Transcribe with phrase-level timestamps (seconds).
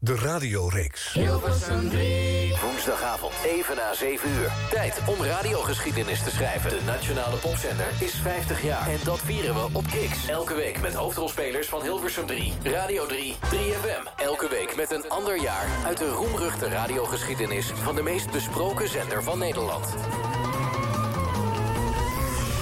[0.00, 1.12] De radioreeks.
[1.12, 2.54] Hilversum 3.
[2.62, 4.52] Woensdagavond, even na 7 uur.
[4.70, 6.70] Tijd om radiogeschiedenis te schrijven.
[6.70, 8.88] De Nationale Popzender is 50 jaar.
[8.88, 10.28] En dat vieren we op Kicks.
[10.28, 12.52] Elke week met hoofdrolspelers van Hilversum 3.
[12.62, 14.08] Radio 3, 3FM.
[14.16, 17.66] Elke week met een ander jaar uit de roemruchte radiogeschiedenis...
[17.66, 19.94] van de meest besproken zender van Nederland.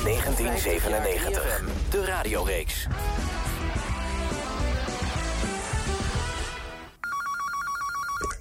[0.05, 1.63] 1997.
[1.91, 2.87] De radioreeks.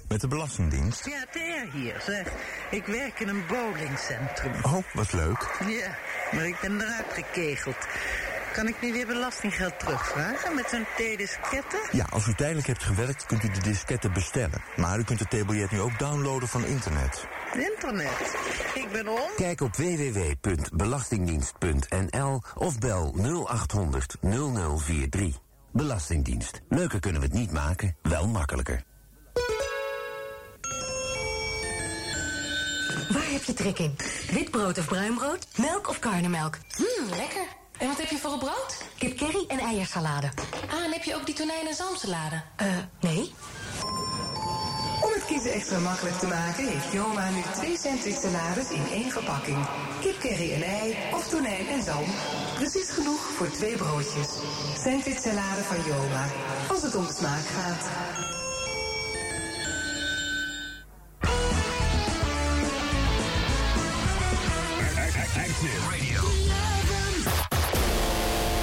[0.08, 1.04] Met de Belastingdienst?
[1.04, 2.32] Ja, Thea hier, zeg.
[2.70, 4.52] Ik werk in een bowlingcentrum.
[4.62, 5.58] Oh, wat leuk.
[5.66, 5.96] Ja,
[6.32, 7.76] maar ik ben eruit gekegeld.
[8.52, 11.80] Kan ik nu weer belastinggeld terugvragen met zo'n T-disketten?
[11.92, 14.62] Ja, als u tijdelijk hebt gewerkt, kunt u de disketten bestellen.
[14.76, 17.26] Maar u kunt het theebiljet nu ook downloaden van internet.
[17.52, 18.36] Internet?
[18.74, 19.28] Ik ben om.
[19.36, 23.14] Kijk op www.belastingdienst.nl of bel
[23.46, 25.40] 0800 0043.
[25.72, 26.60] Belastingdienst.
[26.68, 28.82] Leuker kunnen we het niet maken, wel makkelijker.
[33.08, 33.96] Waar heb je trek in?
[34.30, 35.46] Witbrood of bruinbrood?
[35.56, 36.58] Melk of karnemelk?
[36.76, 37.46] Mmm, lekker.
[37.78, 38.82] En wat heb je voor een brood?
[38.98, 40.30] Kip curry en eiersalade.
[40.70, 42.42] Ah, en heb je ook die tonijn en zalmsalade?
[42.56, 42.66] Eh,
[43.00, 43.32] nee.
[45.00, 46.66] Om het kiezen extra makkelijk te maken...
[46.68, 49.66] heeft Joma nu twee sandwich salades in één verpakking.
[50.00, 52.08] Kip curry en ei of tonijn en zalm.
[52.54, 54.28] Precies genoeg voor twee broodjes.
[54.84, 56.26] Sandwich salade van Joma.
[56.68, 57.84] Als het om de smaak gaat.
[65.36, 66.20] Radio.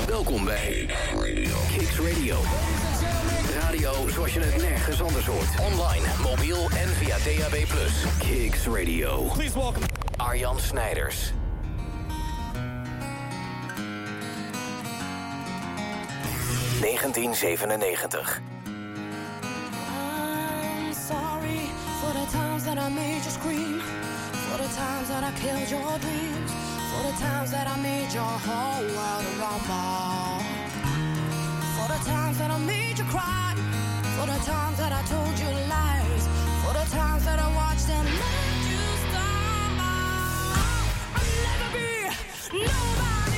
[0.07, 0.89] Welkom bij
[1.77, 2.37] Kicks Radio.
[3.59, 5.47] Radio zoals je het nergens anders hoort.
[5.71, 7.65] Online, mobiel en via DAB+.
[8.19, 9.23] Kicks Radio.
[9.23, 9.85] Please welcome
[10.17, 11.33] Arjan Snijders.
[16.81, 18.41] ...1997.
[19.87, 21.59] I'm sorry
[21.99, 23.81] for the times that I made you scream,
[24.53, 26.51] for the times that I killed your dreams,
[26.91, 30.45] for the times that I made your whole world a rumble,
[31.75, 33.55] for the times that I made you cry,
[34.15, 36.23] for the times that I told you lies,
[36.61, 40.53] for the times that I watched and let you stumble.
[41.17, 41.89] I'll never be
[42.53, 43.32] nobody's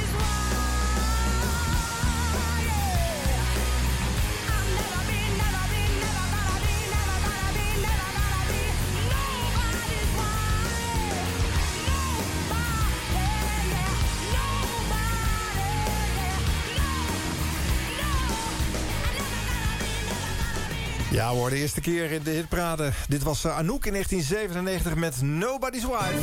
[21.15, 22.91] Ja hoor, de eerste keer in de hitparade.
[23.07, 26.19] Dit was eh, Anouk in 1997 met Nobody's Wife.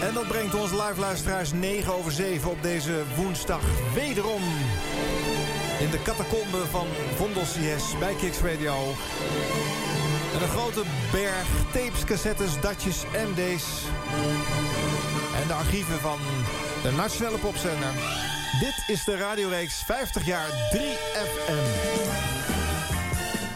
[0.00, 3.62] En dat brengt ons live luisteraars 9 over 7 op deze woensdag
[3.94, 4.42] wederom.
[5.80, 6.86] In de catacombe van
[7.16, 8.74] Vondel CS bij Kicks Radio.
[10.34, 13.64] En een grote berg tapes, cassettes, datjes, MD's.
[15.40, 16.18] En de archieven van
[16.82, 17.92] de Nationale Popzender.
[18.60, 21.64] Dit is de radioreeks 50 jaar 3FM.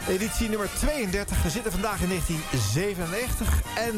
[0.09, 1.43] Editie nummer 32.
[1.43, 3.63] We zitten vandaag in 1997.
[3.75, 3.95] En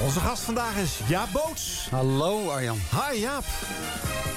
[0.00, 1.88] onze gast vandaag is Jaap Boots.
[1.90, 2.78] Hallo Arjan.
[2.90, 3.44] Hi Jaap.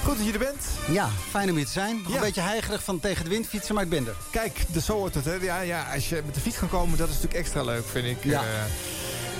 [0.04, 0.64] Goed dat je er bent.
[0.88, 2.04] Ja, fijn om hier te zijn.
[2.08, 2.14] Ja.
[2.14, 4.16] Een beetje heigerig van tegen de wind fietsen, maar ik ben er.
[4.30, 5.24] Kijk, dus zo wordt het.
[5.24, 5.34] Hè.
[5.34, 8.06] Ja, ja, als je met de fiets kan komen, dat is natuurlijk extra leuk, vind
[8.06, 8.24] ik.
[8.24, 8.40] Ja.
[8.40, 8.46] Eh,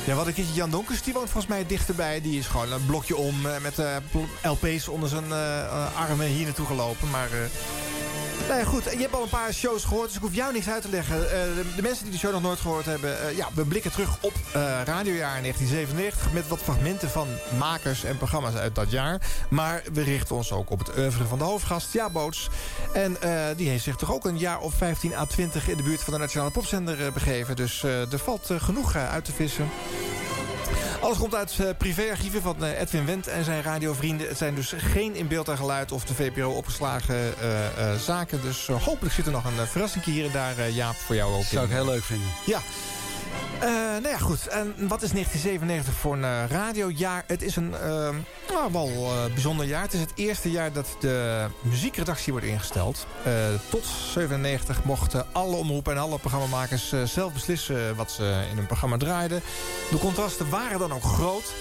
[0.07, 2.21] ja, wat ik Jan Donkers, die woont volgens mij dichterbij.
[2.21, 3.97] Die is gewoon een blokje om eh, met eh,
[4.43, 7.11] LP's onder zijn eh, armen hier naartoe gelopen.
[7.11, 7.29] Maar
[8.49, 8.85] nou ja, goed.
[8.85, 11.31] Je hebt al een paar shows gehoord, dus ik hoef jou niks uit te leggen.
[11.31, 11.39] Eh,
[11.77, 13.21] de, mensen die de show nog nooit gehoord hebben...
[13.21, 16.33] eh, ja, we blikken terug op eh, radiojaar 1997...
[16.33, 19.21] met wat fragmenten van makers en programma's uit dat jaar.
[19.51, 22.49] Maar we richten ons ook op het oeuvre van de hoofdgast, Ja Boots.
[22.93, 23.17] En
[23.57, 25.69] die heeft zich toch ook een jaar of 15 à 20...
[25.69, 27.57] in de buurt van de Nationale Popzender begeven.
[27.57, 29.69] Dus er valt genoeg uit te vissen.
[31.01, 34.29] Alles komt uit privéarchieven van Edwin Wendt en zijn radiovrienden.
[34.29, 37.35] Het zijn dus geen in beeld en geluid of de VPRO opgeslagen
[37.99, 38.34] zaken.
[38.43, 41.15] Dus eh, hopelijk zit er nog een uh, verrassing hier en daar, uh, Jaap, voor
[41.15, 41.69] jou ook Zou in.
[41.71, 42.27] ik heel leuk vinden.
[42.47, 42.61] Ja.
[43.55, 44.47] Uh, nou ja, goed.
[44.47, 47.25] En wat is 1997 voor een uh, radiojaar?
[47.27, 48.09] Het is een uh,
[48.49, 49.83] nou, wel uh, bijzonder jaar.
[49.83, 53.07] Het is het eerste jaar dat de muziekredactie wordt ingesteld.
[53.71, 58.97] Tot 97 mochten alle omroepen en alle programmamakers zelf beslissen wat ze in hun programma
[58.97, 59.43] draaiden.
[59.91, 61.53] De contrasten waren dan ook groot.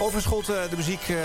[0.00, 1.16] Overigens eh, de muziek eh,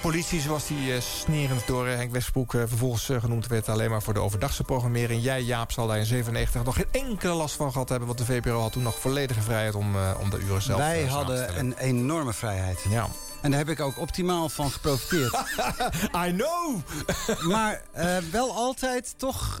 [0.00, 3.90] politie, zoals die eh, snerend door eh, Henk Westbroek eh, vervolgens eh, genoemd werd, alleen
[3.90, 5.22] maar voor de overdagse programmering.
[5.22, 8.24] Jij, Jaap, zal daar in 97 nog geen enkele last van gehad hebben, want de
[8.24, 8.98] VPRO had toen nog
[9.42, 12.84] vrijheid om, eh, om de uren zelf Wij eh, hadden een enorme vrijheid.
[12.88, 13.06] Ja.
[13.42, 15.32] En daar heb ik ook optimaal van geprofiteerd.
[16.26, 16.76] I know!
[17.54, 19.60] maar eh, wel altijd toch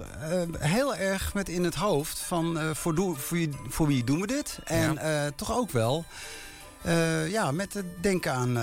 [0.58, 4.26] heel erg met in het hoofd van eh, voor, voor, wie- voor wie doen we
[4.26, 4.58] dit?
[4.64, 4.98] En
[5.36, 6.04] toch ook wel
[7.28, 8.56] ja, met het denken aan,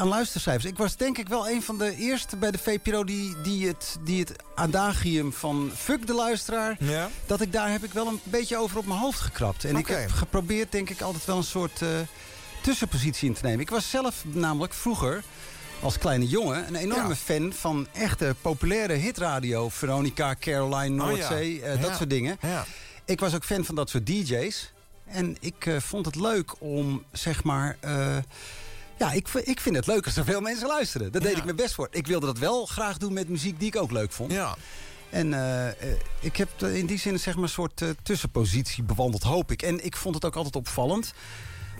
[0.00, 0.64] aan, luistercijfers.
[0.64, 3.96] Ik was denk ik wel een van de eerste bij de VPRO die, die, het,
[4.04, 6.76] die het adagium van fuck de luisteraar...
[6.78, 7.08] Ja.
[7.26, 9.64] dat ik daar heb ik wel een beetje over op mijn hoofd gekrapt.
[9.64, 11.82] En ik heb geprobeerd denk ik altijd wel een soort...
[11.82, 11.88] eh,
[12.62, 13.60] tussenpositie in te nemen.
[13.60, 15.22] Ik was zelf namelijk vroeger
[15.80, 17.14] als kleine jongen een enorme Ja.
[17.14, 19.68] fan van echte populaire hitradio.
[19.68, 21.16] Veronica, Caroline, Oh ja.
[21.28, 22.38] Noordzee, eh, dat soort dingen.
[23.04, 24.72] Ik was ook fan van dat soort DJ's.
[25.06, 27.76] En ik eh, vond het leuk om, zeg maar...
[29.00, 31.12] ja, ik, ik vind het leuk als er veel mensen luisteren.
[31.12, 31.88] Daar deed ik mijn best voor.
[31.90, 34.32] Ik wilde dat wel graag doen met muziek die ik ook leuk vond.
[34.32, 34.56] Ja.
[35.10, 35.74] En eh, eh,
[36.20, 39.62] ik heb in die zin zeg maar, een soort eh, tussenpositie bewandeld, hoop ik.
[39.62, 41.12] En ik vond het ook altijd opvallend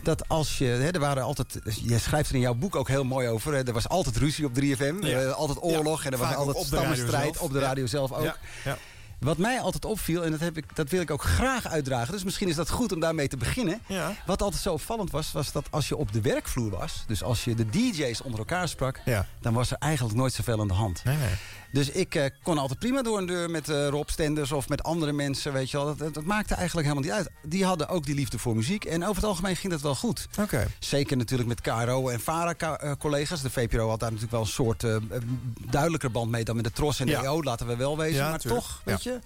[0.02, 0.64] dat als je...
[0.64, 3.54] Hè, er waren altijd, je schrijft er in jouw boek ook heel mooi over.
[3.54, 4.98] Hè, er was altijd ruzie op 3FM.
[5.00, 5.28] Ja.
[5.28, 6.00] altijd oorlog.
[6.00, 8.36] Ja, en er was altijd stammenstrijd op de radio zelf ook.
[8.64, 8.78] Ja.
[9.20, 12.12] Wat mij altijd opviel, en dat, heb ik, dat wil ik ook graag uitdragen...
[12.12, 13.80] dus misschien is dat goed om daarmee te beginnen.
[13.86, 14.14] Ja.
[14.26, 17.04] Wat altijd zo opvallend was, was dat als je op de werkvloer was...
[17.06, 19.00] dus als je de DJ's onder elkaar sprak...
[19.04, 19.26] Ja.
[19.40, 21.04] dan was er eigenlijk nooit zoveel aan de hand.
[21.04, 21.34] Nee, nee.
[21.72, 24.82] Dus ik eh, kon altijd prima door een deur met eh, Rob Stenders of met
[24.82, 25.52] andere mensen.
[25.52, 25.86] Weet je wel.
[25.86, 27.30] Dat, dat, dat maakte eigenlijk helemaal niet uit.
[27.50, 28.84] Die hadden ook die liefde voor muziek.
[28.84, 30.28] En over het algemeen ging dat wel goed.
[30.40, 30.66] Oké.
[30.78, 33.42] Zeker natuurlijk met KRO en VARA-collega's.
[33.42, 34.96] De VPRO had daar natuurlijk wel een soort eh,
[35.70, 37.22] duidelijker band mee dan met de TROS en de Ja.
[37.22, 37.42] EO.
[37.42, 38.16] Laten we wel wezen.
[38.22, 38.62] Ja, maar tuurlijk.
[38.64, 39.18] toch, weet je.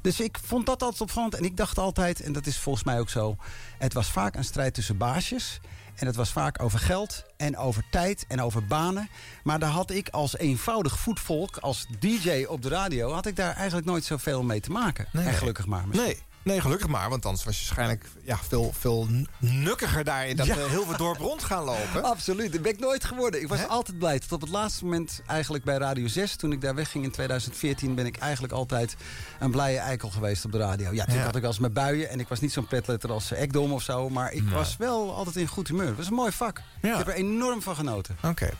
[0.00, 1.34] Dus ik vond dat altijd opvallend.
[1.34, 3.36] En ik dacht altijd, en dat is volgens mij ook zo...
[3.78, 5.60] het was vaak een strijd tussen baasjes.
[5.94, 9.08] En het was vaak over geld en over tijd en over banen.
[9.42, 13.12] Maar daar had ik als eenvoudig voetvolk, als DJ op de radio...
[13.12, 15.06] had ik daar eigenlijk nooit zoveel mee te maken.
[15.12, 15.88] Nee, en gelukkig maar.
[15.88, 16.06] misschien.
[16.06, 16.29] Nee.
[16.42, 19.06] Nee, gelukkig maar, want anders was je waarschijnlijk ja, veel, veel
[19.38, 20.56] nukkiger daar in dat Ja.
[20.56, 22.02] eh, heel veel dorp rond gaan lopen.
[22.14, 23.40] Absoluut, dat ben ik nooit geworden.
[23.40, 24.18] Ik was altijd blij.
[24.18, 26.36] Tot op het laatste moment eigenlijk bij Radio 6.
[26.36, 28.96] Toen ik daar wegging in 2014 ben ik eigenlijk altijd
[29.40, 30.92] een blije eikel geweest op de radio.
[30.92, 31.16] Ja, Ja.
[31.22, 32.08] had ik wel eens mijn buien.
[32.10, 34.08] En ik was niet zo'n petletter als eh, Ekdom of zo.
[34.08, 35.86] Maar ik was wel altijd in goed humeur.
[35.86, 36.60] Het was een mooi vak.
[36.82, 36.90] Ja.
[36.92, 38.16] Ik heb er enorm van genoten.
[38.22, 38.46] Oké.
[38.46, 38.52] Je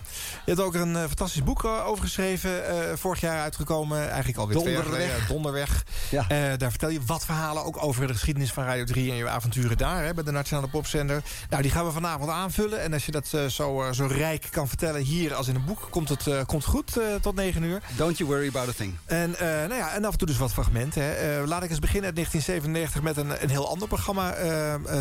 [0.45, 2.99] hebt ook een eh, fantastisch boek over geschreven.
[2.99, 4.09] vorig jaar uitgekomen.
[4.09, 5.11] Eigenlijk alweer twee jaar Donderweg.
[5.11, 5.29] geleden.
[5.35, 5.85] Donderweg.
[6.11, 6.57] Ja.
[6.57, 9.77] Daar vertel je wat verhalen ook over de geschiedenis van Radio 3 en je avonturen
[9.77, 11.23] daar hè, bij de Nationale Popzender.
[11.51, 12.81] Nou, die gaan we vanavond aanvullen.
[12.81, 15.65] En als je dat eh, zo, eh, zo rijk kan vertellen hier als in een
[15.65, 17.83] boek, komt het eh, komt goed tot 9 uur.
[17.97, 18.95] Don't you worry about a thing.
[19.05, 21.03] En, nou ja, en af en toe dus wat fragmenten.
[21.03, 21.47] Hè.
[21.47, 24.35] Laat ik eens beginnen uit 1997 met een, een heel ander programma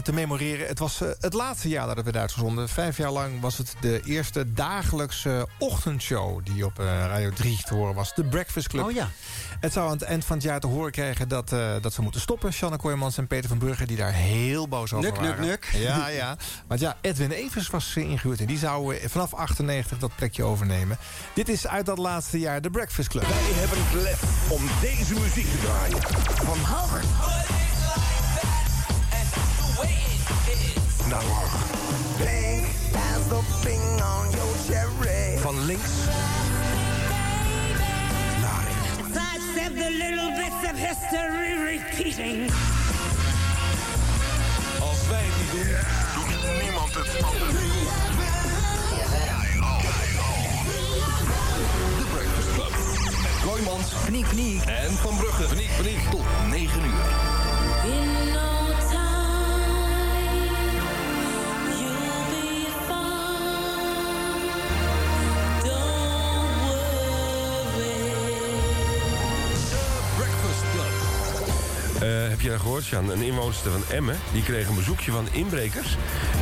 [0.02, 0.68] te memoreren.
[0.68, 2.70] Het was het laatste jaar dat het werd uitgezonden.
[2.70, 7.96] Vijf jaar lang was het de eerste dagelijkse ochtendshow die op Radio 3 te horen
[7.96, 8.16] was.
[8.16, 8.86] De Breakfast Club.
[8.86, 9.10] Oh ja.
[9.60, 11.50] Het zou aan het eind van het jaar te horen krijgen dat,
[11.82, 12.54] dat ze moeten stoppen.
[12.60, 15.48] Shanna Kooijmans en Peter van Brugge die daar heel boos over Nuk, nuk, waren.
[15.48, 15.64] nuk.
[15.66, 16.38] Ja, ja.
[16.68, 20.44] Want ja, Edwin Evers was eh, ingehuurd en die zou eh, vanaf 98 dat plekje
[20.44, 20.98] overnemen.
[21.34, 23.24] Dit is uit dat laatste jaar de Breakfast Club.
[23.24, 26.02] Wij hebben gelet om deze muziek te draaien.
[26.46, 27.02] Van hoog
[31.10, 31.66] naar laag.
[32.18, 35.38] Pink as the thing on your cherry.
[35.38, 35.92] Van links
[39.76, 42.52] The little bits of history repeating.
[44.80, 45.76] Als wij het niet doen,
[46.16, 47.06] doet niemand het.
[51.98, 52.74] De Breakfast Club.
[54.66, 55.44] En Van Brugge.
[55.44, 55.70] Paniek.
[56.12, 57.39] Tot 9 uur.
[72.00, 73.12] Eh, heb je dat gehoord, Jan?
[73.12, 74.18] Een inwoonster van Emmen...
[74.32, 75.98] die kreeg een bezoekje van inbrekers...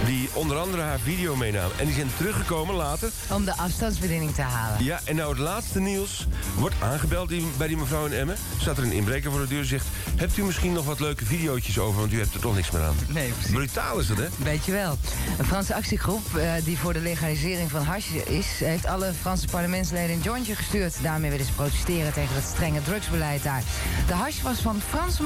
[0.05, 1.79] die onder andere haar video meenamen.
[1.79, 3.09] En die zijn teruggekomen later.
[3.31, 4.83] Om de afstandsbediening te halen.
[4.83, 6.27] Ja, en nou het laatste nieuws.
[6.55, 8.37] Wordt aangebeld die, bij die mevrouw in Emmen.
[8.57, 9.85] Staat er een inbreker voor de deur en zegt...
[10.15, 11.99] hebt u misschien nog wat leuke videootjes over...
[11.99, 12.95] want u hebt er toch niks meer aan.
[13.07, 13.51] Nee, precies.
[13.51, 14.27] Brutaal is dat, hè?
[14.37, 14.97] Weet je wel.
[15.37, 18.47] Een Franse actiegroep eh, die voor de legalisering van hash is...
[18.59, 20.95] heeft alle Franse parlementsleden een jointje gestuurd.
[21.01, 23.63] Daarmee willen ze protesteren tegen het strenge drugsbeleid daar.
[24.07, 25.23] De hash was van Franse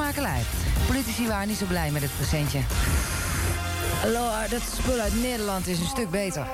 [0.88, 2.60] Politici waren niet zo blij met het presentje.
[4.06, 6.48] Laura, dat spul uit Nederland is een stuk beter.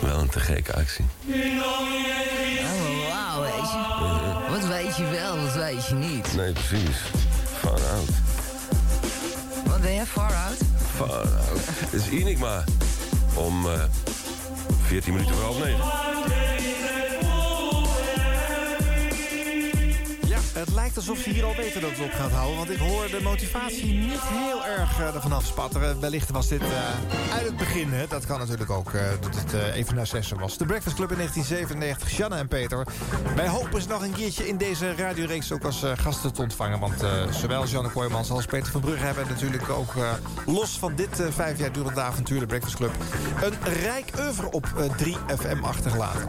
[0.00, 1.04] Wel een te gekke actie.
[1.26, 1.34] Oh,
[3.08, 4.50] wauw, weet je.
[4.50, 6.34] Wat weet je wel, wat weet je niet.
[6.34, 6.96] Nee, precies.
[7.58, 8.08] Far out.
[9.66, 10.58] Wat ben jij, far out?
[10.96, 11.60] Far out.
[11.66, 12.64] Het is Enigma.
[13.34, 13.82] om eh
[14.82, 16.59] 14 minuten voor half negen.
[20.52, 22.56] Het lijkt alsof ze hier al weten dat het op gaat houden.
[22.56, 26.00] Want ik hoor de motivatie niet heel erg eh, ervan afspatteren.
[26.00, 26.68] Wellicht was dit eh,
[27.32, 27.92] uit het begin.
[27.92, 28.06] Hè?
[28.06, 30.58] Dat kan natuurlijk ook, eh, dat het even na zessen was.
[30.58, 32.86] De Breakfast Club in 1997, Shanna en Peter.
[33.36, 36.78] Wij hopen ze nog een keertje in deze radioreeks ook als gasten te ontvangen.
[36.78, 39.94] Want zowel Janne Kooijmans als Peter van Brugge hebben natuurlijk ook...
[40.46, 42.92] los van dit vijf jaar durende avontuur, de Breakfast Club...
[43.42, 46.28] een rijk oeuvre op eh, 3FM achtergelaten.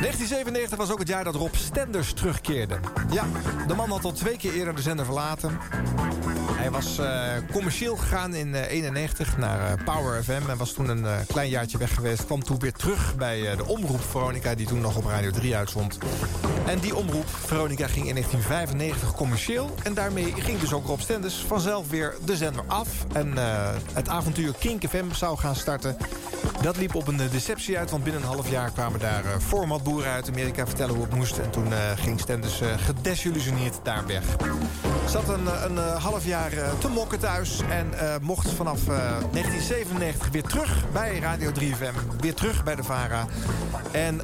[0.00, 2.78] 1997 was ook het jaar dat Rob Stenders terugkeerde.
[3.10, 3.24] Ja,
[3.66, 5.58] de man had al twee keer eerder de zender verlaten.
[6.52, 10.50] Hij was eh, commercieel gegaan in 1991 naar eh, Power FM...
[10.50, 12.24] en was toen een eh, klein jaartje weg geweest.
[12.24, 14.54] Kwam toen weer terug bij eh, de omroep Veronica...
[14.54, 15.98] die toen nog op Radio 3 uitzond.
[16.66, 19.74] En die omroep, Veronica, ging in 1995 commercieel...
[19.82, 22.88] en daarmee ging dus ook Rob Stenders vanzelf weer de zender af...
[23.12, 25.96] en eh, het avontuur Kink FM zou gaan starten...
[26.62, 29.38] Dat liep op een eh, deceptie uit, want binnen een half jaar kwamen daar eh,
[29.38, 31.38] formatboeren uit Amerika vertellen hoe het moest.
[31.38, 34.24] En toen eh, ging Stenders gedesillusioneerd daar weg.
[35.10, 38.96] Zat een, eh, een eh, half jaar eh, te mokken thuis en mocht vanaf eh,
[39.32, 42.20] 1997 weer terug bij Radio 3FM.
[42.20, 43.26] Weer terug bij de VARA.
[43.90, 44.16] En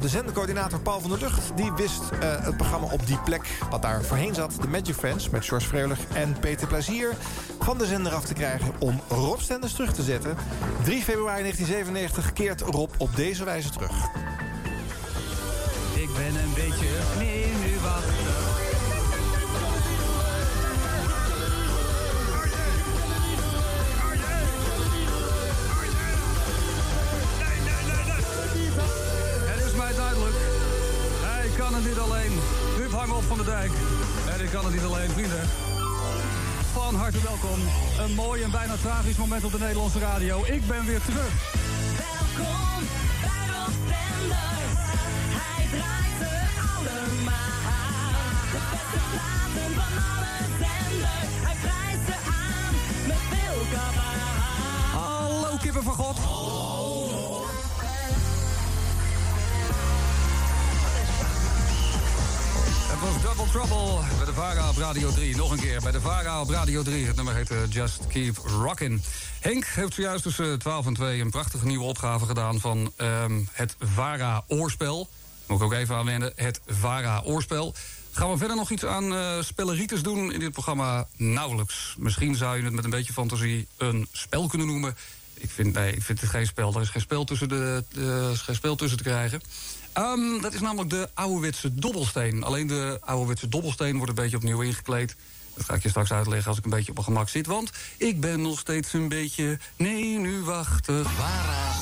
[0.00, 4.02] de zendercoördinator Paul van der Lucht die wist het programma op die plek wat daar
[4.02, 4.52] voorheen zat.
[4.60, 7.12] De Magic Friends met George Freulich en Peter Plezier
[7.60, 10.36] van de zender af te krijgen om Rob Stenders terug te zetten.
[10.82, 13.92] 3 februari 1997 keert Rob op deze wijze terug.
[15.94, 18.25] Ik ben een beetje zenuwachtig.
[18.25, 18.25] Het
[31.70, 32.32] kan het niet alleen.
[32.76, 33.70] Huub Hangel van de Dijk.
[34.34, 35.48] En ik kan het niet alleen, vrienden.
[36.72, 37.58] Van harte welkom.
[37.98, 40.44] Een mooi en bijna tragisch moment op de Nederlandse radio.
[40.44, 41.32] Ik ben weer terug.
[42.06, 42.78] Welkom
[43.24, 44.80] bij Rob Stenders.
[45.40, 46.32] Hij draait ze
[46.72, 48.10] allemaal.
[48.54, 51.32] De beste platen van alle zenders.
[51.46, 52.74] Hij prijst ze aan
[53.10, 55.00] met veel kabaal.
[55.00, 56.16] Hallo kippen van God.
[62.88, 65.36] Het was Double Trouble bij de VARA op Radio 3.
[65.36, 67.06] Nog een keer bij de VARA op Radio 3.
[67.06, 69.02] Het nummer heet eh, Just Keep Rockin'.
[69.40, 72.60] Henk heeft zojuist tussen 12 en 2 een prachtige nieuwe opgave gedaan...
[72.60, 75.08] van ehm, het VARA-oorspel.
[75.46, 77.74] Moet ik ook even aanwenden, het VARA-oorspel.
[78.12, 81.06] Gaan we verder nog iets aan spelleritis doen in dit programma?
[81.16, 81.94] Nauwelijks.
[81.98, 84.96] Misschien zou je het met een beetje fantasie een spel kunnen noemen.
[85.34, 86.74] Ik vind, nee, ik vind het geen spel.
[86.74, 87.84] Er is geen spel tussen, de,
[88.32, 89.40] is geen spel tussen te krijgen.
[89.96, 92.44] Ehm, dat is namelijk de ouderwetse dobbelsteen.
[92.44, 95.16] Alleen de ouderwetse dobbelsteen wordt een beetje opnieuw ingekleed.
[95.54, 97.46] Dat ga ik je straks uitleggen als ik een beetje op mijn gemak zit.
[97.46, 99.58] Want ik ben nog steeds een beetje...
[99.76, 101.04] Nee, nu wachten.
[101.04, 101.72] Vara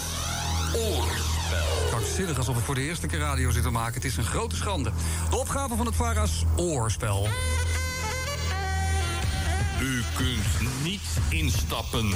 [0.75, 1.89] Oorspel.
[1.89, 3.95] Krankzinnig alsof ik voor de eerste keer radio zit te maken.
[3.95, 4.93] Het is een grote schande.
[5.31, 7.29] De opgave van het Vara's Oorspel.
[9.81, 12.15] U kunt niet instappen.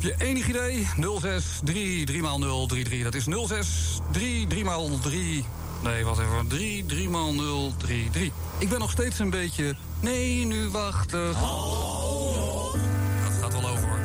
[0.00, 0.86] Heb je enig idee?
[1.20, 3.02] 06 3 3 x 0 3 3.
[3.02, 4.70] Dat is 06 3 3 x
[5.02, 5.44] 3.
[5.82, 6.48] Nee, wat even.
[6.48, 8.32] 3 3 x 0 3 3.
[8.58, 9.76] Ik ben nog steeds een beetje.
[10.00, 11.26] Nee, nu wachten.
[11.26, 11.36] Dat
[13.40, 13.98] gaat wel over hoor.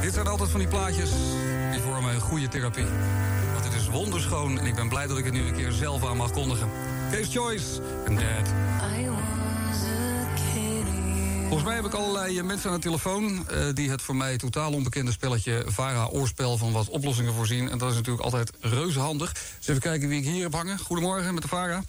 [0.00, 1.10] Dit zijn altijd van die plaatjes
[1.70, 2.86] die vormen een goede therapie.
[3.52, 6.06] Want het is wonderschoon en ik ben blij dat ik het nu een keer zelf
[6.06, 6.70] aan mag kondigen.
[7.10, 8.52] Case Choice en Dad.
[11.48, 13.48] Volgens mij heb ik allerlei eh, mensen aan de telefoon...
[13.48, 17.70] eh, die het voor mij totaal onbekende spelletje VARA-oorspel van wat oplossingen voorzien.
[17.70, 19.32] En dat is natuurlijk altijd reuze handig.
[19.32, 20.78] Dus even kijken wie ik hier heb hangen.
[20.78, 21.82] Goedemorgen met de VARA.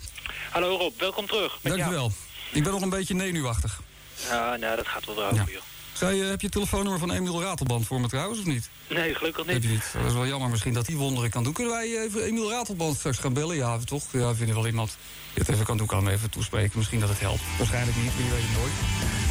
[0.51, 1.57] Hallo Rob, welkom terug.
[1.61, 2.11] Met Dankjewel.
[2.51, 3.81] Ik ben nog een beetje nenuwachtig.
[4.29, 5.61] Ja, nou, dat gaat wel erover, joh.
[5.93, 8.69] Zij, heb je het telefoonnummer van Emiel Ratelband voor me trouwens, of niet?
[8.89, 9.63] Nee, gelukkig Heb niet.
[9.63, 9.89] je niet.
[9.93, 11.53] Dat is wel jammer misschien dat hij wonderen kan doen.
[11.53, 13.55] Kunnen wij even Emiel Ratelband straks gaan bellen?
[13.55, 14.03] Ja, toch?
[14.11, 14.97] Ja, vinden wel iemand
[15.33, 15.87] die het even kan doen.
[15.87, 16.77] Kan hem even toespreken.
[16.77, 17.41] Misschien dat het helpt.
[17.57, 19.28] Waarschijnlijk niet, maar je weet het nooit.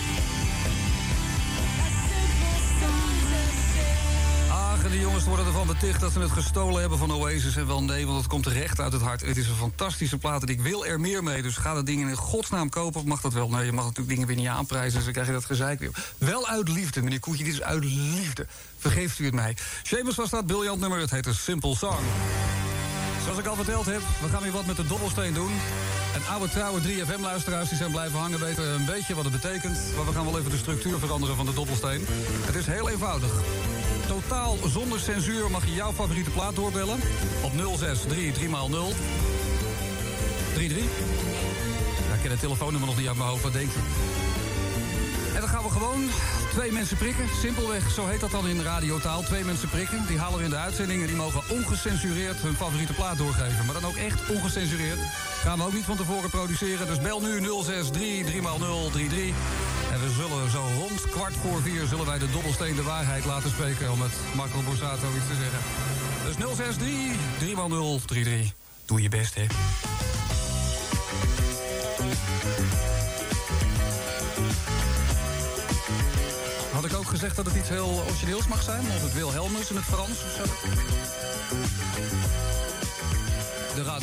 [5.29, 7.57] Worden ervan beticht dat ze het gestolen hebben van Oasis.
[7.57, 9.21] En wel nee, want het komt recht uit het hart.
[9.21, 11.43] Het is een fantastische plaat en ik wil er meer mee.
[11.43, 13.01] Dus ga dat ding in godsnaam kopen.
[13.01, 13.49] Of mag dat wel?
[13.49, 14.95] Nee, je mag natuurlijk dingen weer niet aanprijzen.
[14.95, 15.91] Dus dan krijg je dat gezeik weer.
[16.19, 17.45] Wel uit liefde, meneer Koetje.
[17.45, 18.47] Dit is uit liefde.
[18.79, 19.57] Vergeeft u het mij.
[19.83, 20.99] Seamus was dat, briljant nummer.
[20.99, 22.05] Het heet een Simple Song.
[23.29, 25.51] Zoals ik al verteld heb, we gaan weer wat met de dobbelsteen doen.
[26.15, 29.79] En oude trouwe 3FM-luisteraars die zijn blijven hangen weten een beetje wat het betekent.
[29.97, 32.07] Maar we gaan wel even de structuur veranderen van de dobbelsteen.
[32.47, 33.31] Het is heel eenvoudig.
[34.07, 37.01] Totaal zonder censuur mag je jouw favoriete plaat doorbellen.
[37.43, 38.97] Op 063 3x0
[40.55, 40.85] 33.
[42.09, 43.81] Ja, ik ken het telefoonnummer nog niet uit mijn hoofd, wat denkt u?
[45.39, 46.11] En dan gaan we gewoon
[46.51, 47.29] twee mensen prikken.
[47.41, 49.23] Simpelweg, zo heet dat dan in radiotaal.
[49.23, 50.07] Twee mensen prikken.
[50.07, 53.65] Die halen we in de uitzending en die mogen ongecensureerd hun favoriete plaat doorgeven.
[53.65, 54.99] Maar dan ook echt ongecensureerd.
[55.43, 56.87] Gaan we ook niet van tevoren produceren.
[56.87, 58.35] Dus bel nu 063 3x033.
[59.93, 63.51] En we zullen zo rond kwart voor vier zullen wij de dobbelsteen de waarheid laten
[63.51, 63.93] spreken.
[63.93, 65.61] Om met Marco Borsato iets te zeggen.
[66.27, 68.55] Dus 063 3x033.
[68.85, 69.47] Doe je best, hè.
[77.19, 78.81] Gezegd dat het iets heel origineels mag zijn?
[78.81, 80.43] Of het Wilhelmus in het Frans of zo?
[83.75, 84.03] De raad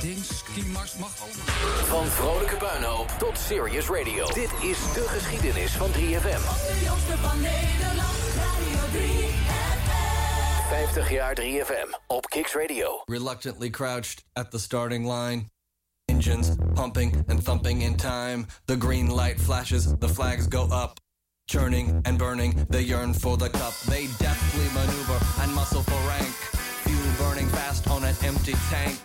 [0.00, 1.44] Dingski Mars mag allemaal.
[1.84, 4.26] Van vrolijke puinhoop tot serious radio.
[4.26, 6.42] Dit is de geschiedenis van 3FM.
[6.72, 9.88] De jongste van Nederland, Radio 3FM.
[10.68, 13.02] 50 jaar 3FM op Kicks Radio.
[13.04, 15.44] Reluctantly crouched at the starting line.
[16.04, 18.46] Engines pumping and thumping in time.
[18.64, 21.00] The green light flashes, the flags go up.
[21.50, 23.74] Churning and burning, they yearn for the cup.
[23.88, 26.32] They deftly maneuver and muscle for rank.
[26.84, 29.00] Fuel burning fast on an empty tank.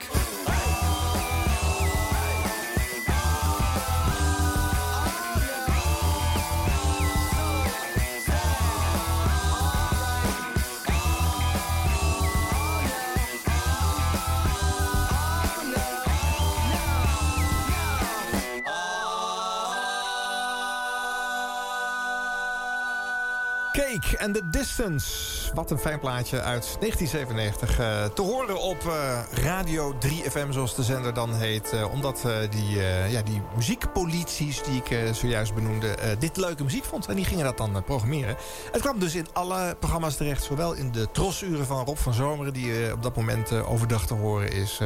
[24.25, 25.05] And the Distance.
[25.53, 27.79] Wat een fijn plaatje uit 1997.
[27.79, 31.73] eh, te horen op eh, Radio 3FM, zoals de zender dan heet.
[31.73, 32.77] eh, omdat die,
[33.09, 35.95] ja, die muziekpolities die ik zojuist benoemde...
[36.19, 37.07] dit leuke muziek vond.
[37.07, 38.35] En die gingen dat dan programmeren.
[38.71, 40.43] Het kwam dus in alle programma's terecht.
[40.43, 42.53] Zowel in de trosuren van Rob van Zomeren...
[42.53, 44.79] die op dat moment overdag te horen is...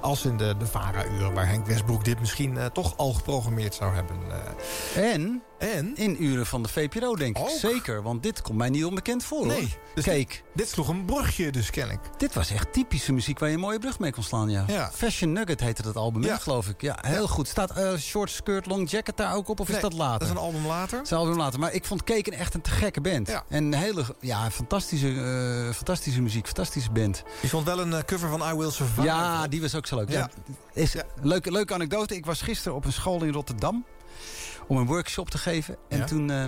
[0.00, 1.34] als in de, de VARA-uren...
[1.34, 4.16] waar Henk Westbroek dit misschien toch al geprogrammeerd zou hebben.
[4.94, 7.48] En, en in uren van de VPRO, denk ik.
[7.48, 9.46] Zeker, want dit komt mij niet onbekend voor.
[9.46, 9.68] Nee, hoor.
[9.94, 10.42] dus Kijk.
[10.54, 11.98] Dit sloeg een brugje dus, ken ik.
[12.16, 14.64] Dit was echt typische muziek waar je een mooie brug mee kon slaan, ja.
[14.66, 14.90] Ja.
[14.94, 16.36] Fashion Nugget heette dat album, Ja.
[16.36, 16.80] geloof ik.
[16.80, 17.48] Ja, heel goed.
[17.48, 20.18] Staat eh, Short Skirt Long Jacket daar ook op, of is dat later?
[20.18, 20.96] Dat is een album later.
[20.96, 21.60] Dat is een album later.
[21.60, 23.28] Maar ik vond Keken echt een te gekke band.
[23.28, 23.44] Ja.
[23.48, 27.22] En een hele, ja, fantastische, eh, fantastische muziek, fantastische band.
[27.42, 29.02] Je vond wel een eh, cover van I Will Survive.
[29.02, 30.26] Ja, die was ook zo leuk.
[30.72, 32.14] Is, leuke, leuke anekdote.
[32.16, 33.84] Ik was gisteren op een school in Rotterdam
[34.70, 35.76] om een workshop te geven.
[35.88, 36.04] En Ja.
[36.04, 36.44] toen eh,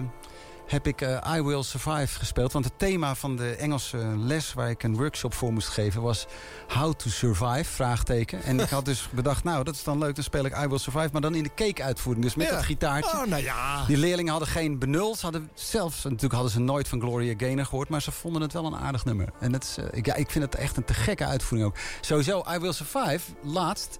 [0.67, 2.53] heb ik eh, I Will Survive gespeeld.
[2.53, 6.27] Want het thema van de Engelse les waar ik een workshop voor moest geven was
[6.69, 8.43] How to Survive, vraagteken.
[8.43, 10.79] En ik had dus bedacht, nou dat is dan leuk, dan speel ik I Will
[10.79, 11.09] Survive.
[11.13, 12.53] Maar dan in de cake uitvoering, dus met Ja.
[12.55, 13.17] dat gitaartje.
[13.19, 13.85] Oh, nou ja.
[13.87, 15.15] Die leerlingen hadden geen benul.
[15.15, 17.89] Ze hadden zelfs, natuurlijk hadden ze nooit van Gloria Gaynor gehoord.
[17.89, 19.29] Maar ze vonden het wel een aardig nummer.
[19.41, 21.77] En het is, eh, ik, ja, ik vind het echt een te gekke uitvoering ook.
[22.01, 23.99] Sowieso, I Will Survive, laatst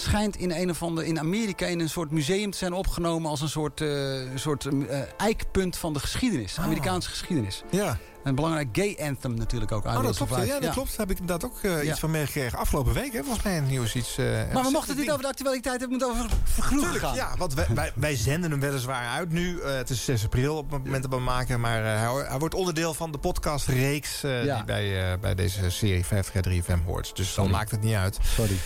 [0.00, 3.40] schijnt in een of andere in Amerika in een soort museum te zijn opgenomen als
[3.40, 3.88] een soort, eh,
[4.34, 7.62] soort eh, eikpunt van de geschiedenis, Amerikaanse geschiedenis.
[7.70, 7.98] Ja.
[8.24, 9.84] Een belangrijk gay anthem natuurlijk ook.
[9.84, 10.30] Oh, dat klopt.
[10.30, 10.70] Ja, dat Ja.
[10.70, 10.88] klopt.
[10.88, 11.90] Daar heb ik inderdaad ook eh, Ja.
[11.90, 12.58] iets van meegekregen.
[12.58, 14.18] Afgelopen week, hè, volgens mij in het nieuws iets.
[14.18, 17.14] eh, Maar we mochten het niet over de actualiteit hebben, we moeten over Tuurlijk, gaan.
[17.14, 19.60] ja, want wij, wij, wij zenden hem weliswaar uit nu.
[19.60, 21.60] Eh, het is 6 april op het moment dat we hem maken.
[21.60, 24.54] Maar hij, hij wordt onderdeel van de podcastreeks Ja.
[24.54, 27.16] die bij, bij deze serie 50 jaar 3FM hoort.
[27.16, 28.18] Dus dan maakt het niet uit.
[28.22, 28.56] Sorry.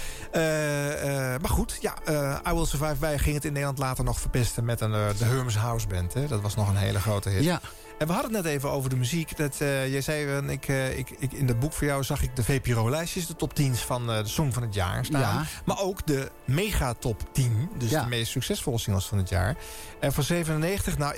[1.41, 1.95] Maar goed, ja,
[2.49, 2.97] I Will Survive.
[2.99, 6.15] Wij gingen het in Nederland later nog verpesten met een, de Hermes House Band.
[6.15, 6.27] Hè.
[6.27, 7.45] Dat was nog een hele grote hit.
[7.45, 7.61] Ja.
[7.99, 9.37] En we hadden het net even over de muziek.
[9.37, 12.37] Dat, eh, jij zei, eh, ik, ik, ik, in het boek voor jou zag ik
[12.37, 15.21] de VPRO-lijstjes, de top 10's van eh, de Song van het jaar staan.
[15.21, 15.45] Ja.
[15.65, 18.03] Maar ook de mega top 10, dus Ja.
[18.03, 19.57] de meest succesvolle singles van het jaar.
[20.01, 21.15] En van 97, nou,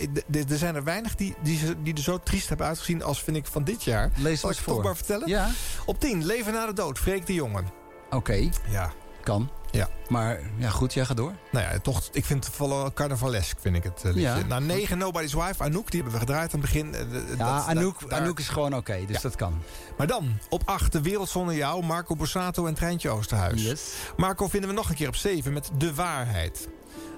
[0.49, 3.47] er zijn er weinig die, die, die er zo triest hebben uitgezien als vind ik
[3.47, 4.11] van dit jaar.
[4.17, 4.75] Lees Zal ik het voor.
[4.75, 5.29] toch maar vertellen?
[5.29, 5.49] Ja.
[5.87, 7.63] Op 10, Leven na de dood, Freek de Jonge.
[8.11, 8.93] Oké, Ja.
[9.23, 9.51] kan.
[9.71, 9.89] Ja.
[10.09, 11.33] Maar ja, goed, jij gaat door.
[11.51, 14.21] Nou ja, toch, ik vind het carnavalesk, vind ik het eh, liedje.
[14.21, 14.39] Ja.
[14.47, 16.95] Nou, 9, Nobody's Wife, Anouk, die hebben we gedraaid aan het begin.
[16.95, 17.01] Eh,
[17.39, 19.23] Ja, dat- Anouk, dat- daar- Anouk is gewoon oké, dus Ja.
[19.23, 19.63] dat kan.
[19.97, 23.63] Maar dan, op 8, De Wereld Zonder Jou, Marco Borsato en Treintje Oosterhuis.
[23.63, 23.93] Yes.
[24.17, 26.69] Marco vinden we nog een keer op 7 met De Waarheid.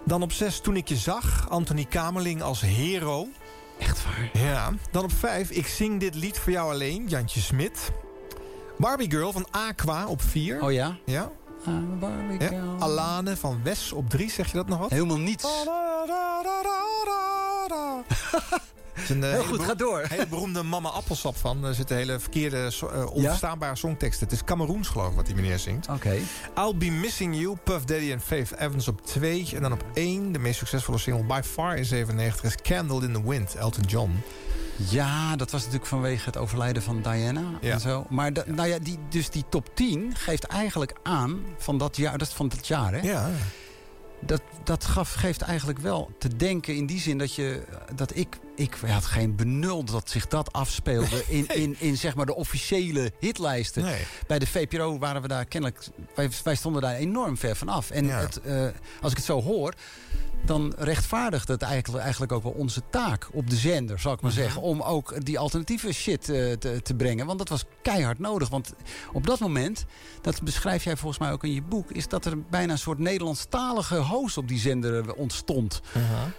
[0.04, 3.26] Dan op 6, Toen ik je zag, Anthony Kamerling als hero.
[3.78, 4.42] Echt waar?
[4.44, 4.72] Ja.
[4.90, 7.90] Dan op 5, Ik zing dit lied voor jou alleen, Jantje Smit.
[8.78, 10.62] Barbie Girl van Aqua op 4.
[10.62, 10.96] Oh ja?
[11.04, 11.30] Ja.
[11.64, 12.46] Ja.
[12.48, 12.76] girl.
[12.78, 14.90] Alane van Wes op 3, zeg je dat nog wat?
[14.90, 15.44] Helemaal niets.
[19.08, 20.04] Een, eh, Heel goed, beroem- ga door.
[20.08, 21.64] hele beroemde Mama Appelsap van.
[21.64, 24.26] Er zitten hele verkeerde, eh, onverstaanbare songteksten.
[24.26, 25.88] Het is Cameroens geloof ik wat die meneer zingt.
[25.88, 26.16] Oké.
[26.56, 29.48] I'll Be Missing You, Puff Daddy en Faith Evans op 2.
[29.54, 33.12] En dan op 1, de meest succesvolle single by far in 97 is Candle in
[33.12, 34.22] the Wind, Elton John.
[34.90, 37.72] Ja, dat was natuurlijk vanwege het overlijden van Diana Ja.
[37.72, 38.06] en zo.
[38.08, 42.18] Maar da- nou ja, die, dus die top 10 geeft eigenlijk aan van dat jaar,
[42.18, 43.00] dat is van dat jaar, hè?
[43.00, 43.30] Ja.
[44.20, 47.64] dat, dat gaf, geeft eigenlijk wel te denken in die zin dat je
[47.94, 52.26] dat ik ik had geen benul dat zich dat afspeelde in, in, in zeg maar
[52.26, 53.82] de officiële hitlijsten.
[53.82, 54.02] Nee.
[54.26, 57.90] Bij de VPRO waren we daar kennelijk wij, wij stonden daar enorm ver vanaf.
[57.90, 58.18] En Ja.
[58.20, 58.62] het, eh,
[59.00, 59.74] als ik het zo hoor,
[60.44, 64.30] dan rechtvaardigt het eigenlijk, eigenlijk ook wel onze taak op de zender, zal ik maar
[64.32, 64.40] Mhm.
[64.40, 64.62] zeggen.
[64.62, 67.26] Om ook die alternatieve shit eh, te, te brengen.
[67.26, 68.48] Want dat was keihard nodig.
[68.48, 68.72] Want
[69.12, 69.84] op dat moment,
[70.22, 72.98] dat beschrijf jij volgens mij ook in je boek, is dat er bijna een soort
[72.98, 75.80] Nederlandstalige host op die zender eh, ontstond.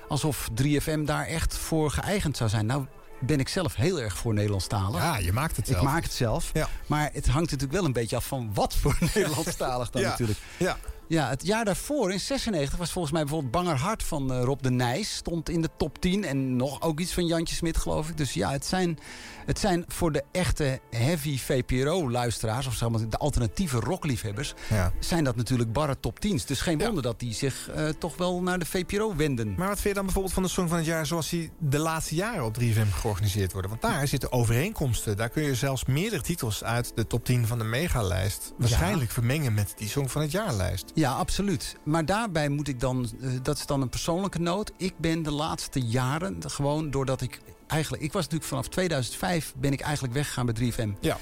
[0.07, 2.65] Alsof 3FM daar echt voor geëigend zou zijn.
[2.65, 2.85] Nou
[3.21, 5.01] ben ik zelf heel erg voor Nederlandstalig.
[5.01, 5.85] Ja, je maakt het Ik zelf.
[5.85, 6.49] maak het zelf.
[6.53, 6.67] Ja.
[6.87, 10.09] Maar het hangt natuurlijk wel een beetje af van wat voor Nederlandstalig dan Ja.
[10.09, 10.39] natuurlijk.
[10.57, 10.77] Ja.
[11.09, 14.61] Ja, het jaar daarvoor, in 96, was volgens mij bijvoorbeeld Banger Hart van eh, Rob
[14.61, 15.15] de Nijs.
[15.15, 16.23] Stond in de top 10.
[16.23, 18.17] En nog ook iets van Jantje Smit, geloof ik.
[18.17, 18.99] Dus ja, het zijn,
[19.45, 22.67] het zijn voor de echte heavy VPRO-luisteraars...
[22.67, 24.53] of zeg maar de alternatieve rockliefhebbers...
[24.69, 24.91] Ja.
[24.99, 26.45] zijn dat natuurlijk barre top 10's.
[26.45, 29.55] Dus geen wonder dat die zich eh, toch wel naar de VPRO wenden.
[29.57, 31.05] Maar wat vind je dan bijvoorbeeld van de Song van het Jaar...
[31.05, 33.69] zoals die de laatste jaren op 3FM georganiseerd worden?
[33.69, 35.17] Want daar zitten overeenkomsten.
[35.17, 38.53] Daar kun je zelfs meerdere titels uit de top 10 van de megalijst...
[38.57, 40.91] waarschijnlijk vermengen met die Song van het Jaarlijst.
[40.99, 41.75] Ja, absoluut.
[41.83, 44.71] Maar daarbij moet ik dan, eh, dat is dan een persoonlijke noot.
[44.77, 49.71] Ik ben de laatste jaren gewoon doordat ik eigenlijk, ik was natuurlijk vanaf 2005 ben
[49.71, 50.91] ik eigenlijk weggegaan bij 3FM.
[50.99, 51.17] Ja.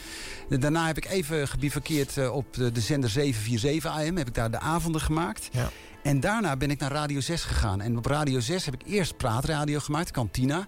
[0.50, 4.52] Daarna heb ik even gebivakkeerd eh, op de, de zender 747 AM, heb ik daar
[4.52, 5.50] de avonden gemaakt.
[5.52, 5.70] Ja.
[6.04, 7.82] En daarna ben ik naar Radio 6 gegaan.
[7.82, 10.68] En op Radio 6 heb ik eerst praatradio gemaakt, Cantina.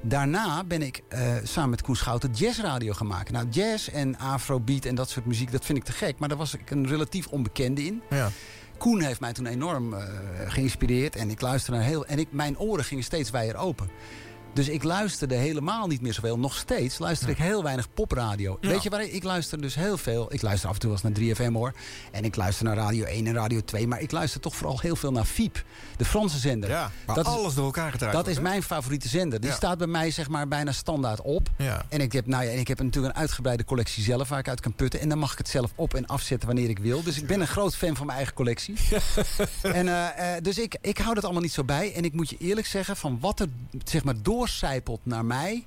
[0.00, 3.30] Daarna ben ik eh, samen met Koen Schouten jazzradio gemaakt.
[3.30, 6.18] Nou, jazz en afrobeat en dat soort muziek, dat vind ik te gek.
[6.18, 8.02] Maar daar was ik een relatief onbekende in.
[8.10, 8.28] Ja.
[8.78, 10.02] Koen heeft mij toen enorm eh,
[10.46, 11.16] geïnspireerd.
[11.16, 12.06] En ik luisterde naar heel.
[12.06, 13.90] En ik, mijn oren gingen steeds wijder open.
[14.52, 16.38] Dus ik luisterde helemaal niet meer zoveel.
[16.38, 18.58] Nog steeds luister ik heel weinig popradio.
[18.60, 18.68] Ja.
[18.68, 20.32] Weet je waar ik, ik luister dus heel veel.
[20.32, 21.72] Ik luister af en toe wel eens naar 3FM hoor.
[22.10, 23.86] En ik luister naar Radio 1 en Radio 2.
[23.86, 25.64] Maar ik luister toch vooral heel veel naar Fiep.
[25.96, 26.70] De Franse zender.
[26.70, 29.40] Ja, dat is, alles door elkaar gedraaid dat wordt, is mijn favoriete zender.
[29.40, 29.56] Die Ja.
[29.56, 31.48] staat bij mij zeg maar bijna standaard op.
[31.58, 31.84] Ja.
[31.88, 34.60] En ik heb, nou ja, ik heb natuurlijk een uitgebreide collectie zelf waar ik uit
[34.60, 35.00] kan putten.
[35.00, 37.02] En dan mag ik het zelf op en afzetten wanneer ik wil.
[37.02, 38.74] Dus ik ben een groot fan van mijn eigen collectie.
[39.62, 41.94] en, eh, eh, dus ik, ik hou dat allemaal niet zo bij.
[41.94, 43.46] En ik moet je eerlijk zeggen, van wat er
[43.84, 45.64] zeg maar doorcijpelt naar mij.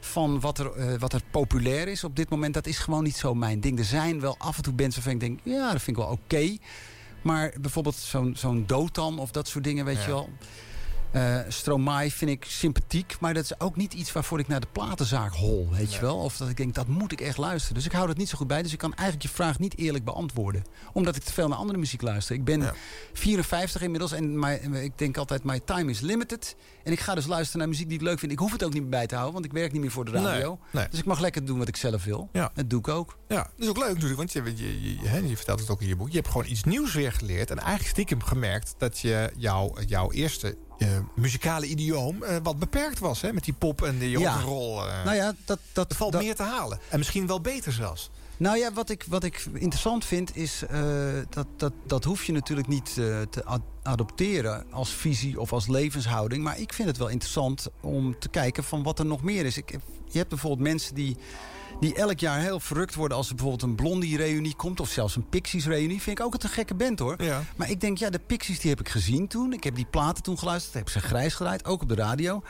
[0.00, 3.16] Van wat er, eh, wat er populair is op dit moment, dat is gewoon niet
[3.16, 3.78] zo mijn ding.
[3.78, 6.12] Er zijn wel af en toe bands waarvan ik denk, ja, dat vind ik wel
[6.12, 6.56] oké.
[7.22, 10.02] Maar bijvoorbeeld zo'n zo'n Dotan of dat soort dingen, weet Ja.
[10.02, 10.28] je wel.
[11.14, 14.66] Eh Stromae vind ik sympathiek, maar dat is ook niet iets waarvoor ik naar de
[14.72, 16.16] platenzaak hol, weet je wel.
[16.18, 17.74] Of dat ik denk, dat moet ik echt luisteren.
[17.74, 18.62] Dus ik hou dat niet zo goed bij.
[18.62, 20.62] Dus ik kan eigenlijk je vraag niet eerlijk beantwoorden.
[20.92, 22.34] Omdat ik te veel naar andere muziek luister.
[22.34, 22.72] Ik ben
[23.12, 26.56] 54 inmiddels en my- ik denk altijd, my time is limited.
[26.84, 28.32] En ik ga dus luisteren naar muziek die ik leuk vind.
[28.32, 30.04] Ik hoef het ook niet meer bij te houden, want ik werk niet meer voor
[30.04, 30.48] de radio.
[30.48, 30.86] Nee, nee.
[30.90, 32.28] Dus ik mag lekker doen wat ik zelf wil.
[32.32, 32.50] Ja.
[32.54, 33.18] Dat doe ik ook.
[33.28, 35.88] Ja, dat is ook leuk natuurlijk, want je, je, je, je vertelt het ook in
[35.88, 36.08] je boek.
[36.08, 37.50] Je hebt gewoon iets nieuws weer geleerd.
[37.50, 40.56] En eigenlijk stiekem gemerkt dat je jouw, jouw eerste
[41.14, 43.20] muzikale idioom eh, wat beperkt was.
[43.20, 44.40] Hè, met die pop en die Ja.
[44.40, 44.86] rol.
[44.88, 45.04] eh.
[45.04, 46.78] Nou ja, dat, dat, er valt dat- meer te halen.
[46.90, 48.10] En misschien wel beter zelfs.
[48.36, 50.62] Nou ja, wat ik, wat ik interessant vind is...
[50.70, 50.80] eh,
[51.30, 55.66] dat, dat, dat hoef je natuurlijk niet eh, te ad- adopteren als visie of als
[55.66, 56.42] levenshouding.
[56.42, 59.56] Maar ik vind het wel interessant om te kijken van wat er nog meer is.
[59.56, 61.16] Ik, heb- je hebt bijvoorbeeld mensen die,
[61.80, 63.16] die elk jaar heel verrukt worden...
[63.16, 66.02] als er bijvoorbeeld een Blondie-reunie komt of zelfs een Pixies-reunie.
[66.02, 67.22] Vind ik ook een gekke band hoor.
[67.22, 67.42] Ja.
[67.56, 69.52] Maar ik denk, ja, de Pixies die heb ik gezien toen.
[69.52, 70.74] Ik heb die platen toen geluisterd.
[70.74, 72.42] Heb ze grijs gedraaid, ook op de radio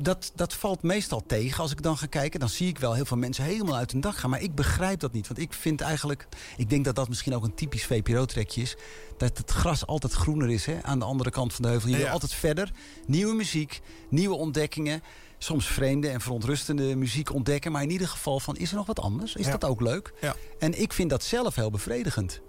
[0.00, 1.62] dat, dat valt meestal tegen.
[1.62, 4.00] Als ik dan ga kijken, dan zie ik wel heel veel mensen helemaal uit hun
[4.00, 4.30] dak gaan.
[4.30, 5.28] Maar ik begrijp dat niet.
[5.28, 6.28] Want ik vind eigenlijk...
[6.56, 8.76] Ik denk dat dat misschien ook een typisch VPRO-trekje is.
[9.16, 11.88] Dat het gras altijd groener is hè, aan de andere kant van de heuvel.
[11.88, 12.12] Je wil Ja.
[12.12, 12.72] altijd verder.
[13.06, 13.80] Nieuwe muziek,
[14.10, 15.02] nieuwe ontdekkingen.
[15.38, 17.72] Soms vreemde en verontrustende muziek ontdekken.
[17.72, 19.34] Maar in ieder geval van, is er nog wat anders?
[19.34, 19.50] Is Ja.
[19.52, 20.12] dat ook leuk?
[20.20, 20.34] Ja.
[20.58, 22.40] En ik vind dat zelf heel bevredigend.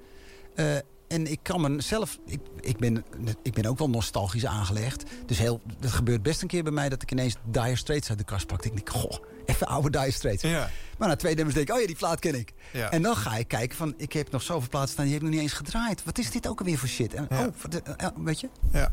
[0.56, 0.76] Eh,
[1.08, 2.18] en ik kan mezelf.
[2.26, 3.06] Ik, ik, ben,
[3.44, 5.04] ik ben ook wel nostalgisch aangelegd.
[5.26, 8.18] Dus heel, het gebeurt best een keer bij mij dat ik ineens Dire Straits uit
[8.18, 8.66] de kast pak.
[8.66, 10.42] Ik denk, goh, even oude Dire Straits.
[10.44, 10.70] Ja.
[10.98, 12.54] Maar na twee nummers denk ik, oh ja, die plaat ken ik.
[12.74, 12.92] Ja.
[12.92, 15.28] En dan ga ik kijken van, ik heb nog zoveel plaatsen staan, die heb ik
[15.30, 16.04] nog niet eens gedraaid.
[16.04, 17.14] Wat is dit ook alweer voor shit?
[17.14, 17.46] En, Ja.
[17.46, 18.50] Oh, wat, eh, eh, weet je?
[18.72, 18.92] Ja.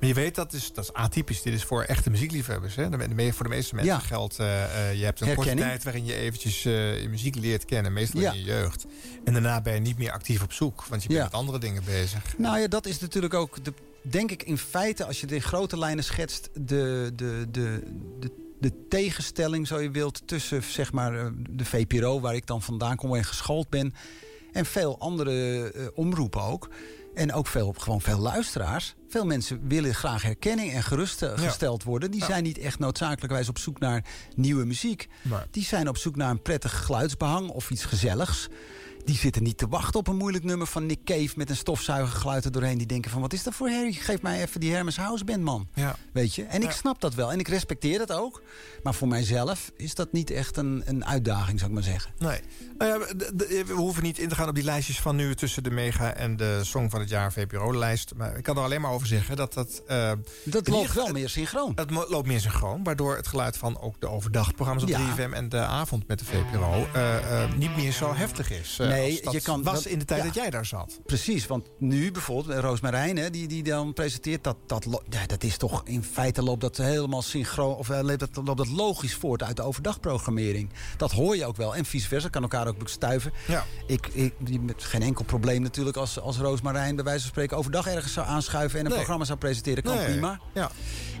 [0.00, 1.42] Maar je weet, dat is, dat is atypisch.
[1.42, 2.74] Dit is voor echte muziekliefhebbers.
[2.74, 2.88] Hè?
[2.88, 3.98] De, de, voor de meeste mensen Ja.
[4.00, 4.38] geldt...
[4.38, 7.92] eh, eh, je hebt een korte tijd waarin je eventjes eh, je muziek leert kennen.
[7.92, 8.32] Meestal Ja.
[8.32, 8.86] in je jeugd.
[9.24, 10.84] En daarna ben je niet meer actief op zoek.
[10.84, 11.24] Want je bent Ja.
[11.26, 12.38] met andere dingen bezig.
[12.38, 15.78] Nou ja, dat is natuurlijk ook, de, denk ik in feite, als je in grote
[15.78, 17.82] lijnen schetst, de, de, de,
[18.20, 18.30] de,
[18.60, 23.14] de tegenstelling, zo je wilt, tussen zeg maar de VPRO, waar ik dan vandaan kom
[23.14, 23.94] en geschoold ben,
[24.52, 26.68] en veel andere omroepen ook.
[27.18, 28.94] En ook veel, gewoon veel luisteraars.
[29.08, 32.10] Veel mensen willen graag herkenning en gerustgesteld worden.
[32.10, 34.04] Die zijn niet echt noodzakelijkerwijs op zoek naar
[34.36, 35.08] nieuwe muziek.
[35.22, 38.48] Maar- Die zijn op zoek naar een prettig geluidsbehang of iets gezelligs.
[39.08, 41.28] Die zitten niet te wachten op een moeilijk nummer van Nick Cave...
[41.36, 42.78] met een stofzuigergeluid er doorheen.
[42.78, 43.94] Die denken van, wat is dat voor herrie?
[43.94, 45.68] Geef mij even die Hermes House Band, man.
[45.74, 45.96] Ja.
[46.12, 46.42] Weet je?
[46.44, 46.74] En ik Ja.
[46.74, 47.32] snap dat wel.
[47.32, 48.42] En ik respecteer dat ook.
[48.82, 52.12] Maar voor mijzelf is dat niet echt een, een uitdaging, zou ik maar zeggen.
[52.18, 52.40] Nee.
[52.78, 53.14] Nou ja,
[53.66, 55.34] we hoeven niet in te gaan op die lijstjes van nu...
[55.34, 58.12] tussen de Mega en de Song van het Jaar VPRO-lijst.
[58.16, 59.82] Maar ik kan er alleen maar over zeggen dat dat...
[59.86, 60.12] eh,
[60.44, 61.72] Dat loopt wel meer synchroon.
[61.74, 65.14] Het loopt meer synchroon, waardoor het geluid van ook de overdagprogramma's op Ja.
[65.16, 68.78] 3FM en de avond met de VPRO eh, eh, niet meer zo heftig is.
[68.78, 70.26] eh, Nee, dat je kan- was dat- in de tijd ja.
[70.26, 71.00] dat jij daar zat.
[71.06, 75.56] Precies, want nu bijvoorbeeld, Roosmarijn, hè, die, die dan presenteert, dat, dat, ja, dat is
[75.56, 79.42] toch in feite loopt dat helemaal synchroon, of eh, loopt dat, loopt dat logisch voort
[79.42, 80.70] uit de overdagprogrammering.
[80.96, 81.74] Dat hoor je ook wel.
[81.76, 83.32] En vice versa, kan elkaar ook bestuiven.
[83.46, 83.64] Ja.
[83.86, 87.56] Ik, ik, die- met geen enkel probleem natuurlijk als, als Roosmarijn bij wijze van spreken
[87.56, 88.98] overdag ergens zou aanschuiven en een Nee.
[88.98, 90.04] programma zou presenteren, kan Nee.
[90.04, 90.40] prima.
[90.54, 90.70] Ja.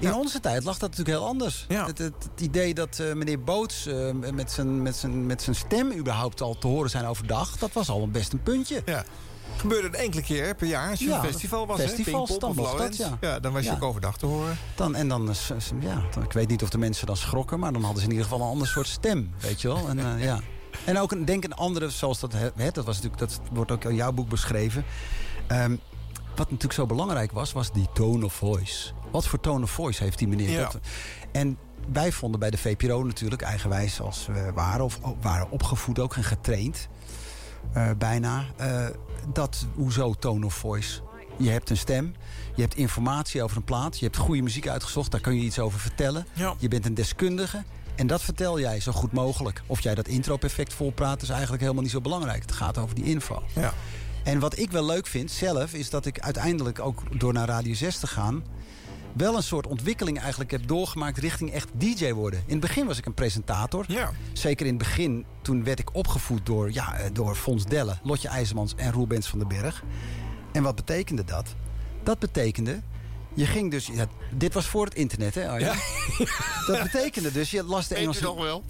[0.00, 1.64] In onze tijd lag dat natuurlijk heel anders.
[1.68, 1.86] Ja.
[1.86, 5.56] Het, het, het idee dat eh, meneer Boots eh, met, zijn, met, zijn, met zijn
[5.56, 8.82] stem überhaupt al te horen zijn overdag, dat was al best een puntje.
[8.84, 9.04] Ja.
[9.56, 11.78] Gebeurde een enkele keer per jaar als je Ja, een festival was.
[12.38, 12.98] dat, Lowlands.
[13.20, 13.40] ja.
[13.40, 13.74] dan was je Ja.
[13.74, 14.56] ook overdag te horen.
[14.74, 15.36] Dan, en dan, eh,
[15.80, 18.12] ja, dan- ik weet niet of de mensen dan schrokken, maar dan hadden ze in
[18.14, 19.88] ieder geval een ander soort stem, weet je wel.
[19.88, 20.40] En, eh, ja.
[20.84, 23.84] en ook een, denk een andere, zoals dat, hè, dat, was natuurlijk, dat wordt ook
[23.84, 24.84] in jouw boek beschreven.
[25.46, 25.70] Ehm,
[26.28, 28.92] wat natuurlijk zo belangrijk was, was die tone of voice.
[29.10, 30.50] Wat voor tone of voice heeft die meneer?
[30.50, 30.62] Ja.
[30.62, 30.78] Dat-
[31.32, 31.58] en
[31.92, 36.24] wij vonden bij de VPRO natuurlijk, eigenwijs als we waren, of waren opgevoed ook en
[36.24, 36.88] getraind,
[37.72, 38.86] eh, bijna, eh,
[39.32, 41.00] dat, hoezo tone of voice?
[41.36, 42.14] Je hebt een stem,
[42.54, 45.58] je hebt informatie over een plaat, je hebt goede muziek uitgezocht, daar kun je iets
[45.58, 46.26] over vertellen.
[46.32, 46.54] Ja.
[46.58, 47.62] Je bent een deskundige
[47.98, 49.62] en dat vertel jij zo goed mogelijk.
[49.66, 52.42] Of jij dat intro perfect volpraat is eigenlijk helemaal niet zo belangrijk.
[52.42, 53.42] Het gaat over die info.
[53.54, 53.72] Ja.
[54.24, 57.74] En wat ik wel leuk vind zelf, is dat ik uiteindelijk ook door naar Radio
[57.74, 58.42] 6 te gaan...
[59.18, 62.42] wel een soort ontwikkeling eigenlijk heb doorgemaakt richting echt DJ worden.
[62.46, 63.84] In het begin was ik een presentator.
[63.88, 64.10] Ja.
[64.32, 68.28] Zeker in het begin, toen werd ik opgevoed door, ja, eh, door Fons Delle, Lotje
[68.28, 69.82] IJzermans en Roel Bens van den Berg.
[70.52, 71.54] En wat betekende dat?
[72.02, 72.80] Dat betekende,
[73.34, 73.86] je ging dus...
[73.86, 75.76] Ja, dit was voor het internet, hè Arjan?
[76.66, 78.22] Dat betekende dus, je las de Weet je Engelse...
[78.24, 78.64] nog wel?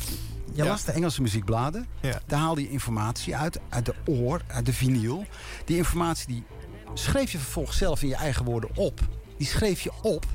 [0.52, 0.68] Je Ja.
[0.68, 1.86] las de Engelse muziekbladen.
[2.00, 2.20] Ja.
[2.26, 5.24] Daar haalde je informatie uit, uit de oor, uit de vinyl.
[5.64, 6.44] Die informatie die
[6.94, 9.00] schreef je vervolgens zelf in je eigen woorden op.
[9.38, 10.26] Die schreef je op.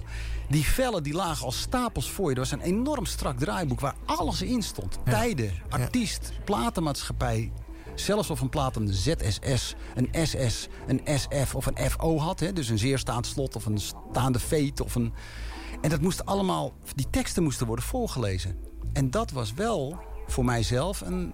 [0.50, 2.34] Die vellen die lagen als stapels voor je.
[2.36, 4.98] Er was een enorm strak draaiboek waar alles in stond.
[5.06, 7.52] Tijden, artiest, platenmaatschappij.
[7.96, 12.40] Zelfs of een plaat een ZSS, een SS, een SF of een FO had.
[12.40, 12.54] Hè?
[12.54, 14.82] Dus een zeer staand slot of een staande veet.
[14.82, 15.14] Of een...
[15.82, 18.58] En dat moest allemaal, die teksten moesten worden voorgelezen.
[18.94, 21.34] En dat was wel voor mijzelf een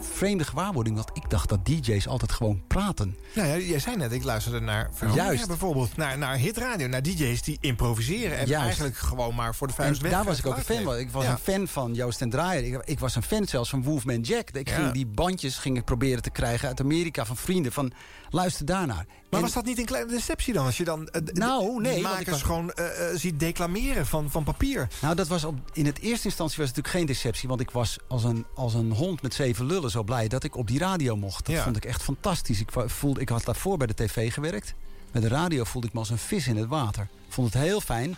[0.00, 0.96] vreemde gewaarwording.
[0.96, 3.16] Want ik dacht dat DJ's altijd gewoon praten.
[3.34, 5.46] Nou ja, jij zei net, ik luisterde naar Juist.
[5.46, 5.96] bijvoorbeeld.
[5.96, 8.38] Naar, naar hitradio, naar DJ's die improviseren.
[8.38, 8.64] En Juist.
[8.64, 10.10] eigenlijk gewoon maar voor de En vuist weg.
[10.10, 10.98] daar was ik ook een fan van.
[10.98, 12.64] Ik was een fan van Joost en Draaier.
[12.74, 14.50] Ik, ik was een fan zelfs van Wolfman Jack.
[14.50, 14.74] Ik Ja.
[14.74, 17.72] ging die bandjes ging ik proberen te krijgen uit Amerika van vrienden.
[17.72, 17.92] Van
[18.30, 19.06] luister daarnaar.
[19.06, 20.64] Maar En- was dat niet een kleine deceptie dan?
[20.66, 24.44] Als je dan eh, Nou, nee, makers was- gewoon eh, eh, ziet declameren van, van
[24.44, 24.88] papier.
[25.00, 27.48] Nou, dat was op, in het eerste instantie was het natuurlijk geen deceptie.
[27.48, 30.56] Want ik was als een, als een hond met zeven lullen zo blij dat ik
[30.56, 31.46] op die radio mocht.
[31.46, 31.62] Dat Ja.
[31.62, 32.60] vond ik echt fantastisch.
[32.60, 34.74] Ik, voelde, ik had daarvoor bij de tv gewerkt.
[35.12, 37.02] Met de radio voelde ik me als een vis in het water.
[37.26, 38.16] Ik vond het heel fijn.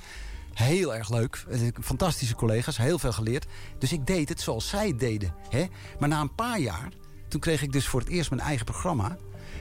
[0.54, 1.44] Heel erg leuk.
[1.82, 2.76] Fantastische collega's.
[2.76, 3.46] Heel veel geleerd.
[3.78, 5.34] Dus ik deed het zoals zij deden.
[5.48, 5.66] Hè?
[5.98, 6.88] Maar na een paar jaar,
[7.28, 9.16] toen kreeg ik dus voor het eerst mijn eigen programma.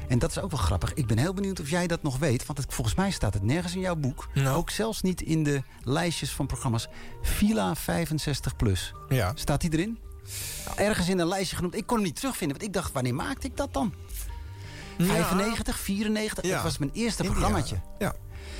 [0.08, 0.94] En dat is ook wel grappig.
[0.94, 2.46] Ik ben heel benieuwd of jij dat nog weet.
[2.46, 4.28] Want het, volgens mij staat het nergens in jouw boek.
[4.34, 4.58] Nou.
[4.58, 6.88] Ook zelfs niet in de lijstjes van programma's.
[7.22, 8.94] Villa 65 plus.
[9.10, 9.32] Ja.
[9.36, 9.98] Staat die erin?
[10.66, 11.76] Nou, ergens in een lijstje genoemd.
[11.76, 12.58] Ik kon hem niet terugvinden.
[12.58, 13.94] Want ik dacht, wanneer maakte ik dat dan?
[14.98, 16.44] 95, 94?
[16.46, 16.54] Ja.
[16.54, 17.80] Dat was mijn eerste programmaatje.
[18.00, 18.14] Ja.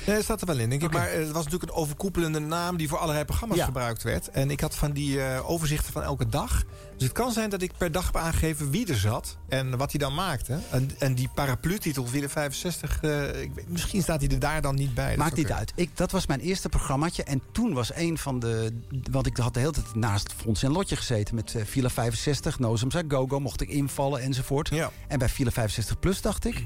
[0.08, 0.92] Ja, dat staat er wel in, denk ik.
[0.92, 3.64] Maar eh, het was natuurlijk een overkoepelende naam die voor allerlei programma's Ja.
[3.64, 4.30] gebruikt werd.
[4.30, 6.64] En ik had van die eh, overzichten van elke dag.
[6.96, 9.90] Dus het kan zijn dat ik per dag heb aangegeven wie er zat en wat
[9.90, 10.58] hij dan maakte.
[10.70, 14.74] En, en die paraplu-titel, Villa 65, eh, ik weet, misschien staat hij er daar dan
[14.74, 15.16] niet bij.
[15.16, 15.72] Maakt niet uit.
[15.74, 17.22] Ik, dat was mijn eerste programmaatje.
[17.24, 18.72] En toen was een van de...
[19.10, 21.34] Want ik had de hele tijd naast Fons en Lotje gezeten...
[21.34, 24.68] met eh, Villa 65, Nozem zei Go-Go, mocht ik invallen enzovoort.
[24.68, 24.90] Ja.
[25.08, 26.64] En bij Villa 65 Plus dacht ik...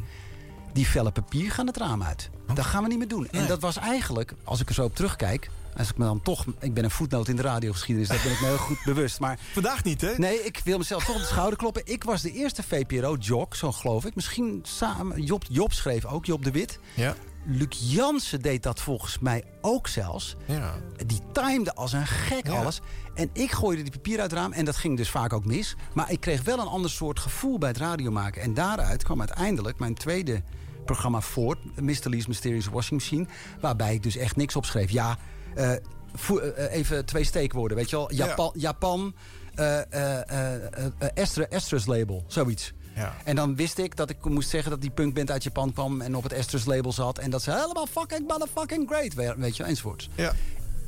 [0.72, 2.30] die velle papier gaan het raam uit.
[2.54, 3.28] Dat gaan we niet meer doen.
[3.30, 5.50] En dat was eigenlijk, als ik er zo op terugkijk...
[5.76, 6.44] als ik me dan toch...
[6.60, 9.20] Ik ben een voetnoot in de radiogeschiedenis, dat ben ik me heel goed bewust.
[9.20, 10.12] Maar Vandaag niet, hè?
[10.16, 11.82] Nee, ik wil mezelf toch op de schouder kloppen.
[11.84, 14.14] Ik was de eerste VPRO-jog, zo geloof ik.
[14.14, 15.22] Misschien samen...
[15.22, 16.78] Job, Job schreef ook, Job de Wit.
[16.94, 17.14] Ja.
[17.46, 20.36] Luc Jansen deed dat volgens mij ook zelfs.
[20.46, 20.74] Ja.
[21.06, 22.52] Die timede als een gek Ja.
[22.60, 22.80] alles.
[23.14, 24.52] En ik gooide die papier uit het raam.
[24.52, 25.76] En dat ging dus vaak ook mis.
[25.94, 28.42] Maar ik kreeg wel een ander soort gevoel bij het radiomaken.
[28.42, 30.42] En daaruit kwam uiteindelijk mijn tweede
[30.84, 31.58] programma voort.
[31.80, 32.08] Mr.
[32.08, 33.26] Lee's Mysterious Washing Machine.
[33.60, 34.90] Waarbij ik dus echt niks opschreef.
[34.90, 35.18] Ja,
[35.54, 35.72] eh,
[36.70, 37.76] even twee steekwoorden.
[37.76, 38.12] Weet je wel?
[38.14, 39.14] Japan, Japan
[39.54, 42.24] eh, eh, Estra, Estrus label.
[42.26, 42.72] Zoiets.
[42.94, 43.14] Ja.
[43.24, 46.00] En dan wist ik dat ik moest zeggen dat die punkband uit Japan kwam...
[46.00, 47.18] en op het Esters label zat.
[47.18, 50.08] En dat ze helemaal fucking motherfucking great we- weet je, enzovoorts.
[50.14, 50.32] Ja.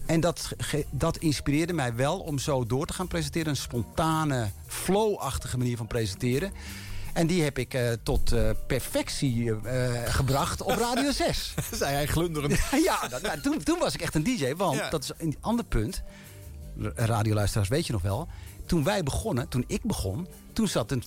[0.07, 0.49] En dat,
[0.91, 3.49] dat inspireerde mij wel om zo door te gaan presenteren.
[3.49, 6.53] Een spontane, flow-achtige manier van presenteren.
[7.15, 11.55] En die heb ik eh, tot eh, perfectie eh, gebracht op Radio 6.
[11.73, 12.59] Zei hij glunderend.
[12.85, 14.55] ja, dat- nou, toen, toen was ik echt een DJ.
[14.55, 14.91] Want Ja.
[14.91, 16.03] dat is een ander punt.
[16.95, 18.29] Radioluisteraars weet je nog wel.
[18.67, 20.27] Toen wij begonnen, toen ik begon...
[20.53, 21.03] toen zat een,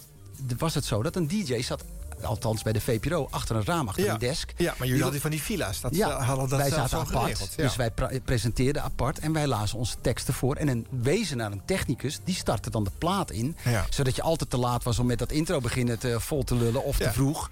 [0.58, 1.84] was het zo dat een DJ zat...
[2.22, 4.14] althans bij de VPRO, achter een raam, achter Ja.
[4.14, 4.54] een desk.
[4.58, 5.82] Ja, maar jullie Die- hadden van die villa's.
[5.82, 7.18] Dat ja, eh, hadden dat wij zaten apart.
[7.20, 7.54] geregeld.
[7.58, 7.64] Ja.
[7.64, 7.92] Dus wij
[8.26, 10.56] presenteerden apart en wij lazen onze teksten voor.
[10.56, 13.56] En een wezen naar een technicus, die startte dan de plaat in.
[13.64, 13.86] Ja.
[13.90, 16.84] Zodat je altijd te laat was om met dat intro beginnen te, vol te lullen
[16.84, 17.50] of te vroeg.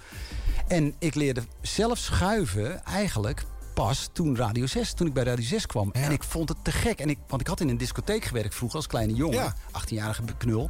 [0.67, 3.43] En ik leerde zelf schuiven eigenlijk
[3.75, 5.89] pas toen Radio 6, toen ik bij Radio 6 kwam.
[5.91, 6.99] En ik vond het te gek.
[6.99, 9.37] En ik, want ik had in een discotheek gewerkt vroeger als kleine jongen.
[9.37, 9.55] Ja.
[9.81, 10.69] 18-jarige knul.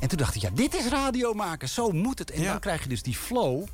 [0.00, 1.68] En toen dacht ik, ja, dit is radio maken.
[1.68, 2.30] Zo moet het.
[2.30, 2.50] En Ja.
[2.50, 3.64] dan krijg je dus die flow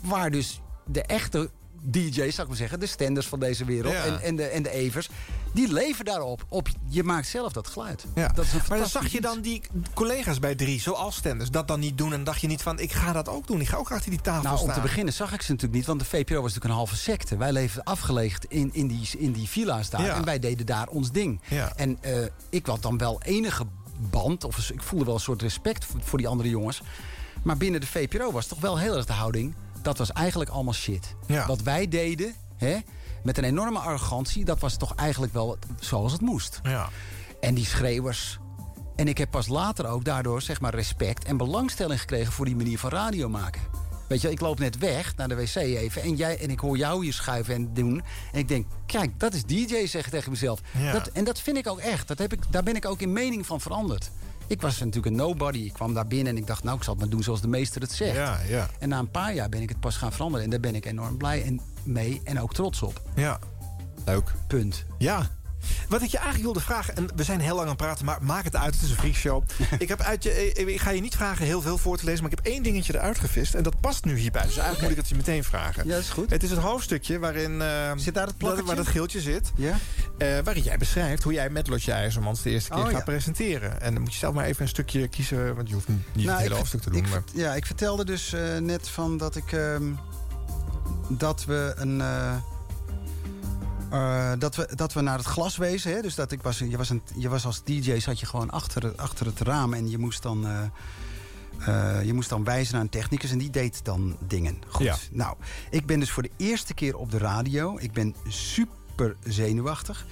[0.00, 1.50] waar dus de echte
[1.84, 4.04] DJ's, zou ik maar zeggen, de standers van deze wereld Ja.
[4.04, 5.08] en, en, de, en de evers,
[5.52, 6.44] die leven daarop.
[6.48, 8.04] Op, je maakt zelf dat geluid.
[8.14, 8.28] Ja.
[8.28, 9.62] Dat is een maar dan zag je dan die
[9.94, 12.12] collega's bij drie, zoals Stenders, dat dan niet doen.
[12.12, 13.60] En dacht je niet van, ik ga dat ook doen.
[13.60, 14.74] Ik ga ook achter die tafel Nou, om staan.
[14.74, 17.36] te beginnen zag ik ze natuurlijk niet, want de VPRO was natuurlijk een halve secte.
[17.36, 20.14] Wij leefden afgelegd in, in, die, in die villa's daar Ja.
[20.16, 21.40] en wij deden daar ons ding.
[21.76, 22.12] En eh,
[22.50, 23.64] ik had dan wel enige
[24.10, 26.82] band, of ik voelde wel een soort respect voor, voor die andere jongens.
[27.42, 30.74] Maar binnen de VPRO was toch wel heel erg de houding, dat was eigenlijk allemaal
[30.74, 31.14] shit.
[31.26, 31.46] Ja.
[31.46, 32.78] Wat wij deden, hè,
[33.22, 36.60] met een enorme arrogantie, dat was toch eigenlijk wel zoals het moest.
[36.62, 36.88] Ja.
[37.40, 38.38] En die schreeuwers.
[38.96, 42.56] En ik heb pas later ook daardoor zeg maar respect en belangstelling gekregen voor die
[42.56, 43.60] manier van radio maken.
[44.08, 46.76] Weet je, ik loop net weg naar de wc even en, jij, en ik hoor
[46.76, 48.02] jou hier schuiven en doen.
[48.32, 50.60] En ik denk, kijk, dat is DJ, zeg ik tegen mezelf.
[50.78, 50.92] Ja.
[50.92, 52.08] Dat, en dat vind ik ook echt.
[52.08, 54.10] Dat heb ik, daar ben ik ook in mening van veranderd.
[54.46, 55.58] Ik was natuurlijk een nobody.
[55.58, 57.48] Ik kwam daar binnen en ik dacht, nou, ik zal het maar doen zoals de
[57.48, 58.16] meester het zegt.
[58.16, 58.68] Ja, ja.
[58.78, 60.44] En na een paar jaar ben ik het pas gaan veranderen.
[60.44, 63.02] En daar ben ik enorm blij en mee en ook trots op.
[63.14, 63.38] Ja.
[64.04, 64.32] Leuk.
[64.46, 64.84] Punt.
[64.98, 65.30] Ja.
[65.88, 68.18] Wat ik je eigenlijk wilde vragen, en we zijn heel lang aan het praten, maar
[68.22, 69.42] maak het uit, het is een freakshow.
[69.78, 72.22] ik, heb uit je, eh, ik ga je niet vragen heel veel voor te lezen,
[72.22, 73.54] maar ik heb één dingetje eruit gevist.
[73.54, 75.86] En dat past nu hierbij, dus eigenlijk moet ik het je meteen vragen.
[75.86, 76.30] Ja, is goed.
[76.30, 77.60] Het is een hoofdstukje waarin...
[77.62, 78.66] eh, Zit daar het dat, plakketje?
[78.66, 79.52] waar dat geeltje zit.
[79.54, 79.76] Ja?
[80.18, 83.00] eh, waarin jij beschrijft hoe jij met Lotje IJzermans de eerste keer Oh, gaat ja.
[83.02, 83.80] presenteren.
[83.80, 86.28] En dan moet je zelf maar even een stukje kiezen, want je hoeft niet Nou,
[86.28, 86.98] het hele ik- hoofdstuk te doen.
[86.98, 87.22] Ik, maar...
[87.26, 89.52] ver- ja, ik vertelde dus net van dat ik.
[89.52, 89.82] ehm,
[91.08, 92.02] dat we een.
[93.92, 95.92] Eh, dat, we, dat we naar het glas wezen.
[95.92, 96.00] Hè?
[96.02, 98.82] Dus dat ik was, je, was een, je was als DJ, zat je gewoon achter,
[98.82, 100.46] het- achter het raam en je moest dan.
[100.46, 100.62] eh,
[101.98, 104.58] eh, je moest dan wijzen naar een technicus en die deed dan dingen.
[104.68, 104.84] Goed.
[104.84, 104.96] Ja.
[105.10, 105.36] Nou,
[105.70, 107.78] ik ben dus voor de eerste keer op de radio.
[107.78, 110.06] Ik ben super zenuwachtig.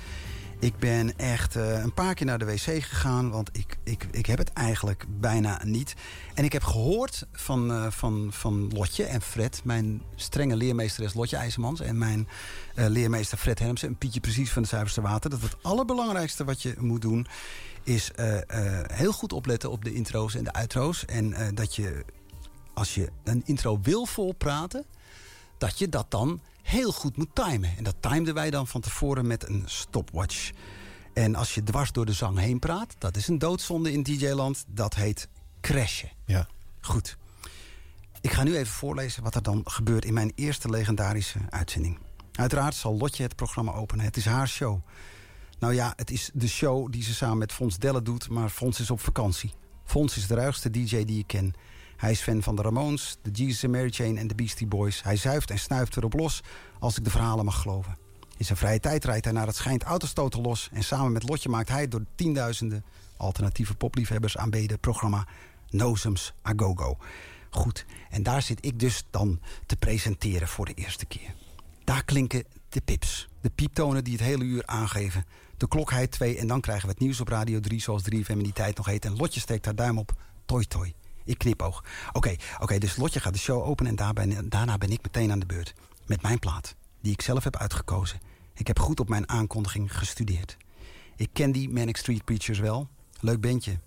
[0.60, 4.26] Ik ben echt eh, een paar keer naar de wc gegaan, want ik, ik, ik
[4.26, 5.94] heb het eigenlijk bijna niet.
[6.34, 11.36] En ik heb gehoord van, eh, van, van Lotje en Fred, mijn strenge leermeesteres Lotje
[11.36, 11.80] IJzermans...
[11.80, 12.28] en mijn
[12.74, 15.30] eh, leermeester Fred Hermsen, een pietje precies van het zuiverste water...
[15.30, 17.26] dat het allerbelangrijkste wat je moet doen
[17.82, 18.10] is
[18.86, 21.04] heel goed opletten op de intro's en de outro's.
[21.04, 22.04] En dat je,
[22.74, 24.84] als je een intro wil volpraten
[25.60, 27.76] dat je dat dan heel goed moet timen.
[27.76, 30.50] En dat timeden wij dan van tevoren met een stopwatch.
[31.14, 34.64] En als je dwars door de zang heen praat, dat is een doodzonde in DJ-land.
[34.68, 35.28] Dat heet
[35.60, 36.10] crashen.
[36.24, 36.48] Ja.
[36.80, 37.16] Goed.
[38.20, 41.98] Ik ga nu even voorlezen wat er dan gebeurt in mijn eerste legendarische uitzending.
[42.32, 44.04] Uiteraard zal Lotje het programma openen.
[44.04, 44.80] Het is haar show.
[45.58, 48.80] Nou ja, het is de show die ze samen met Fons Delle doet, maar Fons
[48.80, 49.52] is op vakantie.
[49.84, 51.54] Fons is de ruigste DJ die ik ken.
[52.00, 55.02] Hij is fan van de Ramones, de Jesus and Mary Chain en de Beastie Boys.
[55.02, 56.40] Hij zuift en snuift erop los,
[56.78, 57.96] als ik de verhalen mag geloven.
[58.36, 60.68] In zijn vrije tijd rijdt hij naar het schijnt autostoten los...
[60.72, 62.84] en samen met Lotje maakt hij door tienduizenden
[63.16, 64.78] alternatieve popliefhebbers aanbeden...
[64.78, 65.26] programma
[65.70, 66.96] Nozums A Go Go.
[67.50, 71.34] Goed, en daar zit ik dus dan te presenteren voor de eerste keer.
[71.84, 73.28] Daar klinken de pips.
[73.40, 75.24] De pieptonen die het hele uur aangeven.
[75.56, 77.80] De klok heidt twee en dan krijgen we het nieuws op Radio 3...
[77.80, 79.04] zoals 3FM in die tijd nog heet.
[79.04, 80.12] En Lotje steekt haar duim op.
[80.44, 80.94] Toi toi.
[81.24, 81.84] Ik knipoog.
[82.12, 83.96] Oké, oké, dus Lotje gaat de show openen...
[83.96, 85.74] en daarna ben ik meteen aan de beurt.
[86.06, 88.20] Met mijn plaat, die ik zelf heb uitgekozen.
[88.54, 90.56] Ik heb goed op mijn aankondiging gestudeerd.
[91.16, 92.88] Ik ken die Manic Street Preachers wel.
[93.20, 93.78] Leuk bandje.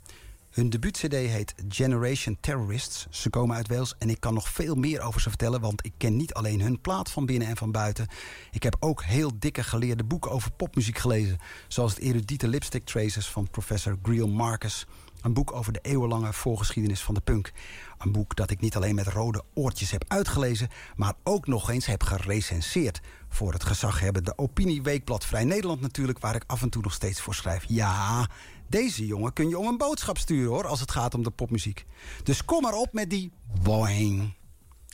[0.53, 3.07] Hun debuut-cd heet Generation Terrorists.
[3.09, 5.61] Ze komen uit Wales en ik kan nog veel meer over ze vertellen...
[5.61, 8.07] want ik ken niet alleen hun plaat van binnen en van buiten.
[8.51, 11.37] Ik heb ook heel dikke geleerde boeken over popmuziek gelezen...
[11.67, 14.85] zoals het erudite Lipstick Traces van professor Greil Marcus...
[15.23, 17.51] Een boek over de eeuwenlange voorgeschiedenis van de punk.
[17.97, 20.69] Een boek dat ik niet alleen met rode oortjes heb uitgelezen...
[20.95, 23.01] maar ook nog eens heb gerecenseerd.
[23.29, 26.19] Voor het gezaghebbende opinieweekblad Vrij Nederland natuurlijk...
[26.19, 27.63] waar ik af en toe nog steeds voor schrijf.
[27.67, 28.29] Ja,
[28.67, 31.85] Deze jongen kun je om een boodschap sturen hoor, als het gaat om de popmuziek.
[32.23, 34.33] Dus kom maar op met die boing.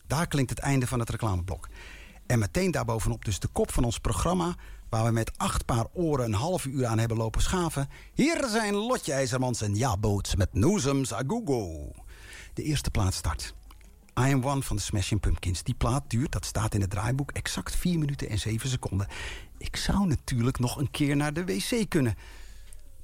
[0.07, 1.67] Daar klinkt het einde van het reclameblok.
[2.25, 4.55] En meteen daarbovenop dus de kop van ons programma...
[4.89, 7.89] waar we met acht paar oren een half uur aan hebben lopen schaven.
[8.13, 11.91] Hier zijn Lotje IJzermans en Ja-Boots met Noezems Agogo.
[12.53, 13.53] De eerste plaat start.
[14.19, 15.63] I Am One van de Smashing Pumpkins.
[15.63, 19.07] Die plaat duurt, dat staat in het draaiboek, exact 4 minuten en 7 seconden.
[19.57, 22.15] Ik zou natuurlijk nog een keer naar de wc kunnen.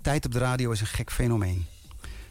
[0.02, 1.66] Tijd op de radio is een gek fenomeen.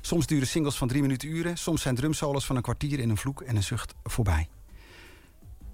[0.00, 1.58] Soms duren singles van drie minuten uren.
[1.58, 4.48] Soms zijn drumsolos van een kwartier in een vloek en een zucht voorbij.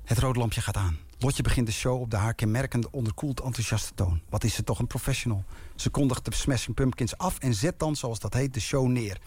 [0.05, 1.10] Het rode lampje gaat aan.
[1.23, 4.21] Lotje begint de show op de haar kenmerkende onderkoeld enthousiaste toon.
[4.29, 5.45] Wat is ze toch een professional.
[5.77, 9.19] Ze kondigt de Smashing Pumpkins af en zet dan, zoals dat heet, de show neer.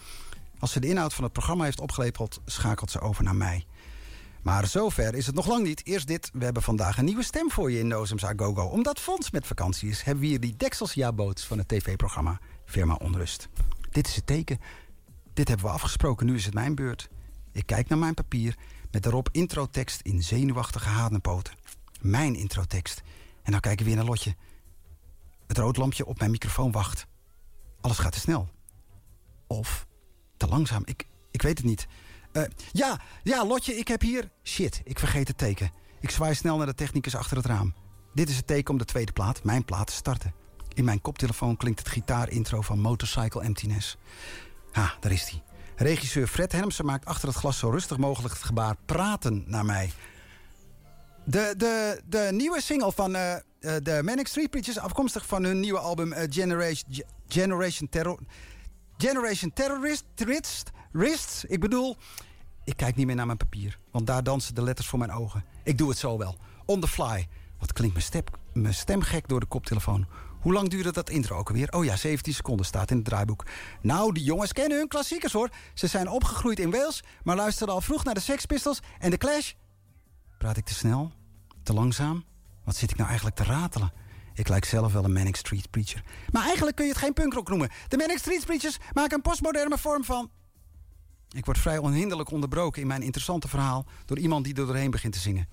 [0.58, 3.64] Als ze de inhoud van het programma heeft opgelepeld, schakelt ze over naar mij.
[4.42, 5.86] Maar zover is het nog lang niet.
[5.86, 8.64] Eerst dit, we hebben vandaag een nieuwe stem voor je in Nozems Go Go.
[8.64, 12.94] Omdat Fons met vakantie is, hebben we hier die deksels ja-boots van het tv-programma Firma
[12.94, 13.48] Onrust.
[13.90, 14.60] Dit is het teken.
[15.34, 17.08] Dit hebben we afgesproken, nu is het mijn beurt.
[17.52, 18.56] Ik kijk naar mijn papier
[18.90, 21.54] met daarop introtekst in zenuwachtige hadenpoten.
[22.04, 23.02] Mijn introtekst.
[23.42, 24.34] En dan kijken we weer naar Lotje.
[25.46, 27.06] Het roodlampje op mijn microfoon wacht.
[27.80, 28.48] Alles gaat te snel.
[29.46, 29.86] Of
[30.36, 30.82] te langzaam.
[30.84, 31.86] Ik, ik weet het niet.
[32.32, 32.42] Eh,
[32.72, 34.30] ja, ja, Lotje, ik heb hier...
[34.42, 35.70] Shit, ik vergeet het teken.
[36.00, 37.74] Ik zwaai snel naar de technicus achter het raam.
[38.14, 40.34] Dit is het teken om de tweede plaat, mijn plaat, te starten.
[40.74, 43.96] In mijn koptelefoon klinkt het gitaarintro van Motorcycle Emptiness.
[44.72, 45.42] Ha, daar is hij.
[45.76, 49.92] Regisseur Fred Hermsen maakt achter het glas zo rustig mogelijk het gebaar praten naar mij.
[51.24, 54.78] De, de, de nieuwe single van eh, de Manic Street Preachers...
[54.78, 58.18] afkomstig van hun nieuwe album eh, Generation, Generation Terror...
[58.96, 61.44] Generation Terrorist, Terrorist, Rists.
[61.44, 61.96] Ik bedoel,
[62.64, 63.78] ik kijk niet meer naar mijn papier.
[63.90, 65.44] Want daar dansen de letters voor mijn ogen.
[65.62, 66.36] Ik doe het zo wel.
[66.64, 67.28] On the fly.
[67.58, 70.06] Wat klinkt mijn, mijn stem gek door de koptelefoon.
[70.40, 71.72] Hoe lang duurde dat intro ook alweer?
[71.72, 73.44] Oh ja, 17 seconden staat in het draaiboek.
[73.80, 75.50] Nou, die jongens kennen hun klassiekers hoor.
[75.74, 79.16] Ze zijn opgegroeid in Wales, maar luisterden al vroeg naar de Sex Pistols en de
[79.16, 79.52] Clash.
[80.44, 81.12] Praat ik te snel?
[81.62, 82.24] Te langzaam?
[82.64, 83.92] Wat zit ik nou eigenlijk te ratelen?
[84.34, 86.04] Ik lijk zelf wel een Manic Street Preacher.
[86.30, 87.70] Maar eigenlijk kun je het geen punkrock noemen.
[87.88, 90.30] De Manic Street Preachers maken een postmoderne vorm van...
[91.30, 93.86] Ik word vrij onhinderlijk onderbroken in mijn interessante verhaal...
[94.04, 95.48] door iemand die er doorheen begint te zingen.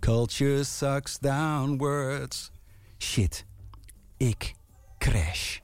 [0.00, 2.50] Culture sucks downwards.
[2.98, 3.44] Shit.
[4.16, 4.54] Ik
[4.98, 5.58] crash.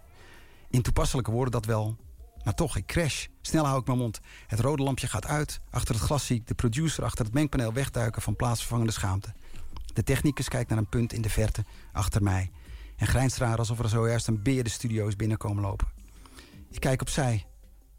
[0.70, 1.96] In toepasselijke woorden dat wel.
[2.44, 3.26] Maar toch, ik crash.
[3.40, 4.20] Snel hou ik mijn mond.
[4.46, 5.60] Het rode lampje gaat uit.
[5.70, 9.32] Achter het glas zie ik de producer achter het mengpaneel wegduiken van plaatsvervangende schaamte.
[9.92, 12.50] De technicus kijkt naar een punt in de verte, achter mij.
[12.96, 15.88] En grijnst raar alsof er zojuist een beer de studio is binnenkomen lopen.
[16.70, 17.46] Ik kijk opzij.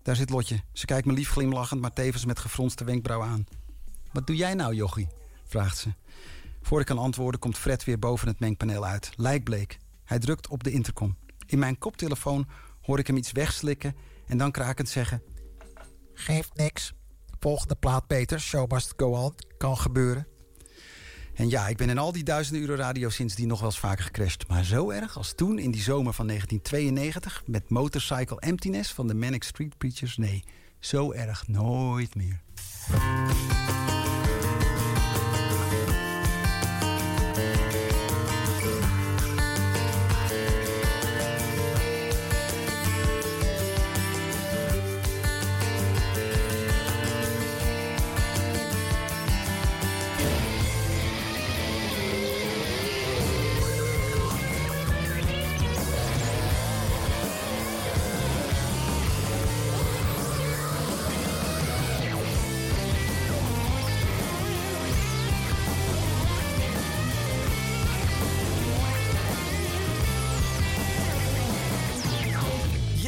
[0.02, 0.64] Daar zit Lotje.
[0.74, 3.46] Ze kijkt me lief glimlachend, maar tevens met gefronste wenkbrauw aan.
[4.12, 5.08] Wat doe jij nou, jochie?
[5.46, 5.94] vraagt ze.
[6.62, 9.12] Voor ik kan antwoorden komt Fred weer boven het mengpaneel uit.
[9.16, 9.78] Lijkbleek.
[10.04, 11.18] Hij drukt op de intercom.
[11.46, 12.48] In mijn koptelefoon
[12.82, 13.96] hoor ik hem iets wegslikken
[14.28, 15.22] en dan krakend zeggen...
[16.14, 16.94] Geeft niks.
[17.40, 18.40] Volgende plaat, Peter.
[18.40, 19.34] Show must go on.
[19.58, 20.28] Kan gebeuren.
[21.34, 24.04] En ja, ik ben in al die duizenden uren radio sindsdien nog wel eens vaker
[24.04, 24.48] gecrashed.
[24.48, 27.44] Maar zo erg als toen in die zomer van 1992...
[27.46, 30.18] met Motorcycle Emptiness van de Manic Street Preachers.
[30.18, 30.44] Nee,
[30.80, 32.42] zo erg nooit meer.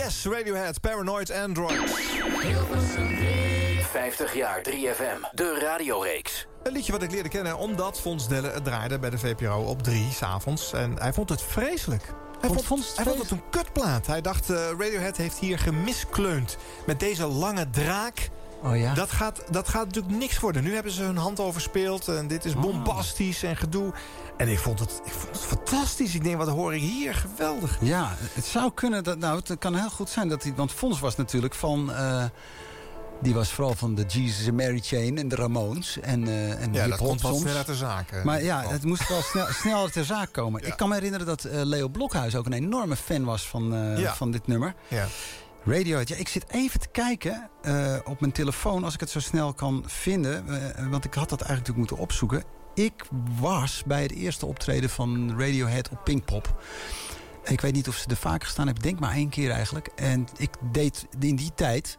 [0.05, 1.89] Yes, Radiohead, Paranoid Android.
[3.91, 6.47] 50 jaar 3FM, de radioreeks.
[6.63, 9.83] Een liedje wat ik leerde kennen omdat Fons Delle het draaide bij de VPRO op
[9.83, 10.73] 3 s'avonds.
[10.73, 12.03] En hij vond het vreselijk.
[12.39, 14.07] Hij vond, vond het hij vond het een kutplaat.
[14.07, 16.57] Hij dacht, eh, Radiohead heeft hier gemiskleund.
[16.85, 18.29] Met deze lange draak.
[18.65, 18.93] Oh ja?
[18.93, 20.63] Dat gaat, dat gaat natuurlijk niks worden.
[20.63, 22.07] Nu hebben ze hun hand overspeeld.
[22.07, 22.61] En dit is Oh.
[22.61, 23.93] bombastisch en gedoe.
[24.37, 26.15] En ik vond, het, ik vond het fantastisch.
[26.15, 27.13] Ik denk, wat hoor ik hier?
[27.15, 27.77] Geweldig.
[27.81, 29.03] Ja, het zou kunnen.
[29.03, 30.53] Dat, nou, het kan heel goed zijn dat hij.
[30.55, 31.93] Want Fons was natuurlijk van.
[31.93, 32.23] eh,
[33.21, 35.99] die was vooral van de Jesus and Mary Chain en de Ramones.
[35.99, 38.21] En, eh en Ja, dat komt wel sneller ter zake.
[38.23, 40.65] Maar ja, het moest wel snel, sneller ter zaak komen.
[40.67, 44.13] Ik kan me herinneren dat eh, Leo Blokhuis ook een enorme fan was van, Ja.
[44.15, 44.75] van dit nummer.
[44.87, 45.05] Ja.
[45.65, 46.07] Radiohead.
[46.07, 49.53] Ja, ik zit even te kijken eh, op mijn telefoon als ik het zo snel
[49.53, 50.47] kan vinden.
[50.75, 52.43] eh, want ik had dat eigenlijk moeten opzoeken.
[52.73, 53.05] Ik
[53.39, 56.63] was bij het eerste optreden van Radiohead op Pinkpop.
[57.43, 58.83] Ik weet niet of ze er vaker gestaan hebben.
[58.83, 59.87] Denk maar één keer eigenlijk.
[59.95, 61.97] En ik deed in die tijd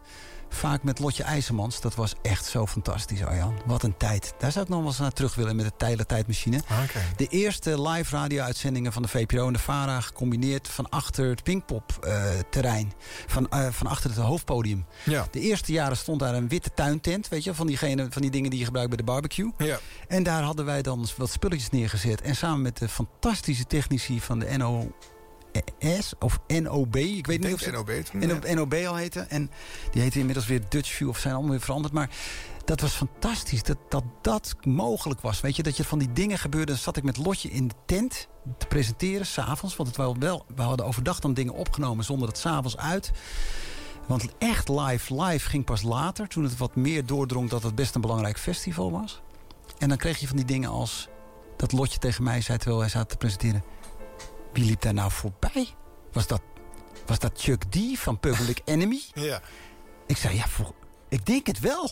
[0.49, 1.81] vaak met Lotje IJzermans.
[1.81, 3.53] Dat was echt zo fantastisch, Arjan.
[3.65, 4.33] Wat een tijd.
[4.37, 6.57] Daar zou ik nog wel eens naar terug willen met de Tijler Tijdmachine.
[6.57, 6.99] Oké.
[7.15, 10.01] De eerste live radio-uitzendingen van de VPRO en de VARA...
[10.01, 12.93] gecombineerd van achter het Pinkpop-terrein.
[13.27, 14.85] van, eh, van achter het hoofdpodium.
[15.03, 15.27] Ja.
[15.31, 17.27] De eerste jaren stond daar een witte tuintent.
[17.27, 19.51] Weet je, van, diegene, van die dingen die je gebruikt bij de barbecue.
[19.57, 19.79] Ja.
[20.07, 22.21] En daar hadden wij dan wat spulletjes neergezet.
[22.21, 24.91] En samen met de fantastische technici van de NO...
[26.19, 26.95] Of NOB.
[26.95, 28.53] Ik weet niet of ze NOB.
[28.55, 29.19] NOB al heette.
[29.19, 29.51] En
[29.91, 31.93] die heette inmiddels weer Dutch View of zijn allemaal weer veranderd.
[31.93, 32.09] Maar
[32.65, 35.41] dat was fantastisch dat dat, dat mogelijk was.
[35.41, 36.71] Weet je, dat je van die dingen gebeurde.
[36.71, 38.27] Dan zat ik met Lotje in de tent
[38.57, 39.75] te presenteren, s'avonds.
[39.75, 43.11] Want het wel, wel, we hadden overdag dan dingen opgenomen zonder het s'avonds uit.
[44.07, 46.27] Want echt live, live ging pas later.
[46.27, 49.21] Toen het wat meer doordrong dat het best een belangrijk festival was.
[49.77, 51.07] En dan kreeg je van die dingen als...
[51.57, 53.63] Dat Lotje tegen mij zei terwijl hij zat te presenteren...
[54.57, 55.67] Wie liep daar nou voorbij?
[56.11, 56.41] Was dat,
[57.05, 59.01] was dat Chuck D van Public Enemy?
[59.13, 59.41] Ja.
[60.07, 60.75] Ik zei, ja, vol-
[61.09, 61.91] ik denk het wel.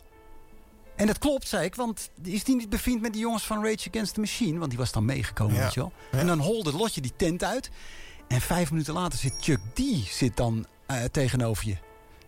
[0.95, 3.89] En dat klopt, zei ik, want is die niet bevriend met die jongens van Rage
[3.89, 4.57] Against the Machine?
[4.57, 5.61] Want die was dan meegekomen, Ja.
[5.61, 5.91] weet je wel.
[6.11, 7.69] En dan holde Lotje die tent uit.
[8.27, 11.77] En vijf minuten later zit Chuck D zit dan eh, tegenover je.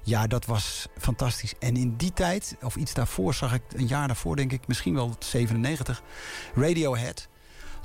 [0.03, 1.53] Ja, dat was fantastisch.
[1.59, 4.93] En in die tijd, of iets daarvoor, zag ik een jaar daarvoor, denk ik, misschien
[4.93, 6.03] wel 97,
[6.55, 7.27] Radiohead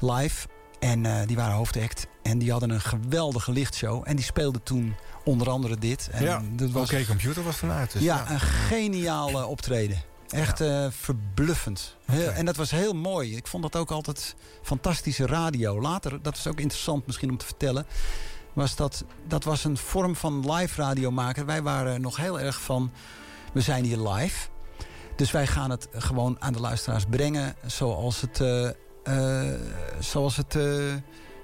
[0.01, 0.49] live.
[0.79, 2.07] En eh, die waren hoofdact.
[2.23, 4.03] En die hadden een geweldige lichtshow.
[4.05, 4.95] En die speelden toen
[5.25, 6.09] onder andere dit.
[6.13, 6.43] En ja.
[6.53, 7.93] dat was, Oké, computer was vanuit.
[7.93, 10.03] Dus, ja, een geniaal eh, optreden.
[10.29, 11.97] Echt eh, verbluffend.
[12.05, 13.37] Heel- En dat was heel mooi.
[13.37, 15.81] Ik vond dat ook altijd fantastische radio.
[15.81, 17.87] Later, dat is ook interessant misschien om te vertellen...
[18.53, 21.47] was dat, dat was een vorm van live radio maken.
[21.47, 22.93] Wij waren nog heel erg van...
[23.53, 24.49] we zijn hier live.
[25.17, 27.55] Dus wij gaan het gewoon aan de luisteraars brengen...
[27.67, 28.69] zoals het, eh,
[29.05, 29.61] eh,
[30.01, 30.57] zoals het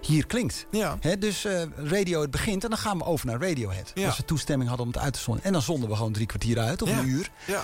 [0.01, 0.67] hier klinkt.
[0.71, 0.99] Ja.
[1.19, 3.91] Dus eh, radio het begint en dan gaan we over naar Radiohead.
[3.95, 4.07] Ja.
[4.07, 5.45] Als we toestemming hadden om het uit te zonden.
[5.45, 6.99] En dan zonden we gewoon drie kwartier uit of Ja.
[6.99, 7.31] een uur.
[7.47, 7.63] Ja.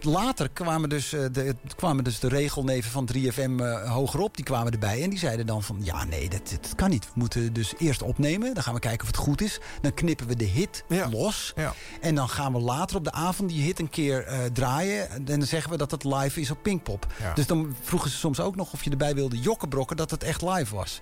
[0.00, 4.36] Later kwamen dus, eh, de, kwamen dus de regelneven van 3FM eh, hogerop.
[4.36, 5.78] Die kwamen erbij en die zeiden dan van...
[5.82, 7.04] ja, nee, dat, dat kan niet.
[7.04, 8.54] We moeten dus eerst opnemen.
[8.54, 9.60] Dan gaan we kijken of het goed is.
[9.80, 11.52] Dan knippen we de hit los.
[11.56, 11.74] Ja.
[12.00, 15.10] En dan gaan we later op de avond die hit een keer draaien.
[15.10, 17.06] En dan zeggen we dat het live is op Pinkpop.
[17.20, 17.34] Ja.
[17.34, 19.96] Dus dan vroegen ze soms ook nog of je erbij wilde jokkenbrokken...
[19.96, 21.00] dat het echt live was.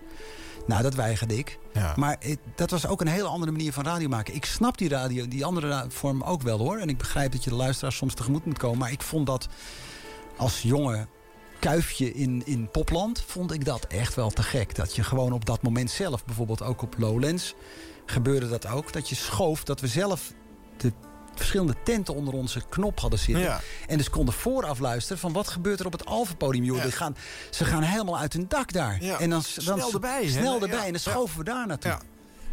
[0.66, 1.58] Nou, dat weigerde ik.
[1.72, 1.92] Ja.
[1.96, 2.18] Maar
[2.54, 4.34] dat was ook een hele andere manier van radio maken.
[4.34, 6.78] Ik snap die radio, die andere vorm ook wel hoor.
[6.78, 8.78] En ik begrijp dat je de luisteraars soms tegemoet moet komen.
[8.78, 9.48] Maar ik vond dat
[10.36, 11.06] als jonge
[11.58, 13.24] kuifje in, in popland...
[13.26, 14.74] vond ik dat echt wel te gek.
[14.74, 17.54] Dat je gewoon op dat moment zelf, bijvoorbeeld ook op Lowlands...
[18.06, 18.92] gebeurde dat ook.
[18.92, 20.32] Dat je schoof, dat we zelf
[20.76, 20.92] de
[21.34, 23.44] verschillende tenten onder onze knop hadden zitten.
[23.44, 23.60] Ja.
[23.86, 26.64] En dus konden vooraf luisteren van wat gebeurt er op het Alpha-podium.
[26.64, 26.90] Joh, Ja.
[26.90, 27.16] gaan,
[27.50, 28.96] ze gaan helemaal uit hun dak daar.
[29.00, 29.18] Ja.
[29.18, 30.28] En dan, dan Snel erbij?
[30.28, 30.84] Snel erbij.
[30.86, 31.98] En dan schoven we daar naartoe.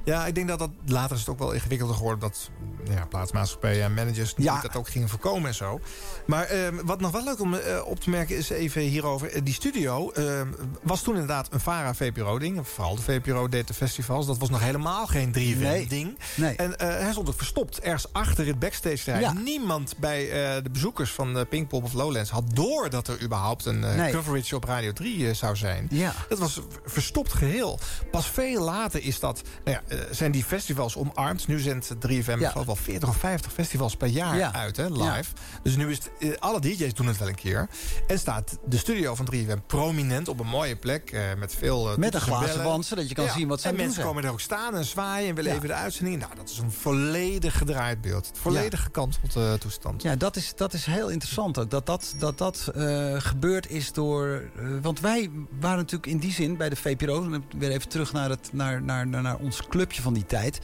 [0.09, 0.25] Ja.
[0.25, 2.19] Ik denk dat dat later is het ook wel ingewikkelder geworden.
[2.19, 2.49] Dat
[2.89, 4.61] ja, plaatsmaatschappijen en managers Ja.
[4.61, 5.79] dat ook gingen voorkomen en zo.
[6.27, 9.31] Maar ehm, wat nog wel leuk om eh, op te merken is even hierover.
[9.31, 10.47] Eh, die studio ehm,
[10.83, 12.67] was toen inderdaad een VARA-VPRO-ding.
[12.67, 14.25] Vooral de VPRO deed de festivals.
[14.25, 16.17] Dat was nog helemaal geen 3FM-ding.
[16.35, 16.55] Nee.
[16.55, 19.21] En eh, hij stond ook verstopt ergens achter het backstage terrein.
[19.23, 19.33] Ja.
[19.33, 20.27] Niemand bij
[20.63, 24.11] de bezoekers van Pinkpop of Lowlands had door dat er überhaupt een Nee.
[24.11, 25.87] coverage op Radio 3 eh, zou zijn.
[25.91, 26.13] Ja.
[26.29, 27.79] Dat was verstopt geheel.
[28.11, 31.47] Pas veel later is dat, nou ja, zijn die festivals omarmd.
[31.47, 32.65] Nu zendt 3FM Ja.
[32.65, 34.53] wel 40 of 50 festivals per jaar Ja.
[34.53, 35.03] uit, hè, live.
[35.05, 35.23] Ja.
[35.63, 37.69] Dus nu is het, eh, alle DJ's doen het wel een keer.
[38.07, 41.11] En staat de studio van 3FM prominent op een mooie plek.
[41.11, 43.67] eh, met veel eh, Met een en glazen wand, zodat je kan zien wat ze
[43.67, 45.73] En aan het mensen doen komen er ook staan en zwaaien en willen even de
[45.73, 46.19] uitzending.
[46.19, 48.31] Nou, dat is een volledig gedraaid beeld.
[48.41, 50.01] Volledig gekanteld eh, toestand.
[50.01, 51.69] Ja, dat is, dat is heel interessant ook.
[51.69, 54.27] Dat dat, dat, dat eh, gebeurd is door...
[54.57, 55.29] eh, want wij
[55.59, 57.23] waren natuurlijk in die zin bij de VPRO...
[57.31, 60.59] en weer even terug naar, het, naar, naar, naar, naar ons clubje van die tijd...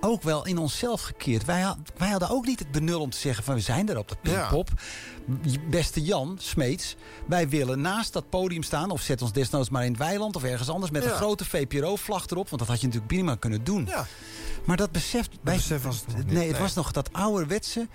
[0.00, 1.44] ook wel in onszelf gekeerd.
[1.44, 3.54] Wij, wij hadden ook niet het benul om te zeggen van...
[3.54, 4.68] we zijn er op de Pinkpop.
[5.70, 6.96] Beste Jan Smeets,
[7.26, 8.90] wij willen naast dat podium staan...
[8.90, 10.92] of zet ons desnoods maar in het weiland of ergens anders...
[10.92, 11.10] met Ja.
[11.10, 12.48] een grote VPRO-vlag erop.
[12.48, 13.86] Want dat had je natuurlijk prima kunnen doen.
[13.86, 14.06] Ja.
[14.64, 15.30] Maar dat beseft...
[15.42, 16.60] wij- besef was het nog niet, Nee, het nee.
[16.60, 17.88] was nog dat ouderwetse...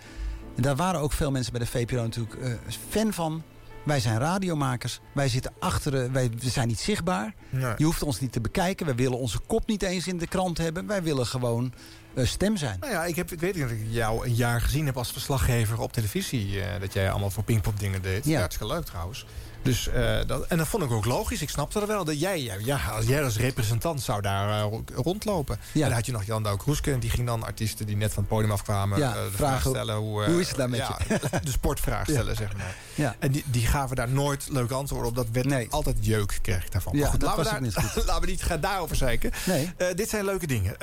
[0.56, 2.54] En daar waren ook veel mensen bij de VPRO natuurlijk eh,
[2.90, 3.44] fan van.
[3.84, 5.00] Wij zijn radiomakers.
[5.12, 6.12] Wij zitten achter.
[6.12, 7.34] Wij we zijn niet zichtbaar.
[7.50, 7.74] Nee.
[7.78, 8.86] Je hoeft ons niet te bekijken.
[8.86, 10.88] Wij willen onze kop niet eens in de krant hebben.
[10.88, 11.74] Wij willen gewoon
[12.14, 12.80] eh, stem zijn.
[12.80, 15.80] Nou ja, ik, heb, ik weet dat ik jou een jaar gezien heb als verslaggever
[15.80, 16.62] op televisie.
[16.62, 18.26] eh, dat jij allemaal voor Pinkpop dingen deed.
[18.26, 18.40] Ja.
[18.40, 19.26] Hartstikke leuk trouwens.
[19.64, 21.42] Dus, eh, dat, en dat vond ik ook logisch.
[21.42, 22.06] Ik snapte er wel.
[22.06, 25.60] Dat jij, ja, als jij als representant zou daar eh, ro- rondlopen.
[25.74, 26.92] En dan had je nog Jan Douw Kroeske.
[26.92, 29.00] En die ging dan artiesten die net van het podium afkwamen...
[29.00, 29.96] Ja, eh, de vraag vragen, stellen.
[29.96, 31.20] Hoe, hoe is het daar met ja, je?
[31.44, 32.76] De sportvraag stellen, zeg maar.
[32.96, 33.16] Ja.
[33.20, 35.16] En die, die gaven daar nooit leuke antwoorden op.
[35.16, 36.98] Dat werd altijd jeuk, kreeg ik daarvan.
[36.98, 38.06] Ja, goed, dat laten, we daar, niet goed.
[38.06, 39.32] laten we niet gaan daarover zeiken.
[39.46, 39.74] Nee.
[39.96, 40.76] Dit zijn leuke dingen.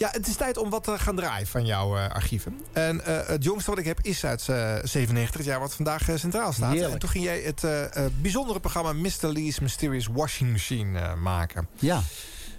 [0.00, 2.60] Ja, het is tijd om wat te gaan draaien van jouw eh, archieven.
[2.72, 6.08] En eh, het jongste wat ik heb is uit eh, 97, het jaar wat vandaag
[6.14, 6.72] centraal staat.
[6.72, 6.92] Heerlijk.
[6.92, 7.64] En toen ging jij het
[8.22, 9.26] bijzondere programma Mr.
[9.26, 11.68] Lee's Mysterious Washing Machine maken.
[11.78, 12.02] Ja.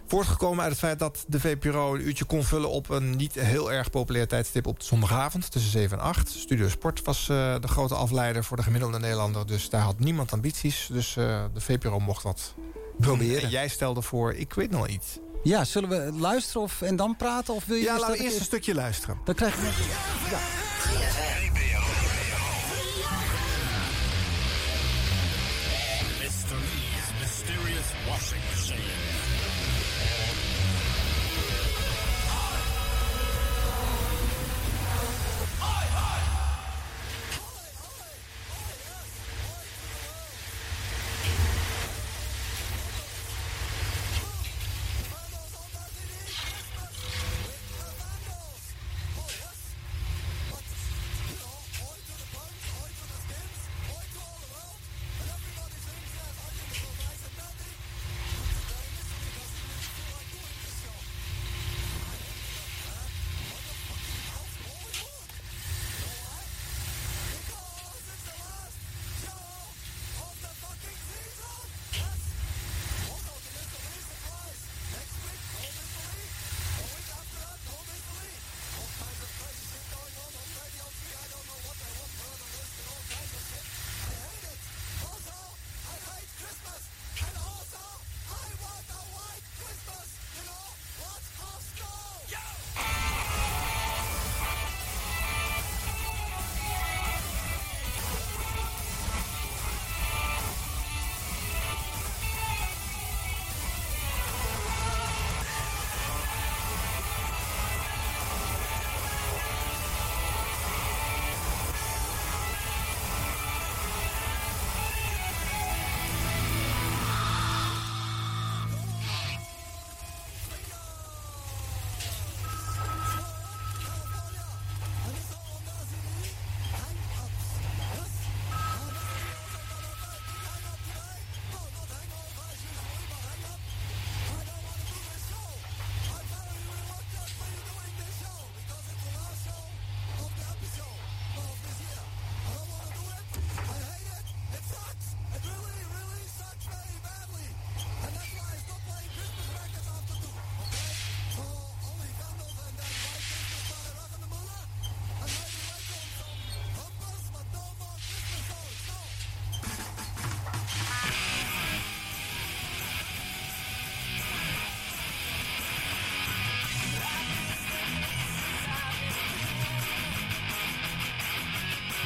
[0.08, 2.70] Voortgekomen uit het feit dat de VPRO een uurtje kon vullen...
[2.70, 5.52] op een niet heel erg populair tijdstip op de zondagavond...
[5.52, 6.30] tussen 7 en 8.
[6.30, 9.48] Studio Sport was de grote afleider voor de gemiddelde Nederlander.
[9.48, 10.90] Dus daar had niemand ambities.
[10.92, 12.54] Dus de VPRO mocht wat
[13.00, 13.44] Proberen.
[13.44, 15.20] En jij stelde voor, ik weet nog iets.
[15.44, 17.54] Ja, zullen we luisteren of, en dan praten?
[17.54, 19.18] Of wil je Ja, eerst laten we eerst een stukje luisteren.
[19.24, 19.62] Dan krijg je.
[20.32, 21.61] Ja.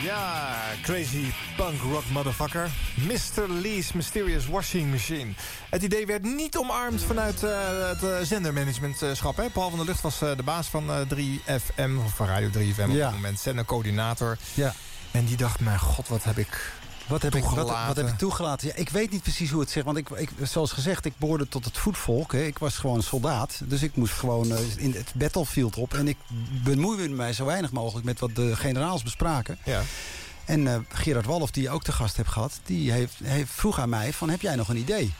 [0.06, 2.70] Ja, crazy punk rock motherfucker.
[2.96, 3.50] Mr.
[3.50, 5.32] Lee's Mysterious Washing Machine.
[5.70, 7.52] Het idee werd niet omarmd vanuit eh,
[7.88, 9.38] het uh, zendermanagementschap.
[9.38, 9.50] Hè?
[9.50, 12.90] Paul van der Lucht was uh, de baas van uh, 3FM, of van Radio 3FM
[12.90, 13.40] op het moment.
[13.40, 14.38] Zendercoördinator.
[14.54, 14.74] Ja.
[15.12, 16.72] En die dacht, mijn god, wat heb ik
[17.08, 18.68] Wat heb, ik, wat, heb ik toegelaten?
[18.68, 19.86] Ja, ik weet niet precies hoe het zegt.
[19.86, 22.32] Want ik, ik, zoals gezegd, ik behoorde tot het voetvolk.
[22.32, 22.44] Hè.
[22.44, 23.62] Ik was gewoon soldaat.
[23.64, 25.94] Dus ik moest gewoon eh, in het battlefield op.
[25.94, 26.18] En ik
[26.64, 29.58] bemoeide mij zo weinig mogelijk met wat de generaals bespraken.
[29.64, 29.82] Ja.
[30.46, 32.60] En eh, Gerard Walf, die je ook te gast hebt gehad...
[32.66, 35.14] die heeft, heeft, vroeg aan mij van, heb jij nog een idee?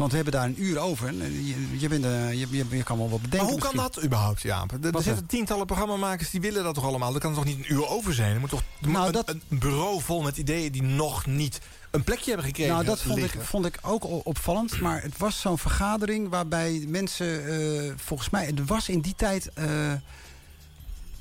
[0.00, 1.08] Want we hebben daar een uur over.
[1.08, 3.46] En Je, je, bent, eh, je, je, je kan wel wat bedenken.
[3.48, 4.72] Maar hoe kan dat überhaupt, Jaap?
[4.72, 7.14] Er, er zitten tientallen programmamakers die willen dat toch allemaal?
[7.14, 8.34] Er kan toch niet een uur over zijn?
[8.34, 11.60] Er moet toch er Nou, een, dat- een bureau vol met ideeën die nog niet
[11.90, 14.80] een plekje hebben gekregen Nou, dat vond ik, vond ik ook opvallend.
[14.80, 17.46] Maar het was zo'n vergadering waarbij mensen...
[17.46, 19.50] eh, volgens mij, er was in die tijd...
[19.54, 19.92] eh,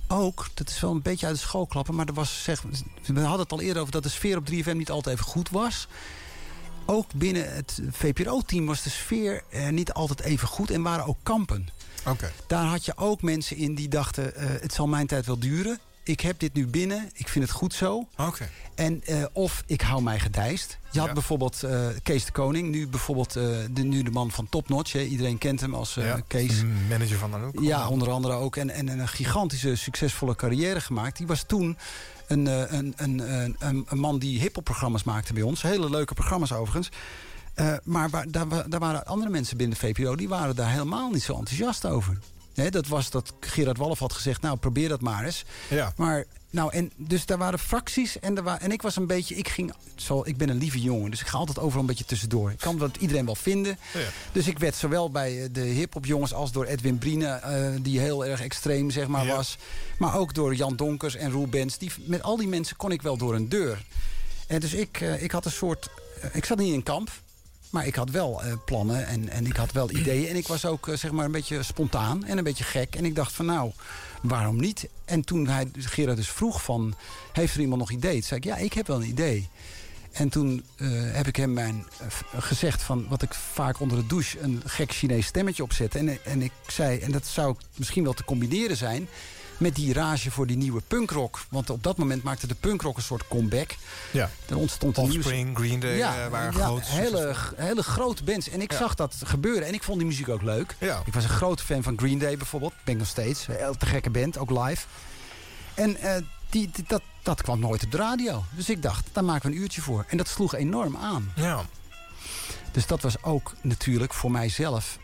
[0.07, 1.95] ook, dat is wel een beetje uit de school klappen...
[1.95, 2.61] maar er was, zeg,
[3.05, 5.49] we hadden het al eerder over dat de sfeer op 3FM niet altijd even goed
[5.49, 5.87] was.
[6.85, 10.71] Ook binnen het VPRO-team was de sfeer eh, niet altijd even goed...
[10.71, 11.69] en waren ook kampen.
[12.07, 12.31] Oké.
[12.47, 14.35] Daar had je ook mensen in die dachten...
[14.35, 15.79] eh, het zal mijn tijd wel duren.
[16.03, 18.07] ik heb dit nu binnen, ik vind het goed zo.
[18.17, 18.49] Oké.
[18.75, 20.77] En eh, of ik hou mij gedijst.
[20.91, 21.13] Je had Ja.
[21.13, 21.63] bijvoorbeeld
[22.03, 24.91] Kees de Koning, nu bijvoorbeeld de, nu de man van Top Notch.
[24.93, 25.01] Hè.
[25.01, 26.61] Iedereen kent hem als eh, Ja, Kees.
[26.89, 27.59] Manager van Anouk.
[27.61, 28.55] Ja, onder andere ook.
[28.55, 31.17] En, en een gigantische, succesvolle carrière gemaakt.
[31.17, 31.77] Die was toen
[32.29, 33.19] een, eh, een, een,
[33.59, 35.61] een, een, man die hiphopprogramma's maakte bij ons.
[35.61, 36.89] Hele leuke programma's overigens.
[37.53, 40.15] Eh, maar waar, daar, wa- daar waren andere mensen binnen de VPRO...
[40.15, 42.17] die waren daar helemaal niet zo enthousiast over.
[42.69, 44.41] Dat was dat Gerard Walf had gezegd...
[44.41, 45.45] nou, probeer dat maar eens.
[45.69, 45.93] Ja.
[45.97, 48.19] Maar, nou, en, dus daar waren fracties.
[48.19, 49.35] En, er wa en ik was een beetje...
[49.35, 52.05] Ik, ging, zo, ik ben een lieve jongen, dus ik ga altijd overal een beetje
[52.05, 52.51] tussendoor.
[52.51, 53.77] Ik kan wat iedereen wel vinden.
[53.93, 53.99] Ja.
[54.31, 57.99] Dus ik werd zowel bij eh, de hip-hop jongens als door Edwin Brine, eh, die
[57.99, 59.35] heel erg extreem zeg maar, Ja.
[59.35, 59.57] was.
[59.97, 61.77] Maar ook door Jan Donkers en Roel Benz.
[61.77, 63.83] Die, met al die mensen kon ik wel door een deur.
[64.47, 65.89] En dus ik, eh, ik had een soort.
[66.31, 67.11] ik zat niet in een kamp.
[67.69, 70.27] Maar ik had wel plannen en, en ik had wel ideeën.
[70.27, 72.95] En ik was ook zeg maar een beetje spontaan en een beetje gek.
[72.95, 73.71] En ik dacht van nou,
[74.21, 74.89] waarom niet?
[75.05, 76.95] En toen hij, Gerard dus vroeg van...
[77.31, 78.13] heeft er iemand nog ideeën?
[78.13, 79.49] Toen zei ik, ja, ik heb wel een idee.
[80.11, 82.07] En toen eh, heb ik hem mijn, eh,
[82.41, 84.39] gezegd van wat ik vaak onder de douche...
[84.39, 85.95] een gek Chinees stemmetje opzet.
[85.95, 89.07] En, en ik zei, en dat zou misschien wel te combineren zijn...
[89.59, 91.39] met die rage voor die nieuwe punkrock.
[91.49, 93.75] Want op dat moment maakte de punkrock een soort comeback.
[94.11, 94.29] Ja.
[94.49, 95.03] Er ontstond een.
[95.03, 96.85] Offspring, Green Day Ja, eh, waren ja, groot.
[96.85, 98.49] hele, hele grote bands.
[98.49, 98.77] En ik Ja.
[98.77, 99.67] zag dat gebeuren.
[99.67, 100.75] En ik vond die muziek ook leuk.
[100.79, 101.01] Ja.
[101.05, 102.73] Ik was een grote fan van Green Day bijvoorbeeld.
[102.83, 103.45] Ben ik nog steeds.
[103.45, 104.85] Heel te gekke band, ook live.
[105.73, 106.15] En eh,
[106.49, 108.43] die, die- dat, dat kwam nooit op de radio.
[108.51, 110.05] Dus ik dacht, daar maken we een uurtje voor.
[110.07, 111.31] En dat sloeg enorm aan.
[111.35, 111.61] Ja.
[112.71, 114.97] Dus dat was ook natuurlijk voor mijzelf.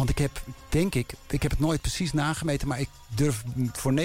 [0.00, 2.68] Want ik heb, denk ik, ik heb het nooit precies nagemeten...
[2.68, 3.42] maar ik durf
[3.72, 3.96] voor 99%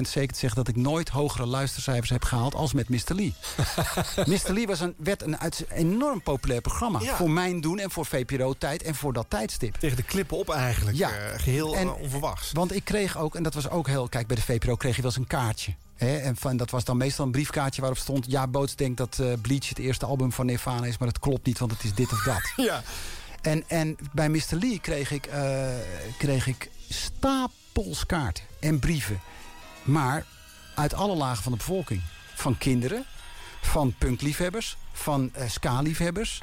[0.00, 0.54] zeker te zeggen...
[0.54, 3.14] dat ik nooit hogere luistercijfers heb gehaald als met Mr.
[3.14, 3.34] Lee.
[4.32, 4.52] Mr.
[4.52, 7.00] Lee was een, werd een uit- enorm populair programma.
[7.00, 7.16] Ja.
[7.16, 9.74] Voor mijn doen en voor VPRO-tijd en voor dat tijdstip.
[9.74, 10.96] Tegen de klippen op eigenlijk.
[10.96, 11.10] Ja.
[11.10, 12.52] eh, geheel En- eh, onverwachts.
[12.52, 14.08] Want ik kreeg ook, en dat was ook heel...
[14.08, 15.74] Kijk, bij de VPRO kreeg je wel eens een kaartje.
[15.96, 18.24] En van, dat was dan meestal een briefkaartje waarop stond...
[18.28, 20.98] ja, Boots denkt dat eh, Bleach het eerste album van Nirvana is...
[20.98, 22.52] maar dat klopt niet, want het is dit of dat.
[22.66, 22.82] Ja.
[23.44, 24.56] En, en bij Mr.
[24.60, 25.66] Lee kreeg ik, eh,
[26.18, 29.20] kreeg ik stapels kaarten en brieven.
[29.82, 30.24] Maar
[30.74, 32.02] uit alle lagen van de bevolking.
[32.34, 33.04] Van kinderen,
[33.62, 36.42] van punkliefhebbers, van eh ska-liefhebbers...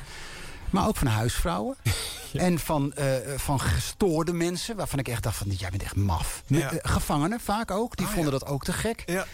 [0.69, 1.75] maar ook van huisvrouwen.
[2.33, 5.47] En van, eh, van gestoorde mensen, waarvan ik echt dacht van...
[5.47, 6.43] jij bent echt maf.
[6.47, 6.71] Ja.
[6.81, 8.39] Gevangenen vaak ook, die Ah, vonden ja.
[8.39, 9.03] dat ook te gek.
[9.05, 9.25] Ja.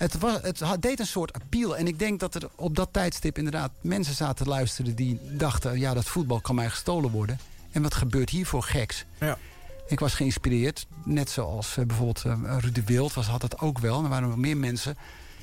[0.00, 1.76] Het, was, het deed een soort appeal.
[1.76, 4.94] En ik denk dat er op dat tijdstip inderdaad mensen zaten te luisteren...
[4.94, 7.38] die dachten, ja, dat voetbal kan mij gestolen worden.
[7.72, 9.04] En wat gebeurt hier voor geks?
[9.20, 9.38] Ja.
[9.86, 13.78] Ik was geïnspireerd, net zoals eh, bijvoorbeeld uh, Ruud de Wild was, had dat ook
[13.78, 14.02] wel.
[14.02, 14.96] Er waren nog meer mensen.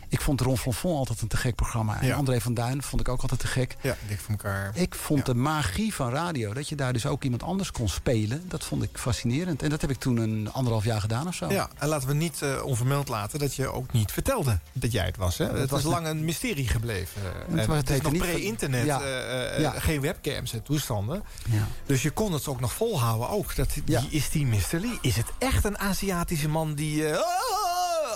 [0.10, 2.00] Ik vond Ron Flonfon altijd een te gek programma.
[2.02, 2.16] En Ja.
[2.16, 3.76] André van Duin vond ik ook altijd te gek.
[3.82, 4.72] Ja, dik voor elkaar.
[4.74, 5.34] Ik vond Ja.
[5.34, 8.44] de magie van radio, dat je daar dus ook iemand anders kon spelen...
[8.48, 9.62] dat vond ik fascinerend.
[9.64, 11.50] En dat heb ik toen een anderhalf jaar gedaan of zo.
[11.52, 15.06] Ja, en laten we niet eh, onvermeld laten dat je ook niet vertelde dat jij
[15.06, 15.38] het was.
[15.38, 15.46] Hè?
[15.46, 17.22] het was was lang een mysterie gebleven.
[17.50, 19.02] En was- het het is heette nog pre-internet, Ja.
[19.02, 21.24] eh, eh, geen webcams en toestanden.
[21.50, 21.68] Ja.
[21.86, 23.30] Dus je kon het ook nog volhouden.
[23.30, 23.56] Ook.
[23.56, 24.08] Dat, die.
[24.10, 24.60] Is die Mr.
[24.72, 24.98] Lee?
[25.02, 27.20] Is het echt een Aziatische man die eh,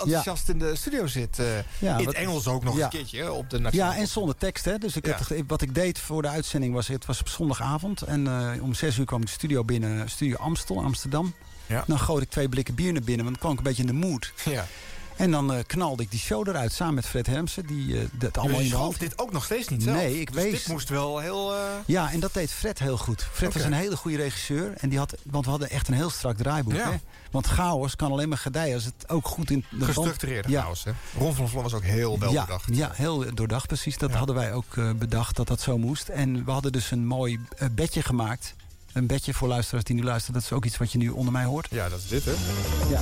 [0.02, 1.38] enthousiast in de studio zit?
[1.82, 2.84] Eh, Ja, in het Engels ook nog ja.
[2.84, 4.64] een keertje op de nationale Ja, en zonder tekst.
[4.64, 4.78] Hè?
[4.78, 5.16] Dus ik Ja.
[5.16, 6.88] toch- wat ik deed voor de uitzending was...
[6.88, 8.02] het was op zondagavond.
[8.02, 10.10] En eh, om zes uur kwam ik de studio binnen.
[10.10, 11.34] Studio Amstel, Amsterdam.
[11.66, 11.84] Ja.
[11.86, 13.24] Dan goot ik twee blikken bier naar binnen.
[13.24, 14.32] Want dan kwam ik een beetje in de mood.
[14.44, 14.66] Ja.
[15.16, 17.66] En dan eh, knalde ik die show eruit samen met Fred Hermsen.
[17.66, 18.98] Die eh, dat allemaal Dus in de hand.
[19.00, 19.96] dit ook nog steeds niet zelf?
[19.96, 21.54] Nee, ik dus wees- dit moest wel heel...
[21.54, 23.26] eh, Ja, en dat deed Fred heel goed.
[23.32, 24.72] Fred was een hele goede regisseur.
[24.76, 26.72] En die had, want we hadden echt een heel strak draaiboek.
[26.74, 26.90] Ja.
[26.90, 26.96] Hè?
[27.30, 30.62] Want chaos kan alleen maar gedijen als het ook goed in de gestructureerde Ja.
[30.62, 30.84] chaos.
[30.84, 30.90] Hè?
[31.18, 32.64] Ron van Vlon was ook heel wel ja, bedacht.
[32.74, 33.98] Ja, heel doordacht precies.
[33.98, 34.16] Dat Ja.
[34.16, 36.08] hadden wij ook bedacht dat dat zo moest.
[36.08, 37.40] En we hadden dus een mooi
[37.72, 38.54] bedje gemaakt.
[38.92, 40.34] Een bedje voor luisteraars die nu luisteren.
[40.34, 41.66] Dat is ook iets wat je nu onder mij hoort.
[41.70, 42.32] Ja, dat is dit, hè?
[42.90, 43.00] Ja.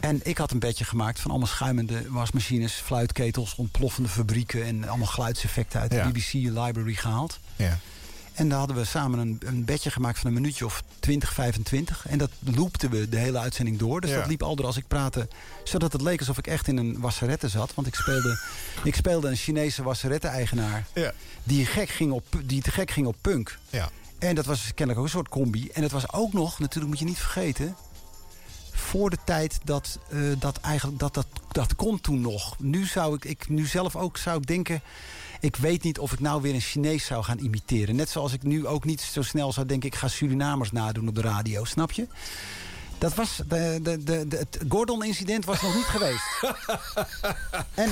[0.00, 5.06] En ik had een bedje gemaakt van allemaal schuimende wasmachines, fluitketels, ontploffende fabrieken en allemaal
[5.06, 6.04] geluidseffecten uit Ja.
[6.04, 7.38] de BBC Library gehaald.
[7.56, 7.78] Ja.
[8.32, 12.06] En daar hadden we samen een, een bedje gemaakt van een minuutje of 20, 25.
[12.08, 14.00] En dat loopten we de hele uitzending door.
[14.00, 14.16] Dus Ja.
[14.16, 15.28] dat liep al door als ik praatte.
[15.64, 17.74] Zodat het leek alsof ik echt in een wasserette zat.
[17.74, 18.38] Want ik speelde,
[18.84, 20.86] ik speelde een Chinese wasserette-eigenaar.
[20.94, 21.12] Ja.
[21.44, 23.58] Die, gek ging op, die te gek ging op punk.
[23.70, 23.88] Ja.
[24.18, 25.68] En dat was kennelijk ook een soort combi.
[25.68, 27.76] En het was ook nog, natuurlijk moet je niet vergeten...
[28.76, 32.56] voor de tijd dat eh, dat eigenlijk dat, dat, dat kon toen nog.
[32.58, 34.80] Nu zou ik, ik nu zelf ook zou ik denken...
[35.40, 37.96] ik weet niet of ik nou weer een Chinees zou gaan imiteren.
[37.96, 39.88] Net zoals ik nu ook niet zo snel zou denken...
[39.88, 42.06] ik ga Surinamers nadoen op de radio, snap je?
[42.98, 46.24] Dat was, de, de, de, de- het Gordon-incident was nog niet geweest.
[47.74, 47.90] En,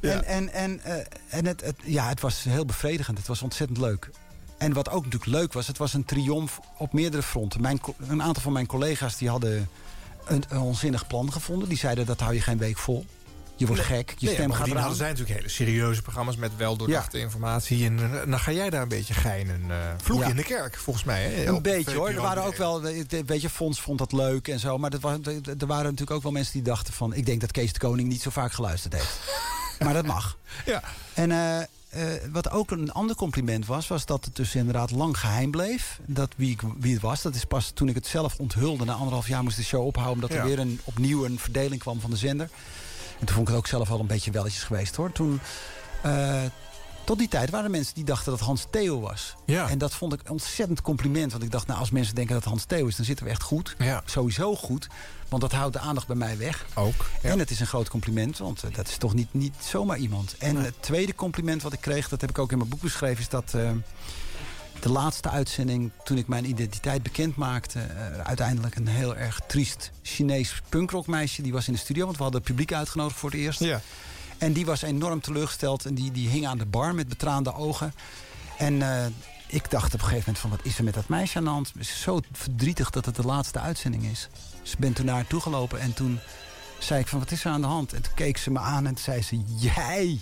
[0.00, 3.18] en, en, en, eh, en het, het, ja, het was heel bevredigend.
[3.18, 4.10] Het was ontzettend leuk.
[4.58, 7.60] En wat ook natuurlijk leuk was, het was een triomf op meerdere fronten.
[7.60, 9.68] Mijn, een aantal van mijn collega's die hadden
[10.26, 11.68] een, een onzinnig plan gevonden.
[11.68, 13.04] Die zeiden dat hou je geen week vol.
[13.56, 14.78] Je wordt gek, je Nee, stem gaat eraan.
[14.78, 17.84] hadden zij natuurlijk hele serieuze programma's met weldoordachte informatie.
[17.86, 19.60] En eh, dan ga jij daar een beetje geinen.
[19.68, 20.26] eh vloek Ja.
[20.28, 21.22] in de kerk, volgens mij.
[21.22, 21.46] Hè?
[21.46, 22.08] Een beetje hoor.
[22.08, 24.78] Er waren ook wel, eh, weet je, Fons vond dat leuk en zo.
[24.78, 25.16] Maar dat was,
[25.58, 27.14] er waren natuurlijk ook wel mensen die dachten van...
[27.14, 29.18] ik denk dat Kees de Koning niet zo vaak geluisterd heeft.
[29.84, 30.38] maar dat mag.
[30.66, 30.82] Ja.
[31.14, 31.30] En
[31.94, 33.88] eh, wat ook een ander compliment was...
[33.88, 36.00] was dat het dus inderdaad lang geheim bleef.
[36.06, 37.22] Dat wie, ik, wie het was.
[37.22, 38.84] Dat is pas toen ik het zelf onthulde.
[38.84, 40.14] Na anderhalf jaar moest de show ophouden...
[40.14, 40.42] omdat Ja.
[40.42, 42.48] er weer een, opnieuw een verdeling kwam van de zender.
[43.20, 45.12] En toen vond ik het ook zelf wel een beetje welletjes geweest hoor.
[45.12, 45.40] Toen...
[46.02, 46.42] eh,
[47.04, 49.34] tot die tijd waren er mensen die dachten dat Hans Theo was.
[49.46, 49.68] Ja.
[49.68, 51.32] En dat vond ik een ontzettend compliment.
[51.32, 52.96] Want ik dacht, nou, als mensen denken dat Hans Theo is...
[52.96, 53.74] dan zitten we echt goed.
[53.78, 54.02] Ja.
[54.04, 54.88] Sowieso goed.
[55.28, 56.66] Want dat houdt de aandacht bij mij weg.
[56.74, 57.10] Ook.
[57.22, 57.30] ja.
[57.30, 60.34] En het is een groot compliment, want eh, dat is toch niet, niet zomaar iemand.
[60.38, 63.20] En het tweede compliment wat ik kreeg, dat heb ik ook in mijn boek beschreven...
[63.20, 63.70] is dat eh,
[64.80, 67.80] de laatste uitzending, toen ik mijn identiteit bekend maakte...
[67.80, 71.42] eh, uiteindelijk een heel erg triest Chinees punkrockmeisje...
[71.42, 73.60] die was in de studio, want we hadden het publiek uitgenodigd voor het eerst.
[73.60, 73.80] Ja.
[74.44, 77.94] En die was enorm teleurgesteld en die, die hing aan de bar met betraande ogen.
[78.58, 79.06] En eh,
[79.46, 81.50] ik dacht op een gegeven moment van, wat is er met dat meisje aan de
[81.50, 81.68] hand?
[81.68, 84.28] Ze is zo verdrietig dat het de laatste uitzending is.
[84.62, 86.18] Dus ik ben toen naar haar toegelopen en toen
[86.78, 87.92] zei ik van, wat is er aan de hand?
[87.92, 90.20] En toen keek ze me aan en zei ze, jij,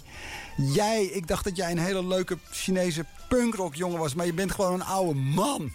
[0.57, 4.73] jij, ik dacht dat jij een hele leuke Chinese punkrockjongen was, maar je bent gewoon
[4.73, 5.73] een oude man.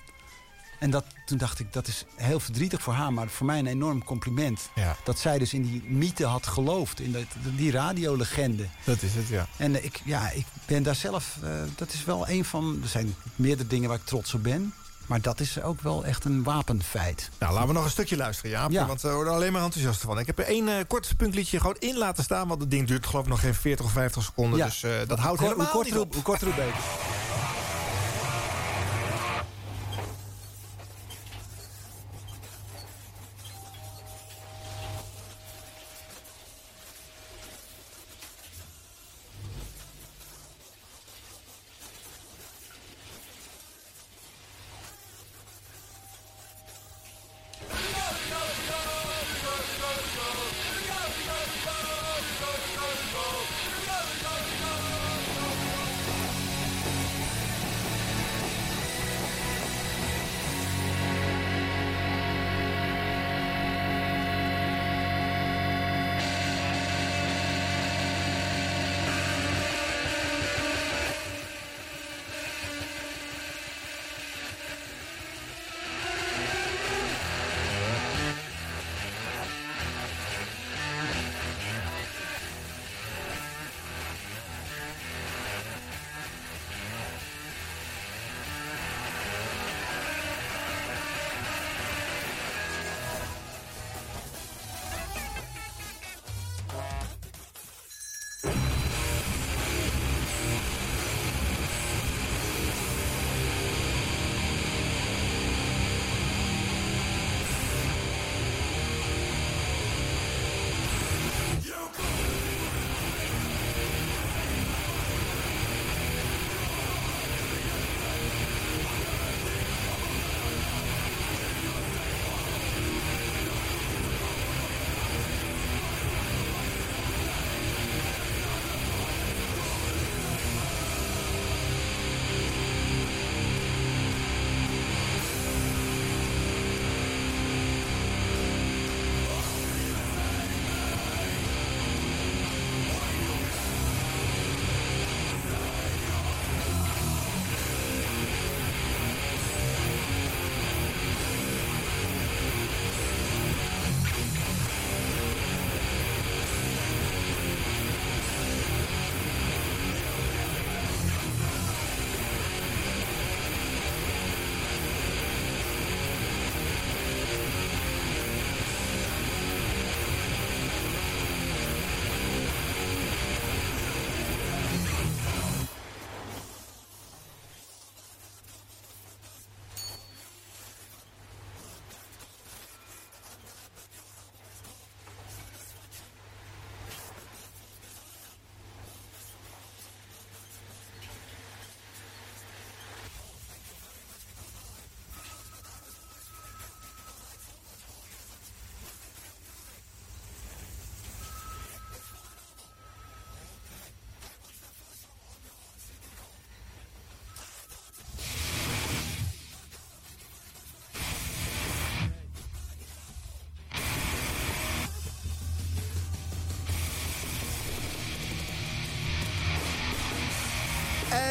[0.79, 3.67] En dat, toen dacht ik, dat is heel verdrietig voor haar, maar voor mij een
[3.67, 4.69] enorm compliment.
[4.75, 4.95] Ja.
[5.03, 7.25] Dat zij dus in die mythe had geloofd, in dat,
[7.55, 8.65] die radiolegende.
[8.83, 9.47] Dat is het, ja.
[9.57, 12.89] En eh, ik, ja, ik ben daar zelf, eh, dat is wel een van, er
[12.89, 14.73] zijn meerdere dingen waar ik trots op ben.
[15.07, 17.29] Maar dat is ook wel echt een wapenfeit.
[17.39, 18.71] Nou, laten we nog een stukje luisteren, Jaap.
[18.71, 18.85] Ja.
[18.85, 20.19] Want we worden alleen maar enthousiast van.
[20.19, 22.47] Ik heb er één eh, kort punkliedje gewoon in laten staan.
[22.47, 24.59] Want het ding duurt geloof ik nog geen 40 of 50 seconden.
[24.59, 24.65] Ja.
[24.65, 26.13] Dus eh, dat houdt Hoe helemaal korter, niet hoe, op.
[26.13, 26.79] hoe korter, hoe beter.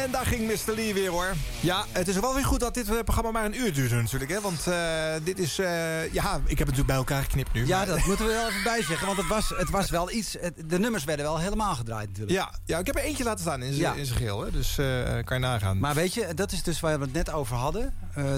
[0.07, 0.73] En daar ging Mr.
[0.75, 1.33] Lee weer hoor.
[1.59, 4.31] Ja, het is wel weer goed dat dit eh, programma maar een uur duurt natuurlijk.
[4.31, 4.41] Hè?
[4.41, 5.59] Want eh, dit is...
[5.59, 7.67] eh, ja, ik heb het natuurlijk bij elkaar geknipt nu.
[7.67, 9.05] Ja, maar- dat moeten we wel even bijzeggen.
[9.05, 10.35] Want het was, het was wel iets...
[10.39, 12.37] het- de nummers werden wel helemaal gedraaid natuurlijk.
[12.37, 14.05] Ja, ja, ik heb er eentje laten staan in zijn Ja.
[14.13, 14.41] geheel.
[14.41, 14.51] Hè?
[14.51, 14.75] Dus
[15.23, 15.79] kan je nagaan.
[15.79, 17.93] Maar weet je, dat is dus waar we het net over hadden.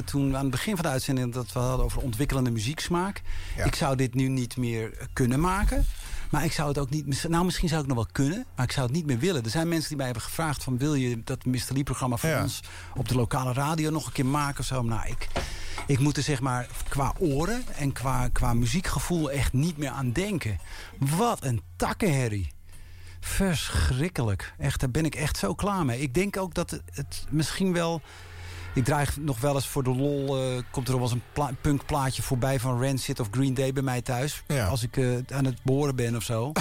[0.05, 3.21] Toen aan het begin van de uitzending dat we hadden over ontwikkelende muzieksmaak.
[3.65, 5.85] Ik zou dit nu niet meer kunnen maken.
[6.29, 7.27] Maar ik zou het ook niet...
[7.29, 8.45] Nou, misschien zou ik nog wel kunnen.
[8.55, 9.43] Maar ik zou het niet meer willen.
[9.43, 10.77] Er zijn mensen die mij hebben gevraagd van...
[10.77, 11.59] wil je dat Mr.
[11.73, 12.41] Lee-programma voor Ja.
[12.41, 12.59] ons
[12.95, 14.81] op de lokale radio nog een keer maken of zo?
[14.81, 15.27] Nou, ik,
[15.87, 20.11] ik moet er zeg maar qua oren en qua, qua muziekgevoel echt niet meer aan
[20.11, 20.59] denken.
[20.99, 22.51] Wat een takkenherrie.
[23.19, 24.53] Verschrikkelijk.
[24.57, 26.01] Echt, daar ben ik echt zo klaar mee.
[26.01, 28.01] Ik denk ook dat het misschien wel...
[28.73, 30.37] Ik draai nog wel eens voor de lol...
[30.37, 33.83] eh, komt er wel eens een pla punkplaatje voorbij van Rancid of Green Day bij
[33.83, 34.43] mij thuis.
[34.69, 36.51] Als ik eh, aan het boren ben of zo.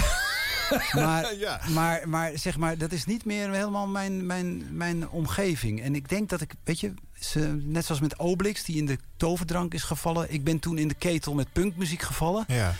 [0.93, 1.61] maar, Ja.
[1.69, 5.81] maar, maar zeg maar, dat is niet meer helemaal mijn, mijn, mijn omgeving.
[5.81, 8.97] En ik denk dat ik, weet je, ze, net zoals met Obelix, die in de
[9.17, 10.33] toverdrank is gevallen.
[10.33, 12.43] Ik ben toen in de ketel met punkmuziek gevallen.
[12.47, 12.73] Ja.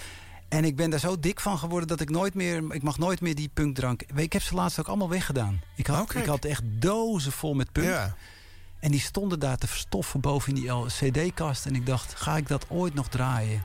[0.47, 2.63] En ik ben daar zo dik van geworden dat ik nooit meer...
[2.69, 4.01] Ik mag nooit meer die punkdrank...
[4.15, 5.61] Ik heb ze laatst ook allemaal weggedaan.
[5.75, 6.19] Ik had, Oké.
[6.19, 7.87] ik had echt dozen vol met punk.
[7.87, 8.15] Ja.
[8.79, 11.65] En die stonden daar te verstoffen boven in die cd-kast.
[11.65, 13.63] En ik dacht, ga ik dat ooit nog draaien?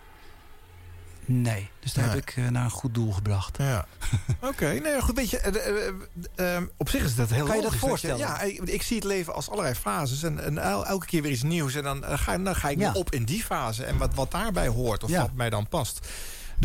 [1.26, 1.70] Nee.
[1.80, 2.14] Dus daar Nee.
[2.14, 3.56] heb ik eh, naar een goed doel gebracht.
[3.58, 3.86] Ja.
[4.50, 7.74] Oké, nee, goed, weet je, eh, eh, op zich is dat heel Kan je dat
[7.74, 8.18] voorstellen?
[8.18, 10.22] ja, ik, ik zie het leven als allerlei fases.
[10.22, 11.74] En, en el- elke keer weer iets nieuws.
[11.74, 12.92] En dan, ga, dan ga ik Ja.
[12.92, 13.84] op in die fase.
[13.84, 15.20] En wat, wat daarbij hoort, of Ja.
[15.20, 16.08] wat mij dan past.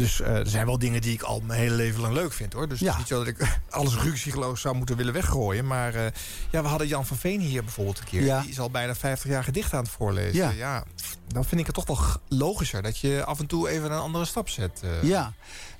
[0.01, 2.53] Dus eh, er zijn wel dingen die ik al mijn hele leven lang leuk vind,
[2.53, 2.67] hoor.
[2.67, 2.93] Dus het Ja.
[2.93, 5.67] is niet zo dat ik alles rugziegeloos zou moeten willen weggooien.
[5.67, 6.05] Maar eh,
[6.51, 8.23] ja, we hadden Jan van Veen hier bijvoorbeeld een keer.
[8.23, 8.41] Ja.
[8.41, 10.55] Die is al bijna 50 jaar gedicht aan het voorlezen.
[10.55, 10.83] Ja.
[11.27, 14.25] dan vind ik het toch wel logischer dat je af en toe even een andere
[14.25, 14.79] stap zet.
[14.83, 15.03] eh.
[15.03, 15.33] Ja.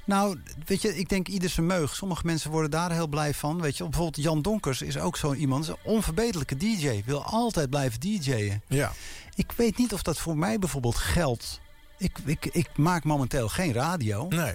[0.06, 1.96] Nou, weet je, ik denk ieder zijn meug.
[1.96, 3.62] Sommige mensen worden daar heel blij van.
[3.62, 5.68] Weet je, bijvoorbeeld Jan Donkers is ook zo iemand.
[5.68, 7.02] Een onverbeterlijke DJ.
[7.06, 8.62] Wil altijd blijven DJ'en.
[8.68, 8.92] Ja.
[9.36, 11.60] Ik weet niet of dat voor mij bijvoorbeeld geldt.
[12.00, 14.28] Ik, ik, ik maak momenteel geen radio.
[14.28, 14.54] Nee.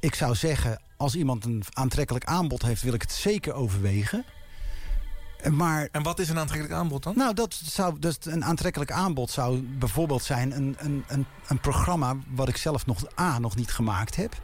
[0.00, 2.82] Ik zou zeggen, als iemand een aantrekkelijk aanbod heeft...
[2.82, 4.24] wil ik het zeker overwegen.
[5.50, 7.16] Maar, En wat is een aantrekkelijk aanbod dan?
[7.16, 10.56] nou, dat zou, dus een aantrekkelijk aanbod zou bijvoorbeeld zijn...
[10.56, 14.42] Een, een, een, een programma wat ik zelf nog A, nog niet gemaakt heb.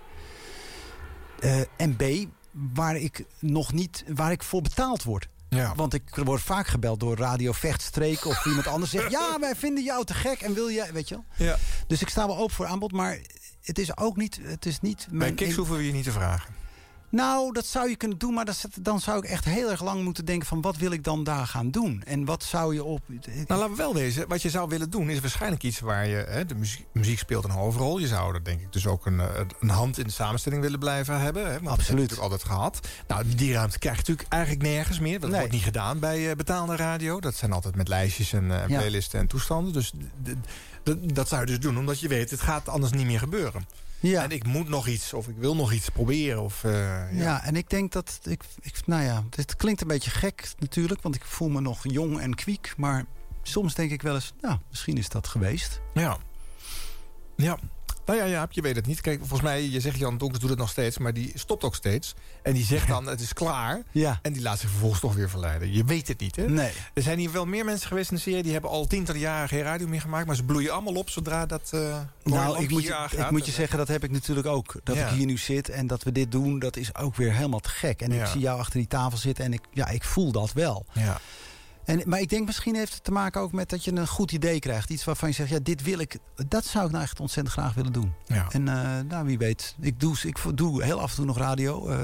[1.40, 2.02] Eh, en B,
[2.74, 5.28] waar ik nog niet, waar ik voor betaald word.
[5.48, 5.74] Ja.
[5.74, 9.10] Want ik word vaak gebeld door Radio Vechtstreek of iemand anders zegt...
[9.10, 11.48] ja, wij vinden jou te gek en wil jij, weet je wel.
[11.48, 11.56] Ja.
[11.86, 13.18] Dus ik sta wel open voor aanbod, maar
[13.62, 14.40] het is ook niet...
[14.42, 16.54] Het is niet Bij mijn Kiks hoeven we je niet te vragen.
[17.10, 20.02] Nou, dat zou je kunnen doen, maar dat, dan zou ik echt heel erg lang
[20.04, 22.02] moeten denken van wat wil ik dan daar gaan doen?
[22.06, 23.00] En wat zou je op...
[23.08, 24.28] Nou, laten we wel wezen.
[24.28, 26.16] Wat je zou willen doen is waarschijnlijk iets waar je...
[26.28, 27.98] Hè, de muziek, muziek speelt een hoofdrol.
[27.98, 29.26] Je zou er denk ik dus ook een, eh,
[29.60, 31.42] een hand in de samenstelling willen blijven hebben.
[31.46, 32.00] Hè, want Dat heb je Absoluut.
[32.10, 32.80] natuurlijk altijd gehad.
[33.06, 35.20] Nou, die ruimte krijg je natuurlijk eigenlijk nergens meer.
[35.20, 35.38] Dat Nee.
[35.38, 37.20] wordt niet gedaan bij eh, betaalde radio.
[37.20, 38.66] Dat zijn altijd met lijstjes en, Ja.
[38.66, 39.72] playlisten en toestanden.
[39.72, 39.92] Dus
[41.12, 42.30] dat zou je dus doen, omdat je weet...
[42.30, 43.66] het gaat anders niet meer gebeuren.
[44.00, 44.22] Ja.
[44.22, 46.42] En ik moet nog iets, of ik wil nog iets proberen.
[46.42, 47.08] Of, eh, ja.
[47.22, 47.44] Ja.
[47.44, 48.20] en ik denk dat...
[48.22, 51.80] Ik, ik, nou ja, het klinkt een beetje gek natuurlijk, want ik voel me nog
[51.82, 52.74] jong en kwiek.
[52.76, 53.04] Maar
[53.42, 55.80] soms denk ik wel eens, nou, misschien is dat geweest.
[55.94, 56.18] Ja.
[57.36, 57.58] Ja.
[58.08, 59.00] Nou ja, ja, je weet het niet.
[59.00, 60.98] Kijk, volgens mij, je zegt Jan Donkers doet het nog steeds...
[60.98, 62.14] maar die stopt ook steeds.
[62.42, 63.82] En die zegt dan, het is klaar.
[63.92, 64.18] Ja.
[64.22, 65.72] En die laat zich vervolgens toch weer verleiden.
[65.72, 66.48] Je weet het niet, hè?
[66.48, 66.70] Nee.
[66.94, 68.42] Er zijn hier wel meer mensen geweest in de serie...
[68.42, 70.26] die hebben al tientallen jaren geen radio meer gemaakt...
[70.26, 73.52] maar ze bloeien allemaal op zodra dat uh, Nou, ik moet, je, ik moet je
[73.52, 74.74] zeggen, dat heb ik natuurlijk ook.
[74.84, 75.08] Dat Ja.
[75.08, 77.68] ik hier nu zit en dat we dit doen, dat is ook weer helemaal te
[77.68, 78.00] gek.
[78.02, 78.20] En Ja.
[78.24, 80.86] ik zie jou achter die tafel zitten en ik, ja, ik voel dat wel.
[80.92, 81.20] Ja.
[81.88, 84.32] En, maar ik denk misschien heeft het te maken ook met dat je een goed
[84.32, 84.90] idee krijgt.
[84.90, 86.18] Iets waarvan je zegt, ja, dit wil ik,
[86.48, 88.12] dat zou ik nou echt ontzettend graag willen doen.
[88.26, 88.46] Ja.
[88.50, 91.88] En eh, nou, wie weet, ik doe, ik doe heel af en toe nog radio.
[91.88, 91.98] Eh,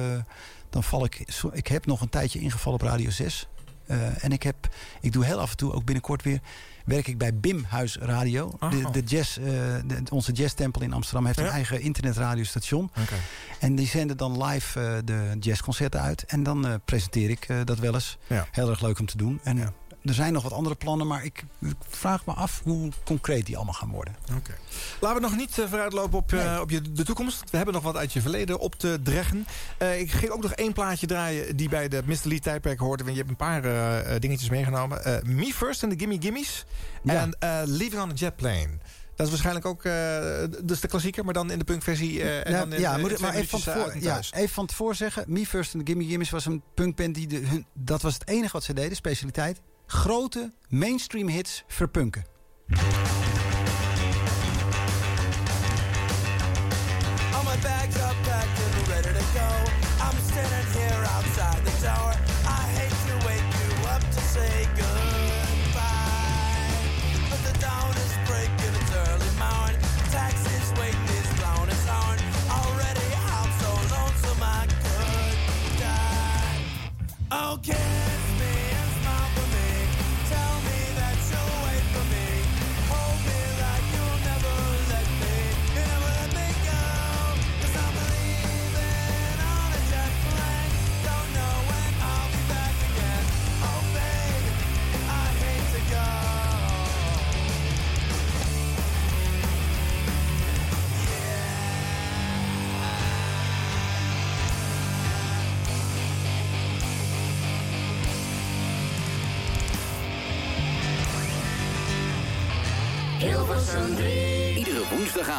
[0.71, 3.49] dan val ik, ik heb nog een tijdje ingevallen op Radio 6.
[3.87, 4.69] Eh, en ik, heb,
[5.01, 6.41] ik doe heel af en toe, ook binnenkort weer,
[6.85, 8.51] werk ik bij BIM Huis Radio.
[8.59, 8.93] De, Oh.
[8.93, 9.45] de jazz, eh,
[9.87, 11.45] de, onze jazztempel in Amsterdam heeft Ja.
[11.45, 12.85] een eigen internetradiostation.
[13.01, 13.15] Oké.
[13.61, 16.25] En die zenden dan live eh, de jazzconcerten uit.
[16.25, 18.19] En dan eh, presenteer ik dat wel eens.
[18.27, 18.47] Ja.
[18.51, 19.41] Heel erg leuk om te doen.
[19.43, 19.75] En
[20.05, 23.57] er zijn nog wat andere plannen, maar ik, ik vraag me af hoe concreet die
[23.57, 24.15] allemaal gaan worden.
[24.37, 24.55] Oké.
[25.01, 27.51] Laten we nog niet eh, vooruitlopen op, eh, op je, de toekomst.
[27.51, 29.47] We hebben nog wat uit je verleden op te dreggen.
[29.79, 32.19] Eh, ik ging ook nog één plaatje draaien die bij de Mr.
[32.23, 33.05] Lee tijdperk hoorde.
[33.05, 35.23] Want je hebt een paar dingetjes meegenomen.
[35.25, 36.65] Me First en de Gimme Gimmies.
[37.05, 38.69] En eh, Living on a Jet Plane.
[39.17, 39.83] Dat is waarschijnlijk ook
[40.67, 42.23] dus de klassieker, maar dan in de punkversie.
[42.23, 44.97] en ja, dan in, ja, moet ik maar even van, tevoren, ja, even van tevoren
[44.97, 45.25] zeggen.
[45.27, 48.29] Me First en de Gimme Gimmes was een punkband die de, hun, dat was het
[48.29, 49.61] enige wat ze deden, specialiteit.
[49.87, 52.25] Grote mainstream hits verpunken.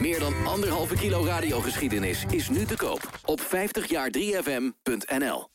[0.00, 5.48] meer dan anderhalve kilo radiogeschiedenis is nu te koop op 50jaar3fm.nl.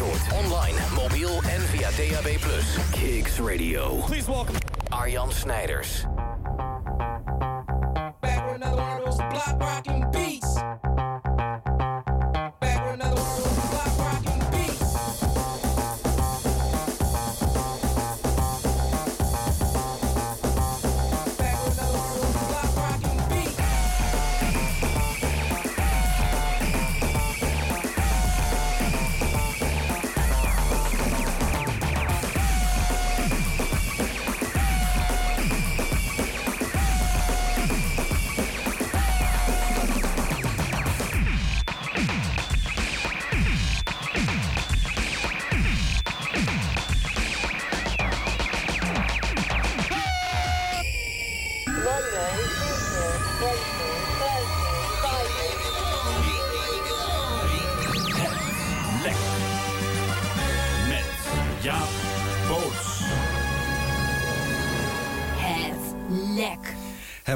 [0.00, 0.32] hoort.
[0.32, 2.28] Online, mobiel en via DAB+.
[2.90, 3.94] Kicks Radio.
[4.06, 4.56] Please welcome
[4.90, 6.04] Arjan Snijders.
[8.20, 9.99] Back with another one of those block rocking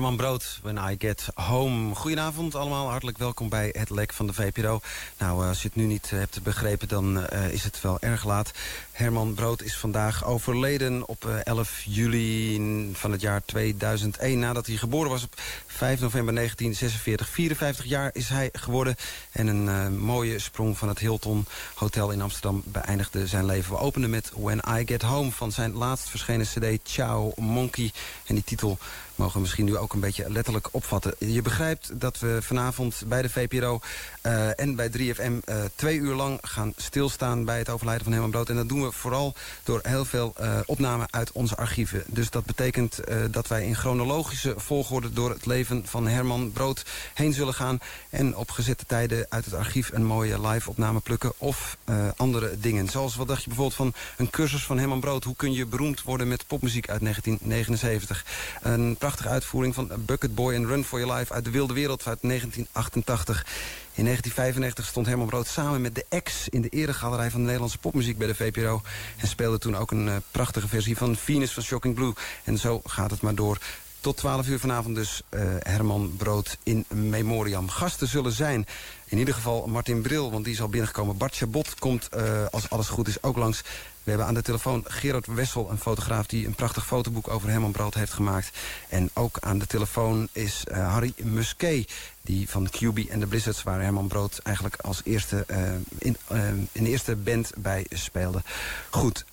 [0.05, 1.95] Herman Brood, When I Get Home.
[1.95, 4.81] Goedenavond allemaal, hartelijk welkom bij het lek van de VPRO.
[5.19, 8.01] Nou, eh, als je het nu niet eh, hebt begrepen, dan eh, is het wel
[8.01, 8.53] erg laat.
[8.95, 12.61] Herman Brood is vandaag overleden op eh, 11 juli
[12.93, 14.39] van het jaar 2001...
[14.39, 15.35] nadat hij geboren was op
[15.67, 17.29] 5 november 1946.
[17.29, 18.97] 54 jaar is hij geworden.
[19.33, 23.73] En een eh, mooie sprong van het Hilton Hotel in Amsterdam beëindigde zijn leven.
[23.73, 27.93] We openden met When I Get Home van zijn laatst verschenen cd Ciao Monkey.
[28.27, 28.79] En die titel
[29.15, 31.15] mogen we misschien nu ook een beetje letterlijk opvatten.
[31.19, 33.81] Je begrijpt dat we vanavond bij de VPRO
[34.21, 38.31] eh, en bij 3FM eh, twee uur lang gaan stilstaan bij het overlijden van Herman
[38.31, 38.49] Brood.
[38.49, 42.05] En dat doen we vooral door heel veel eh, opnamen uit onze archieven.
[42.07, 43.01] Dus dat betekent
[43.31, 46.85] dat wij in chronologische volgorde door het leven van Herman Brood
[47.15, 47.79] heen zullen gaan.
[48.11, 51.77] En op gezette tijden uit het archief een mooie live opname plukken of
[52.17, 52.89] andere dingen.
[52.89, 55.25] Zoals wat dacht je bijvoorbeeld van een cursus van Herman Brood.
[55.25, 58.25] Hoe kun je beroemd worden met popmuziek uit 1979.
[58.63, 62.07] Een prachtige uitvoering van Bucket Boy en Run for Your Life uit de Wilde Wereld
[62.07, 63.47] uit 1988.
[63.95, 67.79] In 1995 stond Herman Brood samen met de ex in de eregalerij van de Nederlandse
[67.79, 68.83] popmuziek bij de VPRO.
[69.17, 72.13] En speelde toen ook een eh, prachtige versie van Venus van Shocking Blue.
[72.45, 73.59] En zo gaat het maar door.
[74.01, 77.69] Tot 12 uur vanavond dus eh, Herman Brood in memoriam.
[77.69, 78.67] Gasten zullen zijn
[79.05, 81.17] in ieder geval Martin Bril, want die is al binnengekomen.
[81.17, 83.63] Bart Chabot komt, eh, als alles goed is, ook langs.
[84.05, 86.27] We hebben aan de telefoon Gerard Wessel, een fotograaf...
[86.27, 88.51] die een prachtig fotoboek over Herman Brood heeft gemaakt.
[88.89, 91.93] En ook aan de telefoon is eh, Harry Musquet...
[92.23, 93.63] die van QB en de Blizzards...
[93.63, 95.59] waar Herman Brood eigenlijk als eerste, eh,
[95.99, 98.43] in, eh, in de eerste band bij speelde.
[98.91, 99.25] Goed,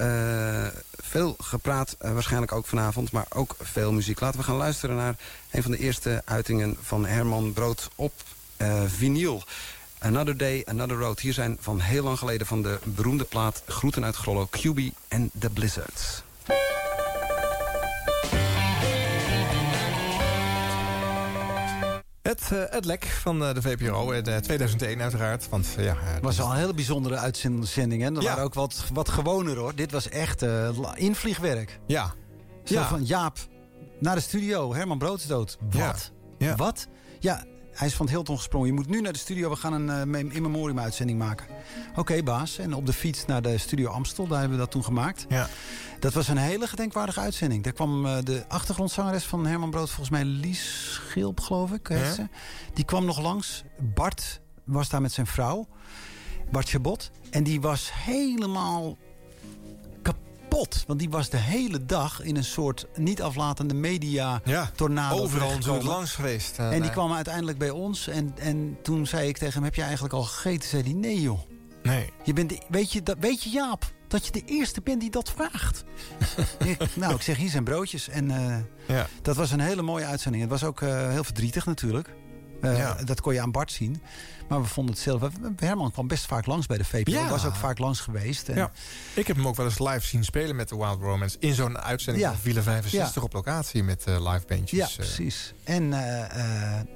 [1.01, 3.11] veel gepraat waarschijnlijk ook vanavond...
[3.11, 4.19] maar ook veel muziek.
[4.19, 5.15] Laten we gaan luisteren naar
[5.51, 6.77] een van de eerste uitingen...
[6.81, 8.13] van Herman Brood op
[8.87, 9.43] vinyl...
[10.03, 11.19] Another Day, Another Road.
[11.19, 15.31] Hier zijn van heel lang geleden van de beroemde plaat Groeten uit Grollo, QB en
[15.39, 16.23] The Blizzards.
[22.21, 25.49] Het, eh, het lek van eh, de VPRO in eh, 2001 uiteraard.
[25.49, 28.01] Want eh, ja, Het was al een hele bijzondere uitzending.
[28.01, 28.11] Hè?
[28.11, 29.75] Dat waren ook wat, wat gewoner hoor.
[29.75, 31.79] Dit was echt eh, invliegwerk.
[31.87, 32.13] Ja.
[32.63, 32.87] Zo Ja.
[32.87, 33.37] van Jaap,
[33.99, 34.73] naar de studio.
[34.73, 35.57] Herman Brood is dood.
[35.69, 36.11] Wat?
[36.37, 36.55] Ja.
[36.55, 36.87] Wat?
[37.19, 37.43] Ja,
[37.81, 38.67] hij is van het Hilton gesprongen.
[38.67, 39.49] Je moet nu naar de studio.
[39.49, 41.47] We gaan een in memoriam uitzending maken.
[41.95, 42.57] Oké, baas.
[42.57, 44.27] En op de fiets naar de studio Amstel.
[44.27, 45.25] Daar hebben we dat toen gemaakt.
[45.29, 45.47] Ja.
[45.99, 47.63] Dat was een hele gedenkwaardige uitzending.
[47.63, 49.87] Daar kwam eh, de achtergrondzangeres van Herman Brood...
[49.87, 51.87] volgens mij Lies Schilp, geloof ik.
[51.87, 52.13] heet Ja.
[52.13, 52.27] ze.
[52.73, 53.63] Die kwam nog langs.
[53.79, 55.67] Bart was daar met zijn vrouw.
[56.51, 57.11] Bart Chabot.
[57.29, 58.97] En die was helemaal
[60.51, 60.83] kapot.
[60.87, 64.41] Want die was de hele dag in een soort niet aflatende media
[64.75, 65.57] tornado overal terechtgekomen.
[65.57, 66.59] natuurlijk langs geweest.
[66.59, 68.07] eh, En die kwam uiteindelijk bij ons.
[68.07, 70.69] En, en toen zei ik tegen hem, heb je eigenlijk al gegeten?
[70.69, 71.39] Zei hij, nee joh.
[71.83, 72.09] Nee.
[72.23, 75.09] Je bent de- weet, je, dat, weet je Jaap, dat je de eerste bent die
[75.09, 75.83] dat vraagt?
[76.65, 78.09] ik, nou, ik zeg, hier zijn broodjes.
[78.09, 78.57] En eh,
[78.95, 79.07] Ja.
[79.21, 80.43] dat was een hele mooie uitzending.
[80.43, 82.09] Het was ook eh, heel verdrietig natuurlijk.
[82.61, 82.97] Eh, Ja.
[83.05, 84.01] Dat kon je aan Bart zien.
[84.47, 85.21] Maar we vonden het zelf...
[85.55, 87.13] Herman kwam best vaak langs bij de VPRO.
[87.13, 87.29] Ja.
[87.29, 88.49] Was ook vaak langs geweest.
[88.49, 88.71] En, Ja.
[89.13, 91.37] Ik heb hem ook wel eens live zien spelen met de Wild Romance.
[91.39, 93.21] In zo'n uitzending van Wielen 65 Ja.
[93.21, 94.79] op locatie met eh, live bandjes.
[94.79, 94.95] Ja, eh.
[94.95, 95.53] precies.
[95.63, 95.89] En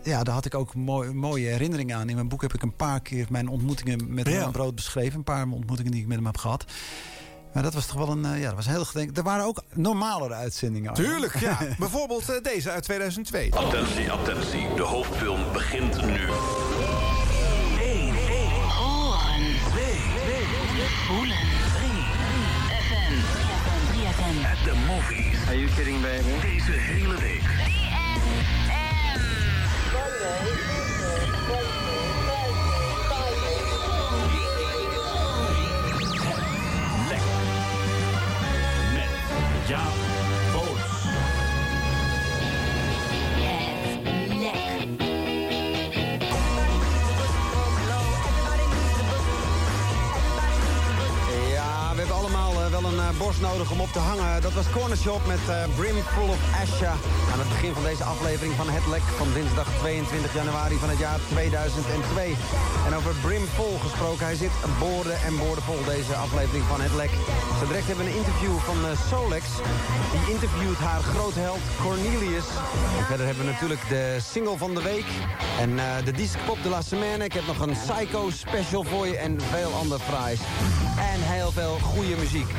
[0.03, 2.09] ja, daar had ik ook mooi, mooie herinneringen aan.
[2.09, 4.27] In mijn boek heb ik een paar keer mijn ontmoetingen met.
[4.27, 5.17] Herman Brood beschreven.
[5.17, 6.65] Een paar ontmoetingen die ik met hem heb gehad.
[7.55, 8.25] Maar dat was toch wel een...
[8.25, 9.17] eh, ja, dat was heel gedenk.
[9.17, 10.93] Er waren ook normalere uitzendingen.
[10.93, 11.57] Tuurlijk, ja.
[11.79, 13.53] Bijvoorbeeld eh, deze uit 2002.
[13.53, 14.67] Attentie, attentie.
[14.75, 16.19] De hoofdfilm begint nu.
[18.77, 19.55] Horen.
[21.07, 21.37] Voelen.
[21.79, 23.13] 3FM.
[23.91, 24.45] 3FM.
[24.51, 25.47] At the movies.
[25.47, 26.54] Are you kidding, baby?
[39.69, 40.04] Met
[53.17, 54.41] borst nodig om op te hangen.
[54.41, 56.93] Dat was Corner Shop met eh, Brim Full of Asha.
[57.31, 60.97] Aan het begin van deze aflevering van Het Lek van dinsdag 22 januari van het
[60.97, 62.35] jaar 2002.
[62.87, 66.95] En over Brim Full gesproken, hij zit boorden en boorden vol deze aflevering van Het
[67.01, 67.13] Lek.
[67.59, 69.45] Zo direct hebben we een interview van eh, Solex.
[70.15, 72.47] Die interviewt haar grootheld Cornelius.
[72.99, 75.09] En verder hebben we natuurlijk de single van de week.
[75.63, 77.23] En eh, de disc pop de la semaine.
[77.23, 80.39] Ik heb nog een Psycho special voor je en veel ander fraais.
[81.13, 82.49] En heel veel goede muziek.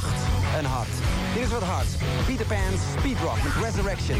[0.00, 0.16] Zacht
[0.56, 0.88] en hard.
[1.34, 1.86] Hier is wat hard.
[2.26, 4.16] Peter Pan's Speedrock Resurrection.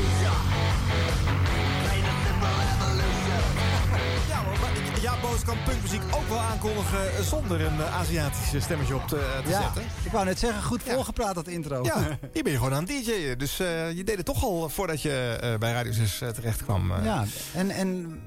[4.29, 9.07] Ja, maar Ja, Boos kan punkmuziek ook wel aankondigen zonder een eh, Aziatisch stemmetje op
[9.09, 9.83] te, eh, te Ja, zetten.
[10.05, 11.85] ik wou net zeggen, goed volgepraat dat intro.
[11.85, 11.99] Ja,
[12.33, 13.39] hier ben je gewoon aan het DJ'en.
[13.39, 16.65] Dus eh, je deed het toch al voordat je eh, bij Radio 6 eh, terecht
[16.65, 16.91] kwam.
[16.93, 17.05] eh.
[17.05, 17.25] Ja,
[17.55, 18.19] en, en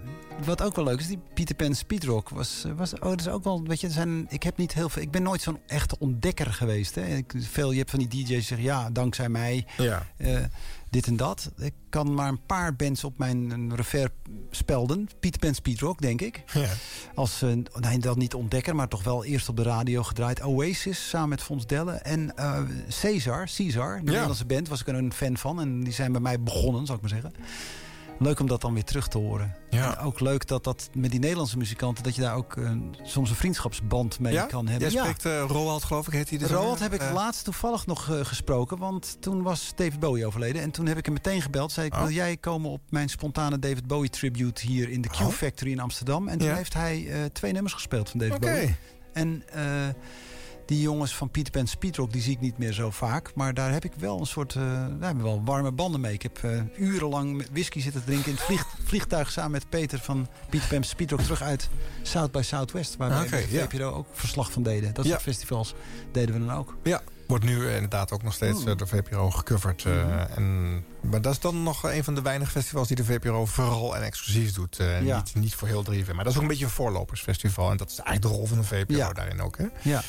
[0.46, 3.44] wat ook wel leuk is, die Peter Pan Speedrock was, was oh, dat is ook
[3.44, 6.54] wel, weet je, zijn, ik heb niet heel veel, ik ben nooit zo'n echte ontdekker
[6.54, 6.96] geweest.
[6.96, 7.02] Hè.
[7.16, 10.06] Ik, veel, je hebt van die DJ's die zeggen, ja, dankzij mij, Ja.
[10.18, 10.38] eh,
[10.90, 11.52] dit en dat.
[11.58, 14.12] Ik kan maar een paar bands op mijn refer
[14.52, 15.10] spelden.
[15.20, 16.44] Peter Pan Speedrock, denk ik.
[16.54, 16.70] Ja.
[17.16, 17.50] Als, eh,
[17.80, 20.44] nee, dan niet ontdekker, maar toch wel eerst op de radio gedraaid.
[20.44, 21.92] Oasis, samen met Fons Delle.
[21.92, 22.62] En eh
[23.02, 25.62] Caesar, Caesar, de Nederlandse band, was ik er een fan van.
[25.62, 27.34] En die zijn bij mij begonnen, zou ik maar zeggen.
[28.20, 29.56] Leuk om dat dan weer terug te horen.
[29.70, 29.98] Ja.
[29.98, 32.04] En ook leuk dat dat met die Nederlandse muzikanten...
[32.04, 32.72] dat je daar ook eh,
[33.04, 34.46] soms een vriendschapsband mee ja?
[34.46, 34.92] kan hebben.
[34.92, 36.38] Jij spreekt eh, Roald, geloof ik, heet hij.
[36.40, 38.78] de Roald heb ik laatst toevallig nog eh, gesproken.
[38.78, 40.62] Want toen was David Bowie overleden.
[40.62, 41.72] En toen heb ik hem meteen gebeld.
[41.72, 42.00] Zei ik, Oh.
[42.02, 44.66] wil jij komen op mijn spontane David Bowie tribute...
[44.68, 45.28] hier in de Q Oh.
[45.28, 46.28] Factory in Amsterdam?
[46.28, 46.56] En toen Ja.
[46.56, 48.46] heeft hij twee nummers gespeeld van David Oké.
[48.52, 48.76] Bowie.
[49.14, 49.44] En
[50.70, 53.32] die jongens van Peter Pan Speedrock, die zie ik niet meer zo vaak.
[53.36, 56.14] Maar daar heb ik wel een soort, eh, daar hebben we wel warme banden mee.
[56.14, 59.32] Ik heb eh, urenlang met whisky zitten drinken in het vlieg- vliegtuig...
[59.32, 61.70] samen met Peter van Peter Pan Speedrock terug uit
[62.02, 62.98] South by Southwest.
[62.98, 63.68] Waar wij Oké, bij ja.
[63.68, 64.94] VPRO ook verslag van deden.
[64.94, 65.12] Dat Ja.
[65.12, 65.74] soort festivals
[66.12, 66.76] deden we dan ook.
[66.84, 68.68] Ja, wordt nu eh, inderdaad ook nog steeds Hmm.
[68.68, 69.86] eh, door VPRO gecoverd.
[69.86, 69.98] Mhm.
[70.36, 73.96] en, maar dat is dan nog een van de weinige festivals die de VPRO vooral
[73.96, 74.78] en exclusief doet.
[75.04, 75.16] Ja.
[75.16, 76.16] niet, niet voor heel 3FM.
[76.16, 77.72] Maar dat is ook een beetje een voorlopersfestival.
[77.72, 79.14] En dat is eigenlijk de rol van de VPRO Ja.
[79.14, 79.58] daarin ook.
[79.58, 79.66] Hè?
[79.82, 80.02] Ja.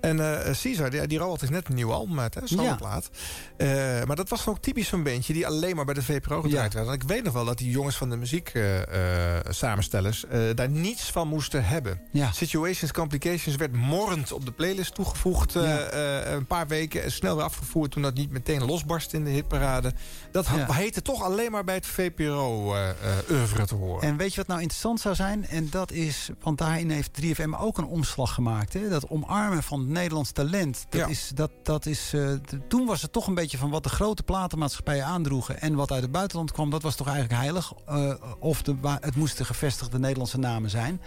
[0.00, 2.40] En eh Caesar, die, die Roald heeft net een nieuw album uit, hè?
[2.44, 3.10] Soloplaat.
[3.56, 3.68] Eh,
[4.04, 6.86] maar dat was ook typisch zo'n bandje die alleen maar bij de VPRO gedraaid werd.
[6.86, 8.62] En ik weet nog wel dat die jongens van de muziek eh,
[9.48, 10.24] samenstellers
[10.54, 12.00] daar niets van moesten hebben.
[12.12, 12.32] Ja.
[12.32, 15.52] Situations Complications werd morrend op de playlist toegevoegd.
[15.52, 15.92] Ja.
[16.24, 19.92] een paar weken en snel weer afgevoerd toen dat niet meteen losbarst in de hitparade.
[20.32, 20.72] Dat Ja.
[20.72, 22.94] heette toch alleen maar bij het VPRO eh eh
[23.30, 24.02] oeuvre te horen.
[24.08, 25.46] En weet je wat nou interessant zou zijn?
[25.46, 28.72] En dat is, want daarin heeft 3FM ook een omslag gemaakt.
[28.72, 28.88] Hè?
[28.88, 30.86] Dat omarmen van Nederlands talent.
[30.88, 31.06] Dat Ja.
[31.06, 32.08] is, dat, dat is,
[32.46, 35.60] t- toen was het toch een beetje van wat de grote platenmaatschappijen aandroegen.
[35.60, 37.72] En wat uit het buitenland kwam, dat was toch eigenlijk heilig.
[37.86, 41.00] Eh, of de, het moesten gevestigde Nederlandse namen zijn.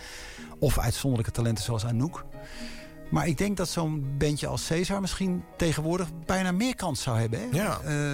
[0.60, 2.26] Of uitzonderlijke talenten zoals Anouk.
[3.12, 7.40] Maar ik denk dat zo'n bandje als Caesar misschien tegenwoordig bijna meer kans zou hebben.
[7.40, 7.46] Hè?
[7.58, 7.80] Ja.
[7.80, 8.14] Eh,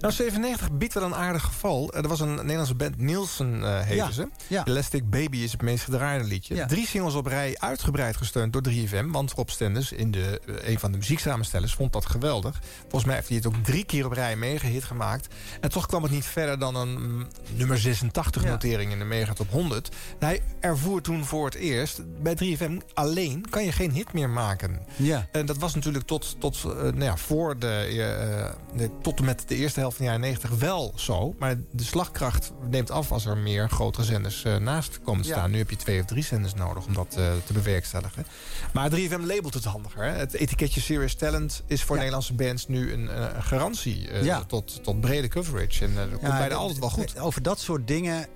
[0.00, 1.92] Nou, 97 biedt wel een aardig geval.
[1.94, 4.28] Er was een Nederlandse band, Nielsen eh heten Ja, ze.
[4.46, 4.64] ja.
[4.64, 6.54] Elastic Baby is het meest gedraaide liedje.
[6.54, 6.66] Ja.
[6.66, 9.06] Drie singles op rij, uitgebreid gesteund door 3FM.
[9.10, 12.60] Want Rob Stenders, in de, eh, een van de muzieksamenstellers, vond dat geweldig.
[12.80, 15.34] Volgens mij heeft hij het ook drie keer op rij megahit gemaakt.
[15.60, 18.48] En toch kwam het niet verder dan een mm, nummer 86 Ja.
[18.50, 19.88] notering in de megatop 100.
[20.18, 24.80] Hij ervoer toen voor het eerst, bij 3FM alleen kan je geen hit meer maken.
[24.96, 25.26] Ja.
[25.32, 29.24] En dat was natuurlijk tot, tot, eh, nou ja, voor de, eh, de- tot en
[29.24, 31.34] met de eerste helft van de jaren 90 wel zo.
[31.38, 35.34] Maar de slagkracht neemt af als er meer grotere zenders eh, naast komen te Ja.
[35.34, 35.50] staan.
[35.50, 38.26] Nu heb je twee of drie zenders nodig om dat eh, te bewerkstelligen.
[38.72, 40.04] Maar 3FM labelt het handiger.
[40.04, 40.10] Hè?
[40.10, 44.44] Het etiketje Serious Talent is voor Nederlandse bands nu een, eh, een garantie Ja.
[44.44, 45.84] tot, tot brede coverage.
[45.84, 47.18] En dat komt bijna altijd wel goed.
[47.18, 48.26] Over dat soort dingen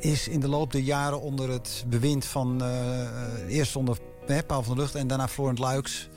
[0.00, 2.62] is in de loop der jaren onder het bewind van...
[3.48, 3.98] eerst onder
[4.46, 6.08] Paul van der Lucht en daarna Florent Luiks...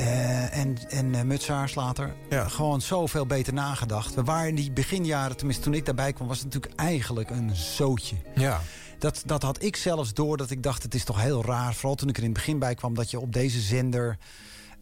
[0.00, 2.14] eh, en en eh, Mutsaars later.
[2.30, 4.14] Gewoon zoveel beter nagedacht.
[4.14, 6.28] We waren in die beginjaren, tenminste toen ik daarbij kwam...
[6.28, 8.16] was het natuurlijk eigenlijk een zootje.
[8.34, 8.60] Ja.
[8.98, 11.74] Dat, dat had ik zelfs door dat ik dacht, het is toch heel raar...
[11.74, 14.18] vooral toen ik er in het begin bij kwam, dat je op deze zender...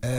[0.01, 0.11] eh,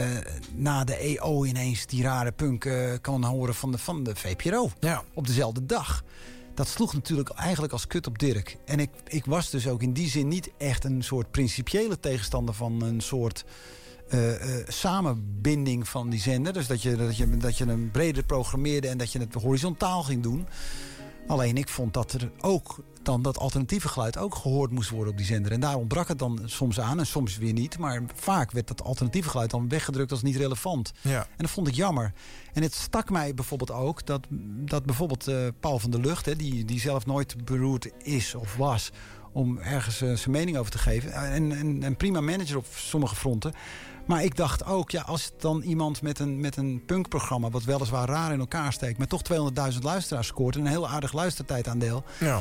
[0.54, 2.70] na de EO ineens die rare punk
[3.00, 4.70] kan horen van de, van de VPRO.
[4.80, 5.02] Ja.
[5.14, 6.02] Op dezelfde dag.
[6.54, 8.56] Dat sloeg natuurlijk eigenlijk als kut op Dirk.
[8.64, 12.54] En ik, ik was dus ook in die zin niet echt een soort principiële tegenstander...
[12.54, 13.44] van een soort
[14.10, 16.52] eh, eh, samenbinding van die zender.
[16.52, 20.02] Dus dat je, dat, je, dat je hem breder programmeerde en dat je het horizontaal
[20.02, 20.46] ging doen.
[21.26, 25.18] Alleen ik vond dat er ook dan dat alternatieve geluid ook gehoord moest worden op
[25.18, 25.52] die zender.
[25.52, 27.78] En daar ontbrak het dan soms aan en soms weer niet.
[27.78, 30.92] Maar vaak werd dat alternatieve geluid dan weggedrukt als niet relevant.
[31.00, 31.20] Ja.
[31.20, 32.12] En dat vond ik jammer.
[32.52, 34.26] En het stak mij bijvoorbeeld ook dat,
[34.64, 36.26] dat bijvoorbeeld eh, Paul van der Lucht...
[36.26, 38.90] Hè, die, die zelf nooit beroerd is of was
[39.32, 41.12] om ergens zijn mening over te geven.
[41.12, 43.52] En, en, en prima manager op sommige fronten.
[44.06, 47.50] Maar ik dacht ook, ja, als dan iemand met een, met een punkprogramma...
[47.50, 48.98] wat weliswaar raar in elkaar steekt...
[48.98, 49.22] maar toch
[49.72, 50.54] 200.000 luisteraars scoort...
[50.54, 52.04] en een heel aardig luistertijdaandeel...
[52.20, 52.40] Ja.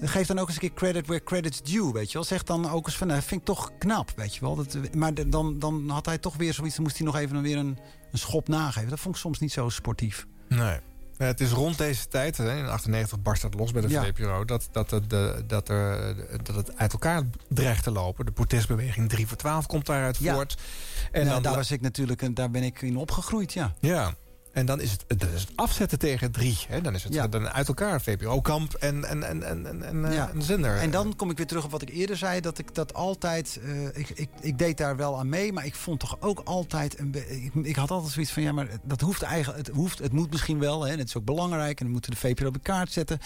[0.00, 2.24] Geef dan ook eens een keer credit where credit's due, weet je wel.
[2.24, 4.54] Zeg dan ook eens van, nou, vind ik toch knap, weet je wel.
[4.56, 6.74] Dat, maar dan, dan had hij toch weer zoiets...
[6.74, 7.78] dan moest hij nog even weer een,
[8.12, 8.90] een schop nageven.
[8.90, 10.26] Dat vond ik soms niet zo sportief.
[10.48, 10.78] Nee.
[11.18, 14.02] Ja, het is rond deze tijd, in 98 barst dat los bij de Ja.
[14.04, 14.44] VPRO...
[14.44, 18.26] Dat, dat, het, de, dat, er, dat het uit elkaar dreigt te lopen.
[18.26, 20.34] De protestbeweging 3 voor 12 komt daaruit Ja.
[20.34, 20.54] voort.
[20.54, 23.74] En En nou, dan, daar, was ik natuurlijk, daar ben ik in opgegroeid, ja.
[23.80, 24.14] Ja,
[24.54, 25.04] en dan is het,
[25.34, 26.58] is het afzetten tegen drie.
[26.68, 26.80] Hè?
[26.80, 27.28] Dan is het Ja.
[27.28, 30.30] dan uit elkaar VPRO-kamp en, en, en, en, en, Ja.
[30.34, 30.76] een zender.
[30.76, 32.40] En dan kom ik weer terug op wat ik eerder zei.
[32.40, 33.58] Dat ik dat altijd.
[33.64, 35.52] eh, ik, ik, ik deed daar wel aan mee.
[35.52, 36.98] Maar ik vond toch ook altijd.
[36.98, 37.14] Een
[37.44, 38.42] ik, ik had altijd zoiets van.
[38.42, 39.66] Ja, maar dat hoeft eigenlijk.
[39.66, 40.82] Het, hoeft, het moet misschien wel.
[40.84, 41.80] Hè, en het is ook belangrijk.
[41.80, 43.18] En we moeten de VPRO op de kaart zetten.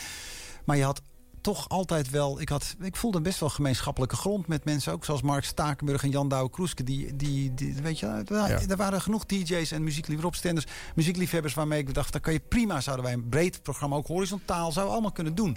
[0.64, 1.02] Maar je had
[1.40, 2.40] toch altijd wel.
[2.40, 4.92] Ik, had, ik voelde best wel gemeenschappelijke grond met mensen.
[4.92, 6.84] Ook zoals Mark Stakenburg en Jan Douwe Kroeske.
[6.84, 11.94] Die, die, die, weet je, er, er waren genoeg DJ's en muziekliefhebbers, muziekliefhebbers waarmee ik
[11.94, 15.12] dacht, daar kan je prima, zouden wij een breed programma ook horizontaal, zouden we allemaal
[15.12, 15.56] kunnen doen.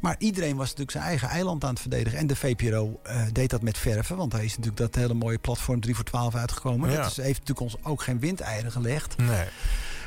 [0.00, 2.18] Maar iedereen was natuurlijk zijn eigen eiland aan het verdedigen.
[2.18, 4.16] En de VPRO eh, deed dat met verven.
[4.16, 6.90] Want daar is natuurlijk dat hele mooie platform 3 voor 12 uitgekomen.
[6.90, 6.96] Ja.
[6.96, 9.16] Dat is, heeft natuurlijk ons ook geen windeieren gelegd.
[9.16, 9.46] Nee.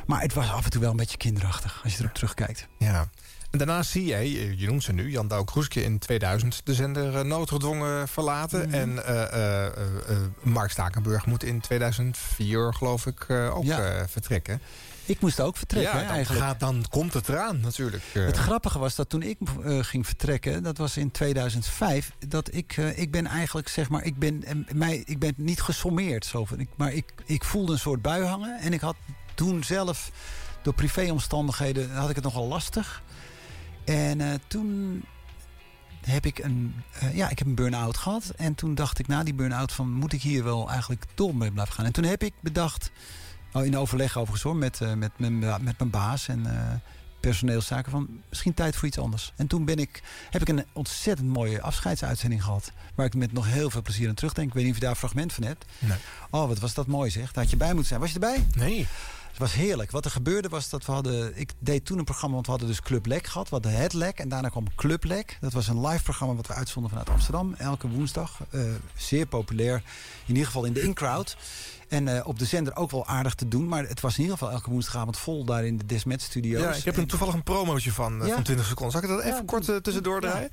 [0.06, 1.82] Maar het was af en toe wel een beetje kinderachtig.
[1.84, 2.68] Als je erop terugkijkt.
[2.78, 3.10] Ja.
[3.56, 7.16] En daarna zie jij, je noemt ze nu, Jan Douw Kroeske in 2000 de zender
[7.16, 8.68] eh, noodgedwongen verlaten.
[8.68, 8.74] Mhm.
[8.74, 9.74] En eh, eh,
[10.42, 14.08] Mark Stakenburg moet in 2004, geloof ik, ook Ja.
[14.08, 14.62] vertrekken.
[15.06, 16.46] Ik moest ook vertrekken, ja, dan, eigenlijk.
[16.46, 18.04] Gaat, dan komt het eraan natuurlijk.
[18.14, 19.38] Het grappige was dat toen ik
[19.82, 24.66] ging vertrekken, dat was in 2005, dat ik, ik ben eigenlijk, zeg maar, ik ben,
[24.74, 26.26] mij, ik ben niet gesommeerd.
[26.26, 28.60] Zo, ik, maar ik, ik voelde een soort bui hangen.
[28.60, 28.96] En ik had
[29.34, 30.12] toen zelf,
[30.62, 33.04] door privéomstandigheden, had ik het nogal lastig.
[33.86, 35.04] En eh, toen
[36.02, 38.34] heb ik een, eh, ja, ik heb een burn-out gehad.
[38.36, 41.52] En toen dacht ik na die burn-out van, moet ik hier wel eigenlijk door mee
[41.52, 41.86] blijven gaan?
[41.86, 42.92] En toen heb ik bedacht,
[43.54, 46.46] oh, in overleg overigens hoor, met, eh, met, mijn, met mijn baas en
[47.20, 49.34] personeelszaken, van misschien tijd voor iets anders.
[49.36, 52.72] En toen ben ik, heb ik een ontzettend mooie afscheidsuitzending gehad.
[52.96, 54.48] Waar ik met nog heel veel plezier aan terugdenk.
[54.48, 55.66] Ik weet niet of je daar een fragment van hebt.
[55.80, 55.98] Nee.
[56.30, 57.32] Oh, wat was dat mooi zeg.
[57.32, 58.00] Daar had je bij moeten zijn.
[58.00, 58.48] Was je erbij?
[58.56, 58.88] Nee.
[59.36, 59.92] Het was heerlijk.
[59.92, 61.38] Wat er gebeurde was dat we hadden...
[61.38, 63.50] Ik deed toen een programma, want we hadden dus Club Lek gehad.
[63.50, 65.38] We hadden Het Lek en daarna kwam Club Lek.
[65.42, 67.54] Dat was een live programma wat we uitzonden vanuit Amsterdam.
[67.54, 68.40] Elke woensdag.
[68.50, 68.62] Eh,
[68.96, 69.76] zeer populair.
[70.26, 71.38] In ieder geval in de in-crowd.
[71.88, 73.68] En eh, op de zender ook wel aardig te doen.
[73.68, 76.62] Maar het was in ieder geval elke woensdagavond vol daar in de Desmet Studios.
[76.62, 78.34] Ja, ik heb er toevallig een promootje van, eh, Ja.
[78.34, 78.92] van 20 seconden.
[79.02, 80.50] Zal ik dat even kort eh, tussendoor draaien?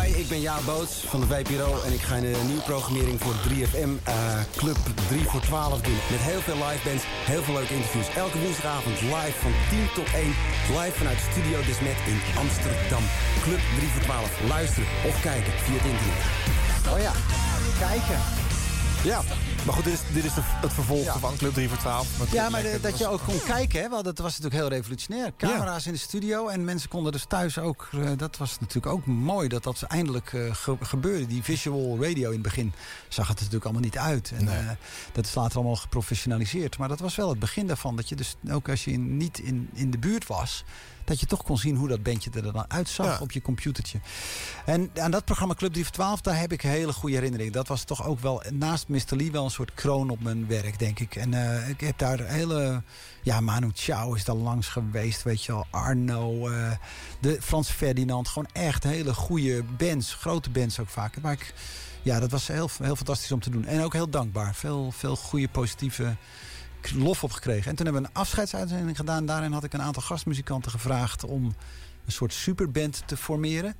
[0.00, 3.34] Hi, ik ben Jaap Boots van de VPRO en ik ga een nieuwe programmering voor
[3.46, 4.14] 3FM eh,
[4.56, 4.76] Club
[5.08, 5.98] 3 voor 12 doen.
[6.10, 8.08] Met heel veel live bands, heel veel leuke interviews.
[8.14, 10.26] Elke woensdagavond live van 10 tot 1.
[10.78, 13.02] Live vanuit Studio Desmet in Amsterdam.
[13.42, 14.30] Club 3 voor 12.
[14.48, 16.22] Luisteren of kijken via het internet.
[16.92, 17.12] Oh ja,
[17.86, 18.39] kijken.
[19.04, 19.22] Ja,
[19.64, 21.18] maar goed, dit is, dit is de- het vervolg Ja.
[21.18, 22.18] van Club 3 voor 12.
[22.18, 24.68] Met- Ja, maar de- dat je ook kon kijken, hè, want dat was natuurlijk heel
[24.78, 25.32] revolutionair.
[25.36, 27.88] Camera's in de studio en mensen konden dus thuis ook...
[27.92, 31.26] eh, dat was natuurlijk ook mooi dat dat eindelijk eh, ge- gebeurde.
[31.26, 32.72] Die visual radio in het begin
[33.08, 34.32] zag het natuurlijk allemaal niet uit.
[34.36, 34.70] En, eh,
[35.12, 36.78] dat is later allemaal geprofessionaliseerd.
[36.78, 37.96] Maar dat was wel het begin daarvan.
[37.96, 40.64] Dat je dus ook als je in- niet in, in de buurt was...
[41.10, 44.00] dat je toch kon zien hoe dat bandje er dan uitzag op je computertje.
[44.64, 47.52] En aan dat programma Club 3 voor 12, daar heb ik hele goede herinneringen.
[47.52, 49.00] Dat was toch ook wel, naast Mr.
[49.08, 51.16] Lee, wel een soort kroon op mijn werk, denk ik.
[51.16, 52.82] En eh, ik heb daar hele...
[53.22, 55.66] Ja, Manu Chao is daar langs geweest, weet je wel.
[55.70, 56.70] Arno, eh,
[57.20, 58.28] de Frans Ferdinand.
[58.28, 60.14] Gewoon echt hele goede bands.
[60.14, 61.20] Grote bands ook vaak.
[61.20, 61.54] Maar ik,
[62.02, 63.64] ja, dat was heel, heel fantastisch om te doen.
[63.64, 64.54] En ook heel dankbaar.
[64.54, 66.16] Veel, veel goede, positieve
[66.94, 67.70] lof op gekregen.
[67.70, 69.26] En toen hebben we een afscheidsuitzending gedaan.
[69.26, 71.44] Daarin had ik een aantal gastmuzikanten gevraagd om
[72.06, 73.74] een soort superband te formeren.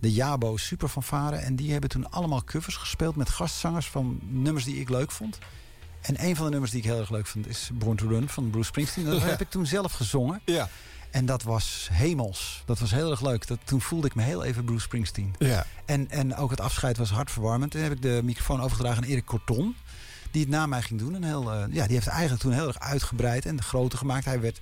[0.00, 1.36] De Jabo Superfanfare.
[1.36, 5.38] En die hebben toen allemaal covers gespeeld met gastzangers van nummers die ik leuk vond.
[6.00, 8.28] En een van de nummers die ik heel erg leuk vond is Born to Run
[8.28, 9.04] van Bruce Springsteen.
[9.04, 9.26] Dat Ja.
[9.34, 10.40] heb ik toen zelf gezongen.
[10.44, 10.68] Ja.
[11.10, 12.62] En dat was hemels.
[12.66, 13.46] Dat was heel erg leuk.
[13.46, 15.34] Dat, toen voelde ik me heel even Bruce Springsteen.
[15.38, 15.66] Ja.
[15.84, 17.70] En, en ook het afscheid was hartverwarmend.
[17.70, 19.76] Toen heb ik de microfoon overgedragen aan Erik Corton.
[20.30, 21.14] Die het na mij ging doen.
[21.14, 24.24] En heel, eh, ja, die heeft eigenlijk toen heel erg uitgebreid en groter gemaakt.
[24.24, 24.60] Hij, werd,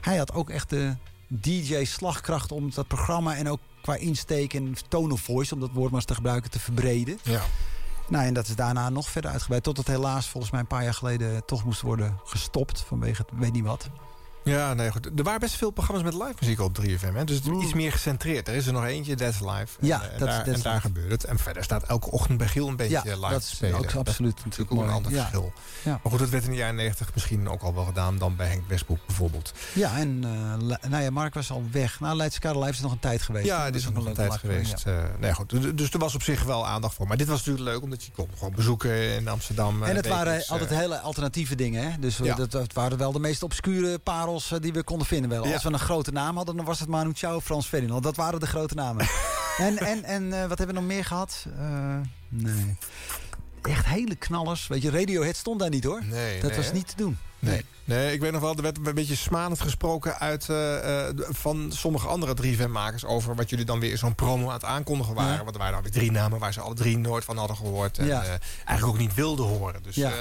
[0.00, 0.94] hij had ook echt de
[1.28, 3.36] DJ-slagkracht om dat programma...
[3.36, 6.50] en ook qua insteek en tone of voice, om dat woord maar eens te gebruiken,
[6.50, 7.18] te verbreden.
[7.22, 7.42] Ja.
[8.08, 9.62] Nou, en dat is daarna nog verder uitgebreid.
[9.62, 12.80] Tot het helaas volgens mij een paar jaar geleden toch moest worden gestopt.
[12.80, 13.88] Vanwege het weet niet wat.
[14.44, 15.06] Ja, nee, goed.
[15.16, 17.14] Er waren best veel programma's met live muziek op 3FM.
[17.14, 17.24] Hè?
[17.24, 18.48] Dus het is iets meer gecentreerd.
[18.48, 19.66] Er is er nog eentje, That's Live.
[19.80, 21.24] En, Ja, eh, en dat is daar, en gebeurt het.
[21.24, 23.78] En verder staat elke ochtend bij Giel een beetje Ja, live dat te is spelen.
[23.78, 25.18] ook absoluut Dat natuurlijk ook een ander Ja.
[25.18, 25.52] verschil.
[25.82, 25.90] Ja.
[26.02, 28.46] Maar goed, dat werd in de jaren 90 misschien ook al wel gedaan dan bij
[28.46, 29.52] Henk Westbroek bijvoorbeeld.
[29.72, 32.00] Ja, en eh, Le- nou ja, Mark was al weg.
[32.00, 33.46] Nou, Leidse Live is nog een tijd geweest.
[33.46, 34.82] Ja, dit is nog een tijd live geweest.
[34.86, 35.50] Eh, nee, goed.
[35.50, 37.06] Dus- Dus er was op zich wel aandacht voor.
[37.06, 39.82] Maar dit was natuurlijk leuk, omdat je kon gewoon bezoeken in Amsterdam.
[39.82, 41.92] eh, En het waren altijd eh, hele alternatieve dingen.
[41.92, 41.98] Hè?
[41.98, 42.16] Dus
[42.48, 45.30] dat waren wel de meest obscure parels eh, die we konden vinden.
[45.30, 45.52] Wel.
[45.52, 48.02] Als we een grote naam hadden, dan was het Manu Chao, Frans Ferdinand.
[48.02, 49.06] Dat waren de grote namen.
[49.58, 51.46] en en, en eh, wat hebben we nog meer gehad?
[51.58, 51.96] Eh,
[52.28, 52.76] nee.
[53.62, 54.66] Echt hele knallers.
[54.66, 56.04] Weet je, Radiohead stond daar niet hoor.
[56.04, 57.18] Nee, dat nee, was niet te doen.
[57.44, 57.64] Nee.
[57.84, 61.72] nee, ik weet nog wel, er werd een beetje smanend gesproken uit, eh, eh, van
[61.72, 63.04] sommige andere 3FM-makers...
[63.04, 65.32] over wat jullie dan weer zo'n promo aan het aankondigen waren.
[65.36, 65.42] Ja.
[65.42, 67.98] Want er waren dan weer drie namen waar ze alle drie nooit van hadden gehoord.
[67.98, 68.22] En Ja.
[68.22, 68.28] eh,
[68.64, 69.82] eigenlijk ook niet wilden horen.
[69.82, 70.12] Dus Ja.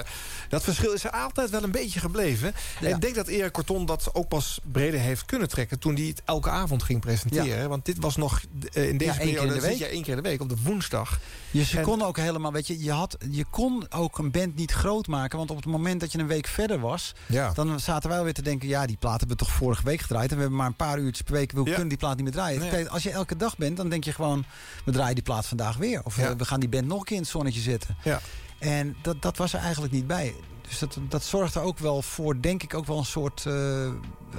[0.49, 2.53] dat verschil is er altijd wel een beetje gebleven.
[2.81, 5.79] En ik denk dat Erik Corton dat ook pas breder heeft kunnen trekken...
[5.79, 7.69] toen hij het elke avond ging presenteren.
[7.69, 8.41] Want dit was nog
[8.71, 9.53] in deze keer in periode...
[9.53, 9.79] de week.
[9.81, 11.19] één keer in de week op de woensdag.
[11.51, 14.55] Je ze En- kon ook helemaal, weet je, je, had, je kon ook een band
[14.55, 15.37] niet groot maken.
[15.37, 17.52] Want op het moment dat je een week verder was, Ja.
[17.53, 20.30] dan zaten wij alweer te denken: ja, die plaat hebben we toch vorige week gedraaid.
[20.30, 21.52] En we hebben maar een paar uurtjes per week.
[21.52, 21.65] We Ja.
[21.65, 22.60] kunnen die plaat niet meer draaien.
[22.60, 22.90] Nee.
[22.90, 24.45] Als je elke dag bent, dan denk je gewoon:
[24.85, 26.02] we draaien die plaat vandaag weer.
[26.03, 26.30] Of Ja.
[26.30, 27.98] eh, we gaan die band nog een keer in het zonnetje zetten.
[28.03, 28.19] Ja.
[28.60, 30.35] En dat, dat was er eigenlijk niet bij.
[30.68, 33.45] Dus dat, dat zorgde ook wel voor, denk ik, ook wel een soort.
[33.45, 33.90] eh,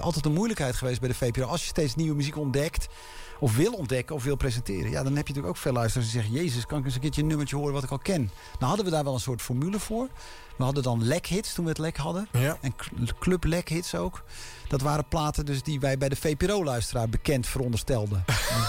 [0.00, 1.44] altijd een moeilijkheid geweest bij de VPRO.
[1.46, 2.86] Als je steeds nieuwe muziek ontdekt.
[3.40, 4.90] Of wil ontdekken of wil presenteren.
[4.90, 6.40] Ja, dan heb je natuurlijk ook veel luisteraars die zeggen...
[6.42, 8.20] Jezus, kan ik eens een keertje een nummertje horen wat ik al ken.
[8.52, 10.08] Nou hadden we daar wel een soort formule voor.
[10.56, 12.28] We hadden dan lekhits toen we het lek hadden.
[12.32, 12.56] Ja.
[12.60, 14.22] En cl- club lekhits ook.
[14.68, 18.24] Dat waren platen dus die wij bij de VPRO-luisteraar bekend veronderstelden.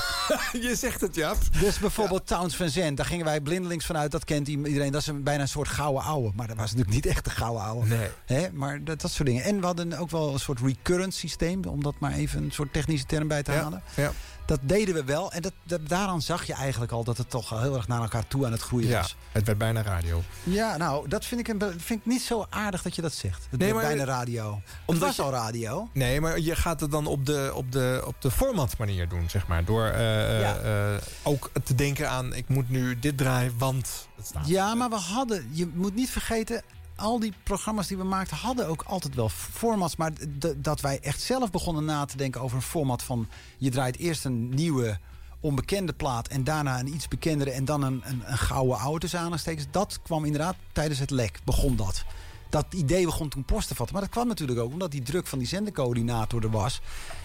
[0.68, 1.38] je zegt het, Jaap.
[1.60, 4.12] Dus bijvoorbeeld Towns Van Zandt, daar gingen wij blindelings vanuit.
[4.12, 4.92] Dat kent iedereen.
[4.92, 6.32] Dat is een, bijna een soort gouden ouwe.
[6.36, 7.86] Maar dat was natuurlijk niet echt een gouden ouwe.
[7.86, 8.08] Nee.
[8.26, 8.48] Hè?
[8.54, 9.44] Maar dat, dat soort dingen.
[9.44, 11.64] En we hadden ook wel een soort recurrent systeem.
[11.64, 13.84] Om dat maar even een soort technische term bij te Ja, halen.
[13.96, 14.12] ja.
[14.46, 15.32] Dat deden we wel.
[15.32, 18.28] En dat, dat- daaraan zag je eigenlijk al dat het toch heel erg naar elkaar
[18.28, 19.16] toe aan het groeien Ja, was.
[19.32, 20.22] het werd bijna radio.
[20.44, 23.48] Ja, nou, dat vind ik, een, vind ik niet zo aardig dat je dat zegt.
[23.50, 24.54] Het Nee, werd maar- bijna radio.
[24.64, 25.90] Het Omdat was je- al radio.
[25.94, 29.30] Nee, maar je gaat het dan op de, op de, op de format manier doen,
[29.30, 29.66] zeg maar.
[29.66, 30.56] Door eh, Ja.
[30.58, 34.48] eh, ook te denken aan, ik moet nu dit draaien, want het staat.
[34.48, 36.62] Ja, maar we hadden, je moet niet vergeten,
[36.96, 39.96] al die programma's die we maakten hadden ook altijd wel formats.
[39.96, 40.12] Maar
[40.58, 43.28] dat wij echt zelf begonnen na te denken over een format van
[43.58, 45.00] je draait eerst een nieuwe
[45.40, 49.68] onbekende plaat en daarna een iets bekendere en dan een, een, een gouden oude aanhalingstekens.
[49.72, 52.04] Dat kwam inderdaad tijdens het lek, begon dat.
[52.50, 53.96] Dat idee begon toen post te vatten.
[53.96, 56.82] Maar dat kwam natuurlijk ook omdat die druk van die zendercoördinator er was.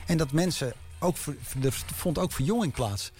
[0.07, 1.17] En dat mensen ook,
[1.63, 3.13] er vond ook verjonging plaats.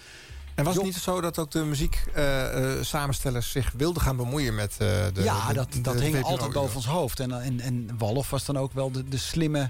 [0.55, 4.77] En was het niet zo dat ook de muzieksamenstellers zich wilden gaan bemoeien met eh,
[5.13, 7.19] de ja, de- dat, de dat hing altijd boven ons hoofd.
[7.19, 9.69] En, en, en Wallof was dan ook wel de, de slimme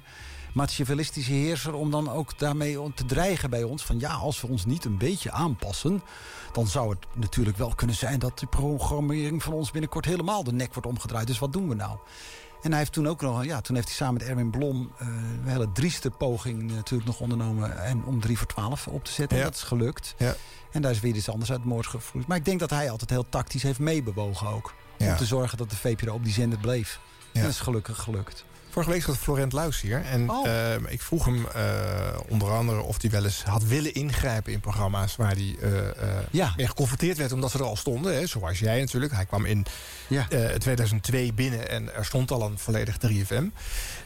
[0.54, 1.74] machiavellistische heerser...
[1.74, 3.84] om dan ook daarmee te dreigen bij ons.
[3.84, 6.02] Van ja, als we ons niet een beetje aanpassen...
[6.52, 8.20] dan zou het natuurlijk wel kunnen zijn...
[8.20, 11.28] dat de programmering van ons binnenkort helemaal de nek wordt omgedraaid.
[11.28, 11.98] Dus wat doen we nou?
[12.62, 15.08] En hij heeft toen ook nog, ja, toen heeft hij samen met Erwin Blom eh,
[15.08, 19.38] een hele drieste poging natuurlijk nog ondernomen en om 3 voor 12 op te zetten.
[19.38, 19.44] Ja.
[19.44, 20.16] Dat is gelukt.
[20.18, 20.36] Ja.
[20.72, 22.28] En daar is weer iets anders uit moord gevloeid.
[22.28, 24.74] Maar ik denk dat hij altijd heel tactisch heeft meebewogen ook.
[25.00, 27.00] Om te zorgen dat de VPRO op die zender bleef.
[27.34, 28.46] En dat is gelukkig gelukt.
[28.72, 30.02] Vorige week zat Florent Luis hier.
[30.06, 30.48] En Oh.
[30.48, 31.64] eh, ik vroeg hem eh,
[32.28, 36.56] onder andere of hij wel eens had willen ingrijpen in programma's waar hij eh, eh,
[36.58, 38.14] mee geconfronteerd werd omdat ze er al stonden.
[38.16, 39.14] Hè, zoals jij natuurlijk.
[39.14, 39.66] Hij kwam in
[40.10, 43.44] eh, 2002 binnen en er stond al een volledig 3FM.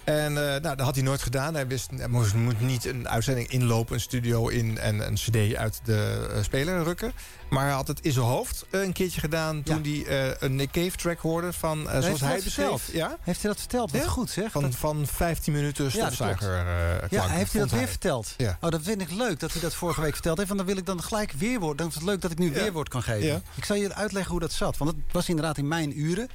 [0.04, 1.54] En nou, dat had hij nooit gedaan.
[1.54, 5.56] Hij wist, hij moest, moet niet een uitzending inlopen, een studio in en een cd
[5.56, 7.14] uit de speler rukken.
[7.50, 10.56] Maar hij had het in zijn hoofd eh, een keertje gedaan toen hij eh, een
[10.56, 12.94] Nick Cave track hoorde van, eh, zoals hij dat beschreef.
[12.94, 13.18] Ja?
[13.22, 13.92] Heeft hij dat verteld?
[13.92, 14.08] Wat Ja?
[14.08, 14.52] goed zeg.
[14.52, 16.56] Van, van 15 minuten Ja, dat stofzuiger.
[16.56, 18.34] Ja, klanken, heeft hij dat weer verteld?
[18.38, 18.58] Ja.
[18.62, 20.50] Oh, dat vind ik leuk dat hij dat vorige week verteld heeft.
[20.50, 21.78] Want dan wil ik dan gelijk weerwoord.
[21.78, 23.28] Dan is het leuk dat ik nu weerwoord kan geven.
[23.28, 23.42] Ja.
[23.56, 24.78] Ik zal je uitleggen hoe dat zat.
[24.78, 26.30] Want het was inderdaad in mijn uren.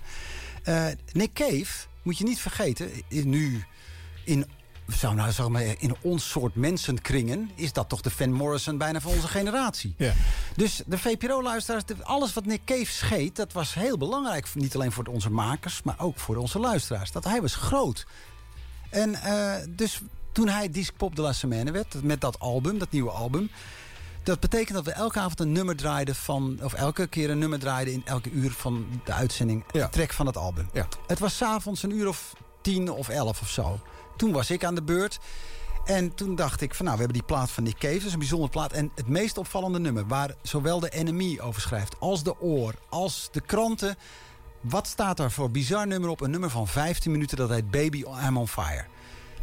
[1.12, 3.64] Nick Cave, moet je niet vergeten, nu
[4.24, 4.46] in,
[4.92, 7.50] zou nou, zeg maar, in ons soort mensenkringen...
[7.54, 9.94] is dat toch de Van Morrison bijna van onze generatie.
[9.96, 10.12] Ja.
[10.56, 13.36] Dus de VPRO-luisteraars, alles wat Nick Cave scheet...
[13.36, 15.82] dat was heel belangrijk, niet alleen voor onze makers...
[15.82, 17.12] maar ook voor onze luisteraars.
[17.12, 18.06] Dat hij was groot.
[18.90, 20.00] En eh, dus
[20.32, 23.50] toen hij Disc Pop de la Semaine werd, met dat album, dat nieuwe album...
[24.22, 26.58] Dat betekent dat we elke avond een nummer draaiden van...
[26.62, 29.64] of elke keer een nummer draaiden in elke uur van de uitzending...
[29.72, 30.68] de track van het album.
[31.06, 33.80] Het was s'avonds een uur of tien of elf of zo.
[34.20, 35.18] Toen was ik aan de beurt.
[35.84, 37.94] En toen dacht ik van nou, we hebben die plaat van Nick Cave.
[37.94, 38.72] Dat is een bijzondere plaat.
[38.72, 40.06] En het meest opvallende nummer...
[40.06, 42.74] waar zowel de NME over schrijft als de Oor...
[42.88, 43.96] als de kranten...
[44.60, 46.20] Wat staat daar voor bizar nummer op?
[46.20, 48.84] Een nummer van 15 minuten, dat heet Baby I'm on Fire.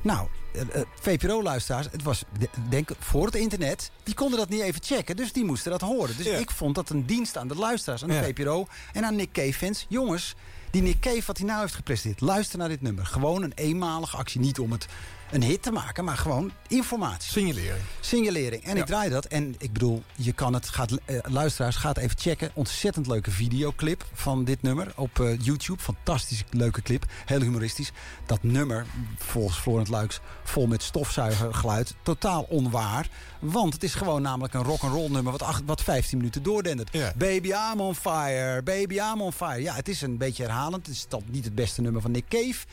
[0.01, 3.91] Nou, eh, eh, VPRO-luisteraars, het was de- denk voor het internet...
[4.03, 6.17] die konden dat niet even checken, dus die moesten dat horen.
[6.17, 8.23] Dus ik vond dat een dienst aan de luisteraars, aan de Ja.
[8.23, 8.67] VPRO...
[8.93, 9.85] en aan Nick Cave-fans.
[9.89, 10.35] Jongens,
[10.71, 12.21] die Nick Cave, wat hij nou heeft gepresteerd...
[12.21, 13.05] luister naar dit nummer.
[13.05, 14.87] Gewoon een eenmalige actie, niet om het
[15.31, 16.03] een hit te maken...
[16.03, 17.31] maar gewoon informatie.
[17.31, 17.83] Signalering.
[17.99, 18.63] Signalering.
[18.63, 19.25] En ik draai dat.
[19.25, 22.51] En ik bedoel, je kan het, gaat, eh, luisteraars, gaat even checken.
[22.53, 25.81] Ontzettend leuke videoclip van dit nummer op eh, YouTube.
[25.81, 27.05] Fantastisch leuke clip.
[27.25, 27.91] Heel humoristisch.
[28.25, 28.85] Dat nummer,
[29.17, 31.95] volgens Florent Luiks, vol met stofzuigergeluid.
[32.01, 33.09] Totaal onwaar.
[33.39, 36.91] Want het is gewoon namelijk een rock'n'roll nummer wat, acht, wat 15 minuten doordendert.
[37.17, 39.61] Baby I'm on fire, baby I'm on fire.
[39.61, 40.85] Ja, het is een beetje herhalend.
[40.85, 42.65] Het is dan niet het beste nummer van Nick Cave.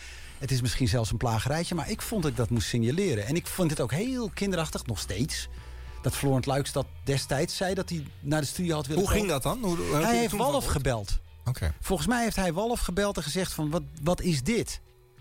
[0.44, 3.26] Het is misschien zelfs een plagerijtje, maar ik vond dat ik dat moest signaleren.
[3.26, 5.48] En ik vond het ook heel kinderachtig, nog steeds.
[6.02, 9.28] Dat Florent Luiks dat destijds zei dat hij naar de studio had willen Hoe ging
[9.28, 9.58] dat dan?
[9.62, 11.18] Hoe, hij heeft Walf gebeld.
[11.44, 11.74] Oké.
[11.80, 14.80] Volgens mij heeft hij Walf gebeld en gezegd van wat, wat is dit?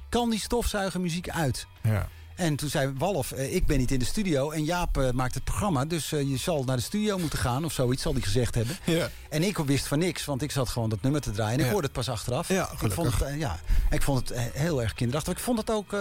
[0.09, 1.67] Kan die stofzuigermuziek uit?
[1.83, 2.09] Ja.
[2.43, 5.33] En toen zei Walf, eh, ik ben niet in de studio en Jaap eh, maakt
[5.33, 5.85] het programma.
[5.85, 8.77] Dus eh, je zal naar de studio moeten gaan of zoiets, zal hij gezegd hebben.
[8.85, 9.09] Ja.
[9.29, 11.53] En ik wist van niks, want ik zat gewoon dat nummer te draaien.
[11.53, 11.71] En ik Ja.
[11.71, 12.47] hoorde het pas achteraf.
[12.47, 13.59] Ja, ik vond het, ja,
[13.89, 15.33] ik vond het heel erg kinderachtig.
[15.33, 15.91] Ik vond het ook,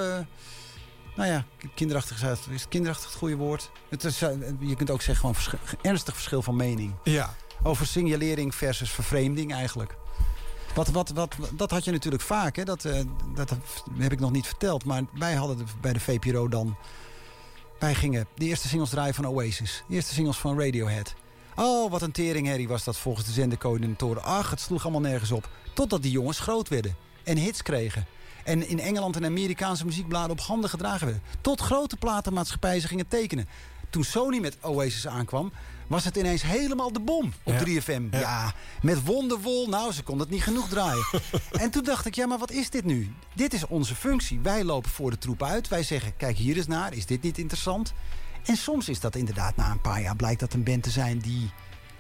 [1.17, 1.45] nou ja,
[1.75, 3.71] kinderachtig is, kinderachtig het goede woord?
[3.89, 4.19] Het is,
[4.59, 6.95] je kunt ook zeggen gewoon verschil- ernstig verschil van mening.
[7.05, 7.35] Ja.
[7.63, 9.95] Over signalering versus vervreemding eigenlijk.
[10.75, 12.65] Wat, wat, wat, dat had je natuurlijk vaak, hè?
[12.65, 13.01] Dat, eh,
[13.35, 13.57] dat
[13.99, 14.85] heb ik nog niet verteld.
[14.85, 16.77] Maar wij hadden de- bij de VPRO dan...
[17.79, 19.85] Wij gingen de eerste singles draaien van Oasis.
[19.89, 21.15] De eerste singles van Radiohead.
[21.57, 24.23] Oh, wat een teringherrie was dat volgens de zendercoördinatoren.
[24.23, 25.49] Ach, het sloeg allemaal nergens op.
[25.73, 26.97] Totdat die jongens groot werden.
[27.25, 28.07] En hits kregen.
[28.45, 31.23] En in Engeland en Amerikaanse muziekbladen op handen gedragen werden.
[31.41, 33.49] Tot grote platenmaatschappijen ze gingen tekenen.
[33.91, 35.53] Toen Sony met Oasis aankwam,
[35.93, 37.81] was het ineens helemaal de bom op Ja.
[37.81, 38.03] 3FM.
[38.11, 38.55] Ja.
[38.83, 41.07] met Wonderwol, nou, ze konden het niet genoeg draaien.
[41.63, 43.13] en toen dacht ik, ja, maar wat is dit nu?
[43.35, 44.41] Dit is onze functie.
[44.41, 45.69] Wij lopen voor de troep uit.
[45.69, 46.95] Wij zeggen, kijk hier eens naar.
[46.95, 47.93] Is dit niet interessant?
[48.45, 51.19] En soms is dat inderdaad, na een paar jaar blijkt dat een band te zijn
[51.19, 51.51] die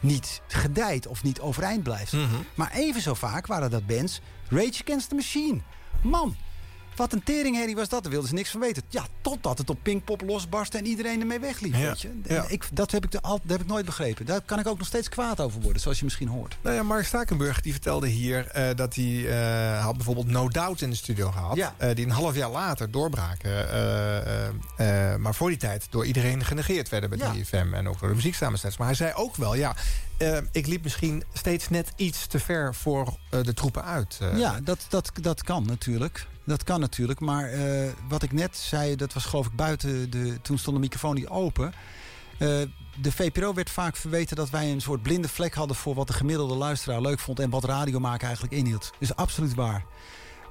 [0.00, 2.12] niet gedijt of niet overeind blijft.
[2.54, 5.60] Maar even zo vaak waren dat bands Rage Against the Machine.
[6.02, 6.36] Man,
[6.96, 8.02] wat een teringherrie was dat.
[8.02, 8.82] Daar wilden ze niks van weten.
[8.88, 11.74] Ja, totdat het op Pinkpop losbarstte en iedereen ermee wegliep.
[11.74, 12.20] Ja, Weet je?
[12.26, 12.44] ja.
[12.48, 14.26] Ik, dat, heb ik de, al, dat heb ik nooit begrepen.
[14.26, 16.56] Daar kan ik ook nog steeds kwaad over worden, zoals je misschien hoort.
[16.62, 20.80] Nou ja, Mark Stakenburg die vertelde hier eh, dat hij eh, had bijvoorbeeld No Doubt
[20.80, 21.56] in de studio gehad.
[21.56, 21.74] Ja.
[21.78, 23.50] eh, die een half jaar later doorbraken.
[25.20, 27.32] maar voor die tijd door iedereen genegeerd werden bij Ja.
[27.34, 27.74] 3FM.
[27.74, 28.78] En ook door de muzieksamenstellers.
[28.78, 29.74] Maar hij zei ook wel, ja,
[30.52, 34.18] ik liep misschien steeds net iets te ver voor de troepen uit.
[34.34, 36.26] Ja, dat, dat, dat kan natuurlijk.
[36.44, 37.20] Dat kan natuurlijk.
[37.20, 40.40] Maar eh, wat ik net zei, dat was geloof ik buiten de.
[40.42, 41.72] Toen stond de microfoon niet open.
[42.38, 42.48] Eh,
[43.00, 46.12] de VPRO werd vaak verweten dat wij een soort blinde vlek hadden voor wat de
[46.12, 48.90] gemiddelde luisteraar leuk vond en wat radio maken eigenlijk inhield.
[48.98, 49.84] Is absoluut waar.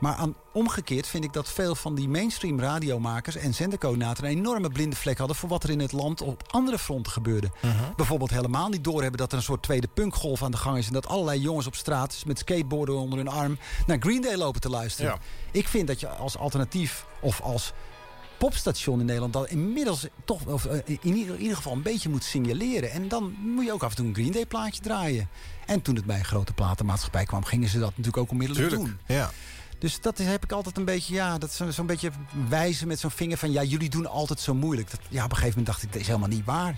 [0.02, 4.70] Maar aan, omgekeerd vind ik dat veel van die mainstream radiomakers en zendercoördinatoren een enorme
[4.70, 7.52] blinde vlek hadden voor wat er in het land op andere fronten gebeurde.
[7.96, 10.94] Bijvoorbeeld helemaal niet doorhebben dat er een soort tweede punkgolf aan de gang is en
[10.94, 14.70] dat allerlei jongens op straat met skateboarden onder hun arm naar Green Day lopen te
[14.70, 15.12] luisteren.
[15.12, 15.20] Ja.
[15.52, 17.74] Ik vind dat je als alternatief of als
[18.38, 19.34] popstation in Nederland...
[19.34, 22.92] dat inmiddels toch of, eh, in, ieder, in ieder geval een beetje moet signaleren.
[22.92, 25.30] En dan moet je ook af en toe een Green Day plaatje draaien.
[25.66, 27.44] En toen het bij een grote platenmaatschappij kwam...
[27.44, 29.16] gingen ze dat natuurlijk ook onmiddellijk Tuurlijk, doen.
[29.18, 29.32] ja.
[29.82, 32.12] Dus dat is, heb ik altijd een beetje, ja, dat zo- zo'n beetje
[32.50, 33.52] wijzen met zo'n vinger van...
[33.52, 34.92] ja, jullie doen altijd zo moeilijk.
[34.92, 36.76] Dat, ja, op een gegeven moment dacht ik, dat is helemaal niet waar.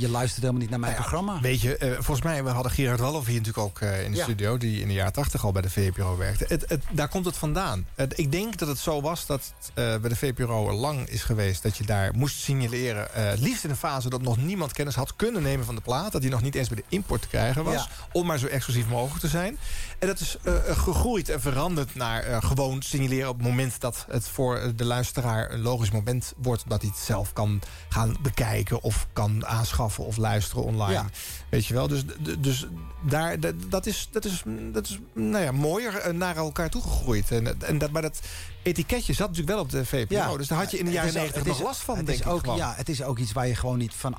[0.00, 1.40] Je luistert helemaal niet naar mijn programma.
[1.40, 4.16] Weet je, eh, volgens mij, we hadden Gerard Wallof hier natuurlijk ook eh, in de
[4.16, 4.22] Ja.
[4.22, 4.56] studio...
[4.58, 6.44] die in de jaren 80 al bij de VPRO werkte.
[6.48, 7.86] Het, het, daar komt het vandaan.
[7.94, 11.62] Het- ik denk dat het zo was dat eh, bij de VPRO lang is geweest...
[11.62, 14.08] dat je daar moest signaleren, het liefst in een fase...
[14.08, 16.12] dat nog niemand kennis had kunnen nemen van de plaat...
[16.12, 17.74] dat die nog niet eens bij de import te krijgen was...
[17.74, 17.86] Ja.
[18.12, 19.58] om maar zo exclusief mogelijk te zijn.
[19.98, 20.36] En dat is
[20.66, 23.28] gegroeid en veranderd naar gewoon signaleren...
[23.28, 26.64] op het moment dat het voor de luisteraar een logisch moment wordt...
[26.68, 30.92] dat hij het zelf kan gaan bekijken of kan aanschaffen of luisteren online.
[30.92, 31.06] Ja.
[31.48, 31.88] Weet je wel?
[31.88, 32.04] Dus,
[32.38, 32.66] dus
[33.02, 33.36] daar,
[33.68, 34.42] dat is, dat is,
[34.72, 37.30] dat is nou ja, mooier eh, naar elkaar toegegroeid.
[37.30, 38.20] En, en dat, maar dat
[38.62, 40.36] etiketje zat natuurlijk wel op de VPRO.
[40.36, 42.06] dus daar had je in de jaren is ook- 90 het nog last van, het
[42.06, 42.56] denk is ik ook, gewoon.
[42.56, 44.14] Ja, het is ook iets waar je gewoon niet van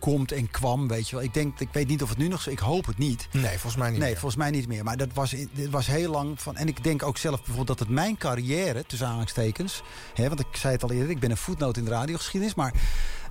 [0.00, 1.24] afkomt en kwam, weet je wel.
[1.24, 2.50] Ik denk, ik weet niet of het nu nog zo...
[2.50, 3.28] Ik hoop het niet.
[3.32, 4.18] Nee, volgens mij niet Nee, meer.
[4.18, 4.84] volgens mij niet meer.
[4.84, 6.56] Maar dat was, dit was heel lang van...
[6.56, 9.82] En ik denk ook zelf bijvoorbeeld dat het mijn carrière, tussen aanhalingstekens...
[10.14, 12.54] Hè, want ik zei het al eerder, ik ben een voetnoot in de radiogeschiedenis...
[12.54, 12.72] maar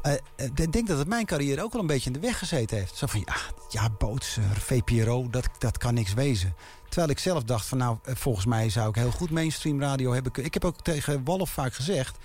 [0.02, 0.14] eh,
[0.56, 2.95] ik denk dat het mijn carrière ook wel een beetje in de weg gezeten heeft.
[2.95, 3.35] Zo van, ja,
[3.69, 6.53] ja Boots, eh, VPRO, dat, dat kan niks wezen.
[6.89, 10.14] Terwijl ik zelf dacht van, nou, eh, volgens mij zou ik heel goed mainstream radio
[10.14, 10.53] hebben kunnen.
[10.53, 12.18] Ik heb ook tegen Wallof vaak gezegd...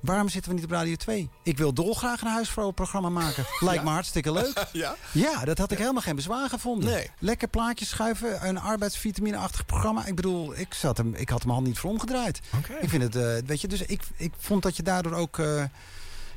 [0.00, 1.28] Waarom zitten we niet op Radio 2?
[1.42, 3.44] Ik wil dolgraag een huisvrouwenprogramma maken.
[3.60, 4.66] Lijkt me hartstikke leuk.
[4.72, 4.96] Ja?
[5.12, 6.90] Ja, dat had ik helemaal geen bezwaar gevonden.
[6.90, 7.10] Nee.
[7.18, 10.06] Lekker plaatjes schuiven, een arbeidsvitamine-achtig programma.
[10.06, 12.40] Ik bedoel, ik, zat hem, ik had hem al niet voor omgedraaid.
[12.80, 15.38] Ik vind het, eh, weet je, dus ik, ik vond dat je daardoor ook...
[15.38, 15.64] eh,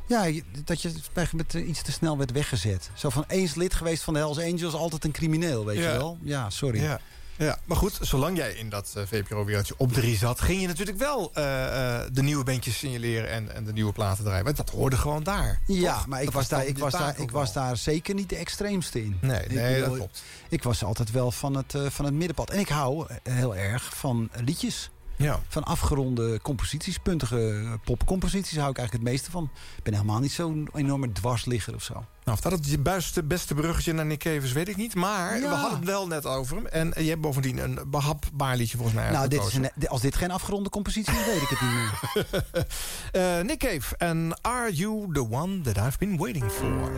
[0.07, 0.91] ja, dat je
[1.31, 2.90] met eh, iets te snel werd weggezet.
[2.94, 5.91] Zo van eens lid geweest van de Hells Angels, altijd een crimineel, weet Ja.
[5.91, 6.18] je wel?
[6.22, 6.81] Ja, sorry.
[6.81, 6.99] Ja.
[7.38, 10.42] Ja, maar goed, zolang jij in dat eh, VPRO-wereldje op drie zat...
[10.42, 14.24] ging je natuurlijk wel eh, eh, de nieuwe bandjes signaleren en, en de nieuwe platen
[14.24, 14.44] draaien.
[14.44, 15.62] Want dat hoorde gewoon daar.
[15.68, 16.08] Ja, toch?
[16.08, 19.04] maar ik Dat was, daar, ik, was, daar, ik was daar zeker niet de extreemste
[19.04, 19.18] in.
[19.22, 20.24] Nee, Ik nee, dat klopt.
[20.50, 22.50] Ik was altijd wel van het, van het middenpad.
[22.50, 24.90] En ik hou heel erg van liedjes.
[25.24, 25.40] Ja.
[25.48, 29.50] Van afgeronde composities, puntige popcomposities hou ik eigenlijk het meeste van.
[29.78, 31.94] Ik ben helemaal niet zo'n enorme dwarsligger of zo.
[31.94, 34.95] Nou, of dat het beste, beste bruggetje naar Nick Cavers weet ik niet.
[34.95, 35.50] Maar Ja.
[35.50, 36.66] we hadden het wel net over hem.
[36.66, 40.16] En je hebt bovendien een behapbaar liedje volgens mij Nou, dit is een, als dit
[40.16, 41.91] geen afgeronde compositie is, weet ik het niet meer.
[43.12, 46.91] Eh, Nick Cave en Are You The One That I've Been Waiting For?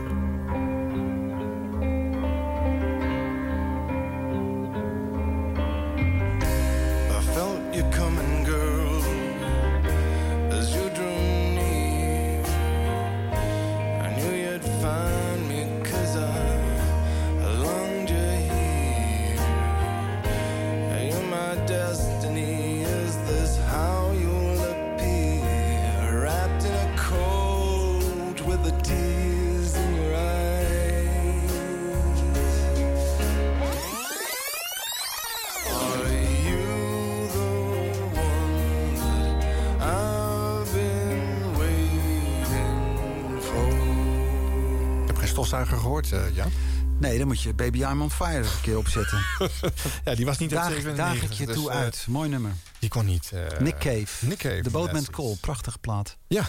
[47.26, 49.18] Dan moet je Baby I'm on Fire een keer opzetten.
[50.04, 52.06] ja, die was niet Daag, 97, daag ik je dus, toe eh, uit.
[52.08, 52.52] Mooi nummer.
[52.78, 53.30] Die kon niet.
[53.32, 54.26] eh, Nick Cave.
[54.26, 54.60] Nick Cave.
[54.62, 55.16] The Boatman's yes.
[55.16, 55.36] Call.
[55.40, 56.16] Prachtige plaat.
[56.26, 56.48] Ja.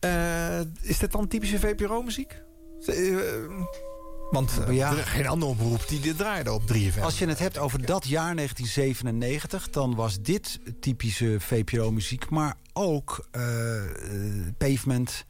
[0.00, 2.42] Eh, is dit dan typische VPRO-muziek?
[4.30, 4.90] Want Ja.
[4.96, 7.00] er geen andere omroep die dit draaide op 3FM.
[7.02, 12.30] Als je het hebt over dat jaar 1997, dan was dit typische VPRO-muziek.
[12.30, 13.28] Maar ook
[14.58, 15.24] Pavement,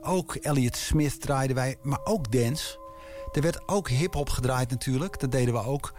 [0.00, 2.80] ook Elliott Smith draaiden wij, maar ook dance.
[3.32, 5.92] Er werd ook hip-hop gedraaid natuurlijk, dat deden we ook.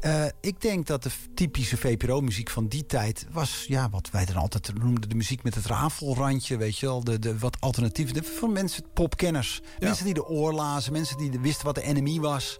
[0.00, 3.64] Eh, ik denk dat de typische VPRO-muziek van die tijd was...
[3.68, 7.04] Ja, wat wij dan altijd noemden de muziek met het rafelrandje, weet je wel.
[7.04, 9.60] De, de wat alternatief, voor mensen, popkenners.
[9.78, 12.58] Mensen die de oor lazen, mensen die wisten wat de enemy was.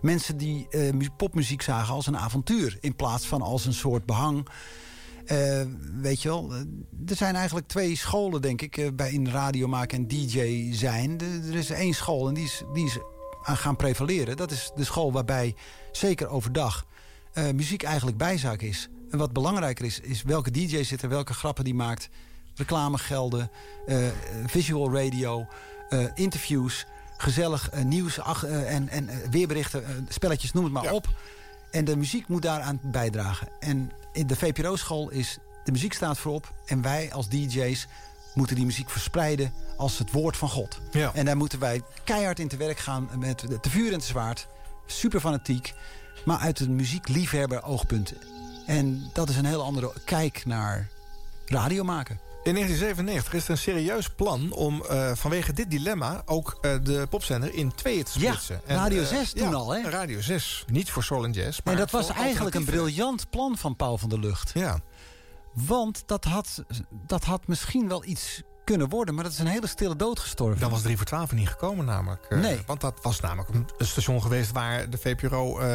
[0.00, 2.76] Mensen die eh, mu- popmuziek zagen als een avontuur...
[2.80, 4.46] in plaats van als een soort behang.
[5.26, 5.62] Eh,
[6.00, 6.52] weet je wel,
[7.06, 8.96] er zijn eigenlijk twee scholen, denk ik...
[8.96, 11.16] bij in radio maken en DJ zijn.
[11.16, 12.98] De- er is één school en die is, die is
[13.56, 14.36] gaan prevaleren.
[14.36, 15.54] Dat is de school waarbij,
[15.92, 16.86] zeker overdag...
[17.32, 18.88] eh, muziek eigenlijk bijzaak is.
[19.10, 22.08] En wat belangrijker is, is welke DJ zit er, welke grappen die maakt...
[22.54, 23.50] reclamegelden,
[23.86, 24.06] eh,
[24.46, 25.46] visual radio,
[25.88, 26.86] eh, interviews...
[27.16, 31.08] gezellig eh, nieuws ach- eh, en, en eh, weerberichten, eh, spelletjes, noem het maar op...
[31.70, 33.48] En de muziek moet daaraan bijdragen.
[33.60, 36.54] En in de VPRO-school is de muziek staat voorop.
[36.66, 37.86] En wij als DJ's
[38.38, 40.80] moeten die muziek verspreiden als het woord van God.
[40.90, 41.10] Ja.
[41.14, 44.46] En daar moeten wij keihard in te werk gaan met te vuur en te zwaard.
[44.86, 45.74] Super fanatiek.
[46.24, 48.12] Maar uit een muziekliefhebber oogpunt.
[48.66, 50.88] En dat is een heel andere kijk naar
[51.46, 52.20] radio maken.
[52.42, 56.22] In 1997 is er een serieus plan om eh, vanwege dit dilemma...
[56.24, 58.60] ook eh, de popzender in tweeën te Ja, splitsen.
[58.66, 59.90] Radio eh, 6 toen ja, al, hè?
[59.90, 60.64] Radio 6.
[60.66, 63.98] Niet voor soul en jazz, maar En dat was eigenlijk een briljant plan van Paul
[63.98, 64.50] van der Lucht.
[64.54, 64.80] Ja.
[65.66, 69.14] Want dat had, dat had misschien wel iets kunnen worden...
[69.14, 70.60] maar dat is een hele stille dood gestorven.
[70.60, 72.24] Dan was 3 voor 12 niet gekomen namelijk.
[72.28, 72.60] Eh, Nee.
[72.66, 74.52] Want dat was namelijk een station geweest...
[74.52, 75.66] waar de VPRO eh,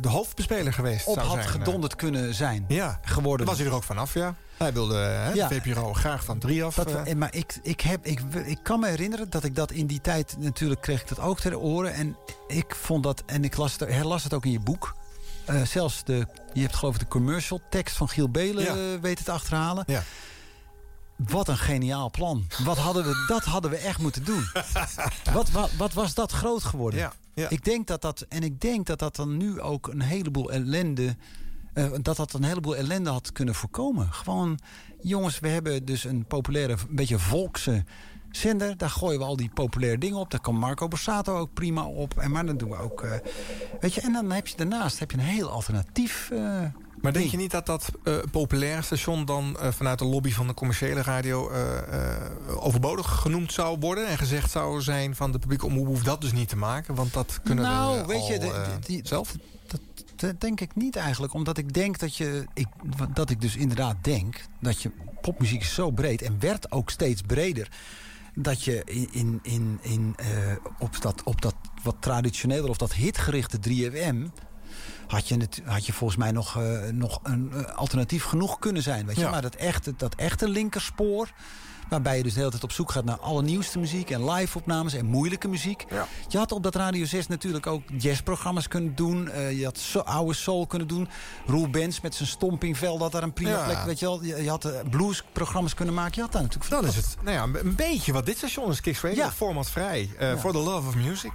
[0.00, 1.46] de hoofdbespeler geweest op zou had zijn.
[1.48, 1.52] eh.
[1.52, 2.64] gedonderd kunnen zijn.
[2.68, 3.46] Ja, geworden.
[3.46, 4.34] was hij er ook vanaf, ja.
[4.56, 5.48] Hij wilde hè, Ja.
[5.48, 6.74] de VPRO graag van 3 af.
[6.74, 7.14] Dat, eh.
[7.14, 10.36] maar ik, ik, heb, ik, ik kan me herinneren dat ik dat in die tijd...
[10.38, 11.92] natuurlijk kreeg ik dat ook ter oren.
[11.94, 12.16] En
[12.48, 13.22] ik vond dat...
[13.26, 14.94] en ik las het, herlas het ook in je boek.
[15.44, 16.26] Eh, zelfs de...
[16.52, 18.74] je hebt geloof ik de commercial tekst van Giel Belen Ja.
[18.94, 19.84] eh, weten te achterhalen.
[19.86, 20.02] Ja.
[21.16, 22.46] Wat een geniaal plan.
[22.64, 24.44] Wat hadden we, dat hadden we echt moeten doen.
[25.32, 27.00] wat, wat, wat was dat groot geworden?
[27.00, 27.48] Ja, ja.
[27.48, 31.16] Ik denk dat dat, en ik denk dat dat dan nu ook een heleboel ellende...
[31.74, 34.12] eh, dat dat een heleboel ellende had kunnen voorkomen.
[34.12, 34.58] Gewoon,
[35.00, 37.84] jongens, we hebben dus een populaire, een beetje volkse
[38.30, 38.76] zender.
[38.76, 40.30] Daar gooien we al die populaire dingen op.
[40.30, 42.18] Daar kan Marco Borsato ook prima op.
[42.18, 43.02] En maar dan doen we ook...
[43.02, 43.12] eh,
[43.80, 46.30] weet je, en dan heb je daarnaast heb je een heel alternatief...
[46.32, 46.38] eh,
[47.00, 50.54] Maar denk je niet dat dat eh populair station dan vanuit de lobby van de
[50.54, 51.50] commerciële radio
[52.60, 54.06] overbodig genoemd zou worden?
[54.08, 57.12] En gezegd zou zijn van de publieke omroep hoeft dat dus niet te maken, want
[57.12, 59.34] dat kunnen nou, we weet je, de- die- zelf.
[59.66, 59.80] Dat,
[60.16, 61.34] dat denk ik niet eigenlijk.
[61.34, 62.44] Omdat ik denk dat je.
[62.54, 62.66] Ik,
[63.14, 64.90] dat ik dus inderdaad denk dat je.
[65.20, 67.68] Popmuziek is zo breed en werd ook steeds breder.
[68.34, 70.26] Dat je in, in, in, eh,
[70.78, 74.16] op, dat, op dat wat traditioneler of dat hitgerichte 3FM.
[75.06, 78.82] Had je, het, had je volgens mij nog, eh, nog een eh, alternatief genoeg kunnen
[78.82, 79.06] zijn.
[79.06, 79.22] Weet je?
[79.22, 79.30] Ja.
[79.30, 81.28] Maar dat echte, dat echte linkerspoor.
[81.90, 85.06] Waarbij je dus de hele tijd op zoek gaat naar allernieuwste muziek en live-opnames en
[85.06, 85.84] moeilijke muziek.
[86.28, 89.28] Je had op dat Radio 6 natuurlijk ook jazzprogramma's kunnen doen.
[89.30, 91.08] Eh, je had so, oude soul kunnen doen.
[91.46, 93.64] Roel Benz met zijn stompingvel, dat daar een prima Ja.
[93.64, 93.82] plek.
[93.84, 94.22] Weet je, wel.
[94.24, 96.12] je, je had eh, bluesprogramma's kunnen maken.
[96.14, 98.80] Je had daar natuurlijk Dan is het nou ja, een- beetje wat dit station is,
[98.80, 99.22] Kicks Radio.
[99.24, 99.30] Ja.
[99.32, 100.10] Formatvrij.
[100.18, 100.38] eh Ja.
[100.38, 101.32] For the love of music.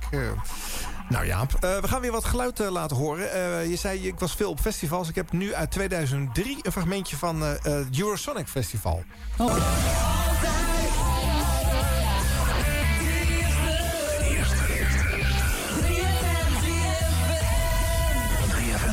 [1.10, 3.32] Nou Jaap, eh, we gaan weer wat geluid eh, laten horen.
[3.32, 5.10] Eh, je zei, ik was veel op festivals.
[5.10, 9.03] Ik heb nu uit 2003 een fragmentje van het Eurosonic Festival.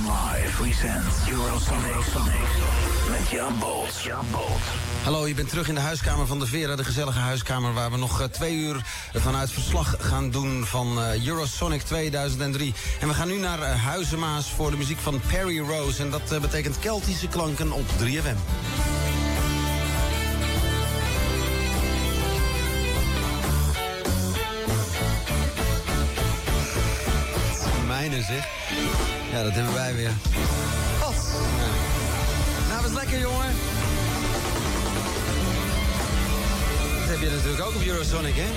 [0.05, 4.11] Live presents Eurosonic met Bolt.
[5.03, 7.73] Hallo, je bent terug in de huiskamer van de Vera, de gezellige huiskamer...
[7.73, 8.85] waar we nog eh, twee uur
[9.15, 12.75] vanuit verslag gaan doen van eh, Eurosonic 2003.
[13.01, 16.03] En we gaan nu naar eh, Huizemaas voor de muziek van Perry Rose.
[16.03, 18.37] En dat betekent Keltische klanken op 3FM.
[27.87, 28.49] Mijne zeg.
[29.33, 30.13] Ja, dat hebben wij weer.
[33.13, 33.55] Lekker, jongen.
[36.99, 38.49] Dat heb je natuurlijk ook op Eurosonic, hè?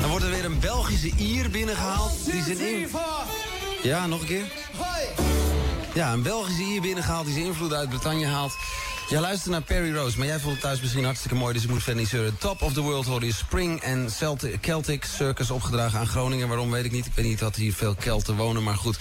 [0.00, 2.24] Dan wordt er weer een Belgische Ier binnengehaald.
[2.24, 2.88] Die zijn in...
[3.82, 4.44] Ja, nog een keer.
[5.94, 8.56] Ja, een Belgische Ier binnengehaald die zijn invloed uit Bretagne haalt.
[9.08, 11.52] Jij luistert naar Perry Rose, maar jij vond het thuis misschien hartstikke mooi...
[11.54, 12.36] dus ik moet verder niet zeuren.
[12.38, 16.48] Top of the World hoorde je Spring en Celtic, Celtic Circus opgedragen aan Groningen.
[16.48, 17.06] Waarom weet ik niet.
[17.06, 18.98] Ik weet niet dat hier veel Kelten wonen, maar goed.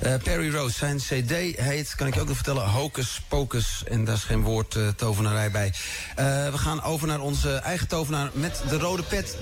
[0.00, 1.30] Eh, Perry Rose, zijn cd
[1.60, 3.82] heet, kan ik je ook nog vertellen, Hocus Pocus.
[3.88, 5.72] En daar is geen woord eh, tovenarij bij.
[6.16, 9.36] Eh, we gaan over naar onze eigen tovenaar met de rode pet.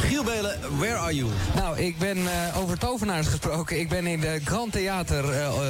[0.00, 1.30] Giel Belen, where are you?
[1.54, 2.18] Nou, ik ben
[2.54, 3.78] over tovenaars gesproken.
[3.80, 5.24] Ik ben in de Grand Theater,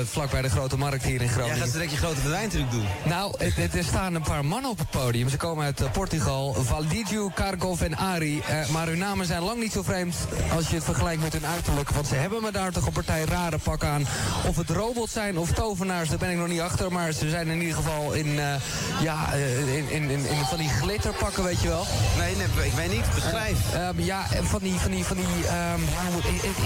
[0.06, 1.58] vlakbij de Grote Markt hier in Jij Groningen.
[1.58, 2.84] gaat direct je grote verdwijntruc doen.
[3.04, 5.28] Nou, het- het- er staan een paar mannen op het podium.
[5.28, 6.54] Ze komen uit eh, Portugal.
[6.54, 8.40] Valdigiu, Karkov en Ari.
[8.40, 10.14] Eh, maar hun namen zijn lang niet zo vreemd
[10.54, 11.90] als je het vergelijkt met hun uiterlijk.
[11.90, 14.06] Want ze hebben me daar toch een partij rare pak aan.
[14.48, 16.92] Of het robots zijn of tovenaars, daar ben ik nog niet achter.
[16.92, 18.54] Maar ze zijn in ieder geval in, eh,
[19.00, 21.86] ja, in, in, in, in van die glitterpakken, weet je wel.
[22.18, 23.14] Nee, nee, ik weet niet.
[23.14, 23.72] Beschrijf.
[23.72, 25.80] Eh, ehm, ja, en van die, van die, van die ehm,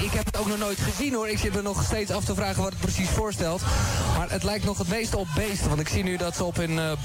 [0.05, 1.29] ik, heb het ook nog nooit gezien hoor.
[1.29, 3.63] Ik zit me nog steeds af te vragen wat het precies voorstelt.
[4.17, 5.69] Maar het lijkt nog het meeste op beesten.
[5.69, 6.97] Want ik zie nu dat ze op hun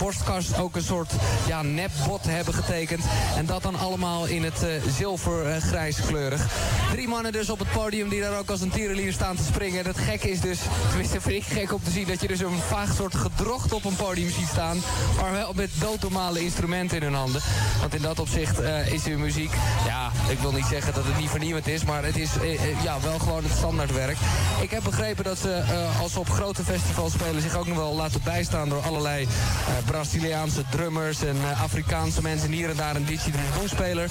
[0.60, 1.12] ook een soort
[1.48, 3.04] ja, nepbot hebben getekend.
[3.38, 6.48] En dat dan allemaal in het eh, zilvergrijs kleurig.
[6.92, 9.86] Drie mannen dus op het podium die daar ook als een tierenlier staan te springen.
[9.86, 12.08] Het gekke is dus, tenminste vind ik gek om te zien...
[12.08, 14.78] dat je dus een vaag soort gedrocht op een podium ziet staan.
[15.22, 17.42] Maar wel met doodnormale instrumenten in hun handen.
[17.80, 19.52] Want in dat opzicht eh, is hun muziek...
[19.86, 21.84] Ja, ik wil niet zeggen dat het niet vernieuwend is...
[21.84, 24.18] maar het is eh, eh, ja, wel gewoon het standaardwerk.
[24.62, 27.42] Ik heb begrepen dat ze, eh, als ze op grote festivals spelen...
[27.42, 31.24] zich ook nog wel laten bijstaan door allerlei eh, Braziliaanse drummers...
[31.24, 34.10] en eh, Afrikaanse mensen en hier en daar een didgeridoo-speler.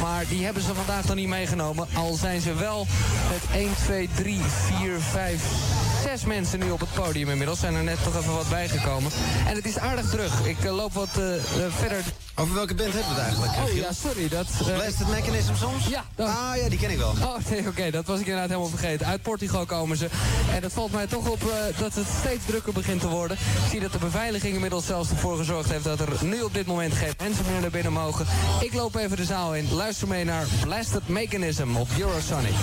[0.00, 1.88] Maar die hebben ze vandaag nog niet meegenomen.
[1.94, 2.86] Al zijn ze wel
[3.30, 4.40] met 1, 2, 3,
[4.80, 5.42] 4, 5,
[6.02, 7.58] zes mensen nu op het podium inmiddels.
[7.60, 9.10] Zijn er net toch even wat bijgekomen.
[9.46, 10.46] En het is aardig terug.
[10.46, 11.42] Ik eh, loop wat eh, eh,
[11.78, 12.02] verder.
[12.34, 13.52] Over welke band hebben we het eigenlijk?
[13.52, 13.76] Oh Giel?
[13.82, 14.28] ja, sorry.
[14.28, 15.86] Dat, Blasted Mechanism soms?
[15.88, 16.04] Ja.
[16.14, 17.10] dat- Ah ja, die ken ik wel.
[17.22, 19.06] Oh, nee, oké, dat was ik inderdaad helemaal vergeten.
[19.06, 20.08] Uit Portugal komen ze.
[20.54, 21.40] En het valt mij toch op
[21.78, 23.36] dat het steeds drukker begint te worden.
[23.36, 25.84] Ik zie dat de beveiliging inmiddels zelfs ervoor gezorgd heeft...
[25.84, 28.26] dat er nu op dit moment geen mensen meer naar binnen mogen.
[28.60, 29.72] Ik loop even de zaal in.
[29.74, 32.54] Luister mee naar Blasted Mechanism op Eurosonic.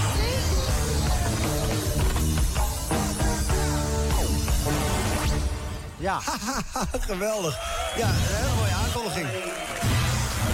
[6.06, 6.20] Ja.
[7.10, 7.58] Geweldig.
[7.98, 9.28] Ja, een hele mooie aankondiging.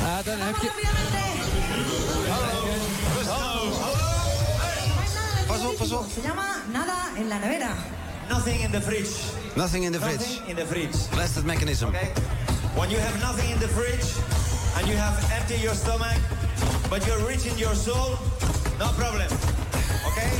[0.03, 0.71] Ah, dan heb je...
[5.47, 6.05] Pas op, pas op.
[6.13, 7.73] Se llama Nada en la nevera.
[8.29, 9.11] Nothing in the fridge.
[9.55, 10.49] Nothing in the Nothing fridge.
[10.49, 10.97] in the fridge.
[11.09, 11.91] Blasted Mechanism.
[12.75, 14.07] When you have nothing in the fridge
[14.77, 16.17] and you have empty your stomach,
[16.89, 18.17] but you're rich in your soul,
[18.79, 19.27] no problem.
[20.07, 20.31] Okay?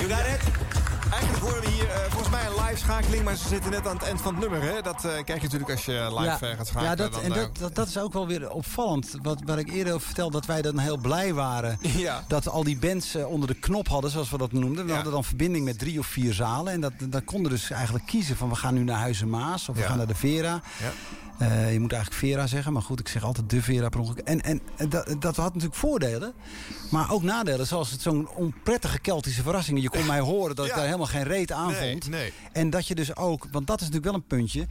[0.00, 0.67] You got it?
[1.12, 3.94] Eigenlijk horen we hier eh, volgens mij een live schakeling, maar ze zitten net aan
[3.96, 4.62] het eind van het nummer.
[4.74, 4.82] Hè?
[4.82, 6.82] Dat eh, krijg je natuurlijk als je live eh, gaat schakelen.
[6.90, 9.14] Ja, dat, dan, en eh, dat, dat, dat is ook wel weer opvallend.
[9.22, 11.78] Wat, wat ik eerder vertelde, dat wij dan heel blij waren.
[11.98, 12.24] Ja.
[12.28, 14.86] Dat al die bands eh, onder de knop hadden, zoals we dat noemden.
[14.86, 16.72] We hadden dan verbinding met drie of vier zalen.
[16.72, 19.74] En dat, dat konden dus eigenlijk kiezen van we gaan nu naar Huizen Maas of
[19.74, 19.88] we Ja.
[19.88, 20.60] gaan naar de Vera.
[20.82, 20.90] Ja.
[21.38, 24.18] Eh, je moet eigenlijk Vera zeggen, maar goed, ik zeg altijd de Vera per ongeluk.
[24.18, 26.32] En, en dat, dat had natuurlijk voordelen,
[26.90, 27.66] maar ook nadelen.
[27.66, 29.82] Zoals het zo'n onprettige Keltische verrassing.
[29.82, 32.08] Je kon mij horen dat ik daar helemaal geen reet aan Nee, vond.
[32.08, 32.32] nee.
[32.52, 34.66] En dat je dus ook, want dat is natuurlijk wel een puntje.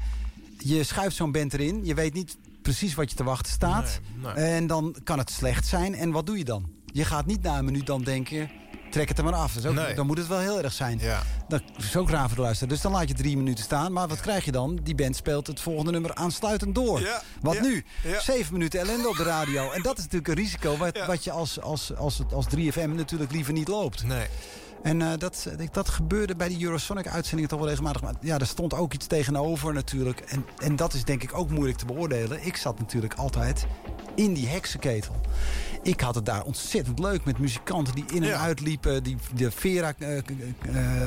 [0.57, 3.99] Je schuift zo'n band erin, je weet niet precies wat je te wachten staat.
[4.22, 4.31] Nee.
[4.34, 5.95] En dan kan het slecht zijn.
[5.95, 6.69] En wat doe je dan?
[6.94, 8.49] Je gaat niet na een minuut dan denken,
[8.89, 9.55] trek het er maar af.
[9.55, 9.93] Is ook, Nee.
[9.95, 10.99] Dan moet het wel heel erg zijn.
[11.01, 11.22] Ja.
[11.47, 12.73] Dat is ook raar voor de luisteraar.
[12.73, 13.91] Dus dan laat je drie minuten staan.
[13.91, 14.80] Maar wat krijg je dan?
[14.84, 16.99] Die band speelt het volgende nummer aansluitend door.
[16.99, 17.85] Ja, Wat ja, nu?
[18.19, 19.72] Zeven minuten ellende op de radio.
[19.72, 23.31] En dat is natuurlijk een risico wat, wat je als, als, als, als 3FM natuurlijk
[23.31, 24.03] liever niet loopt.
[24.03, 24.27] Nee.
[24.84, 28.01] En eh, dat, dat gebeurde bij die Eurosonic-uitzendingen toch wel regelmatig.
[28.01, 30.19] Maar ja, er stond ook iets tegenover natuurlijk.
[30.19, 32.45] En, en dat is denk ik ook moeilijk te beoordelen.
[32.45, 33.65] Ik zat natuurlijk altijd
[34.15, 35.15] in die heksenketel.
[35.88, 38.38] Ik had het daar ontzettend leuk met muzikanten die in en Ja.
[38.39, 39.03] uitliepen.
[39.03, 40.23] Die, de Vera, eh, eh,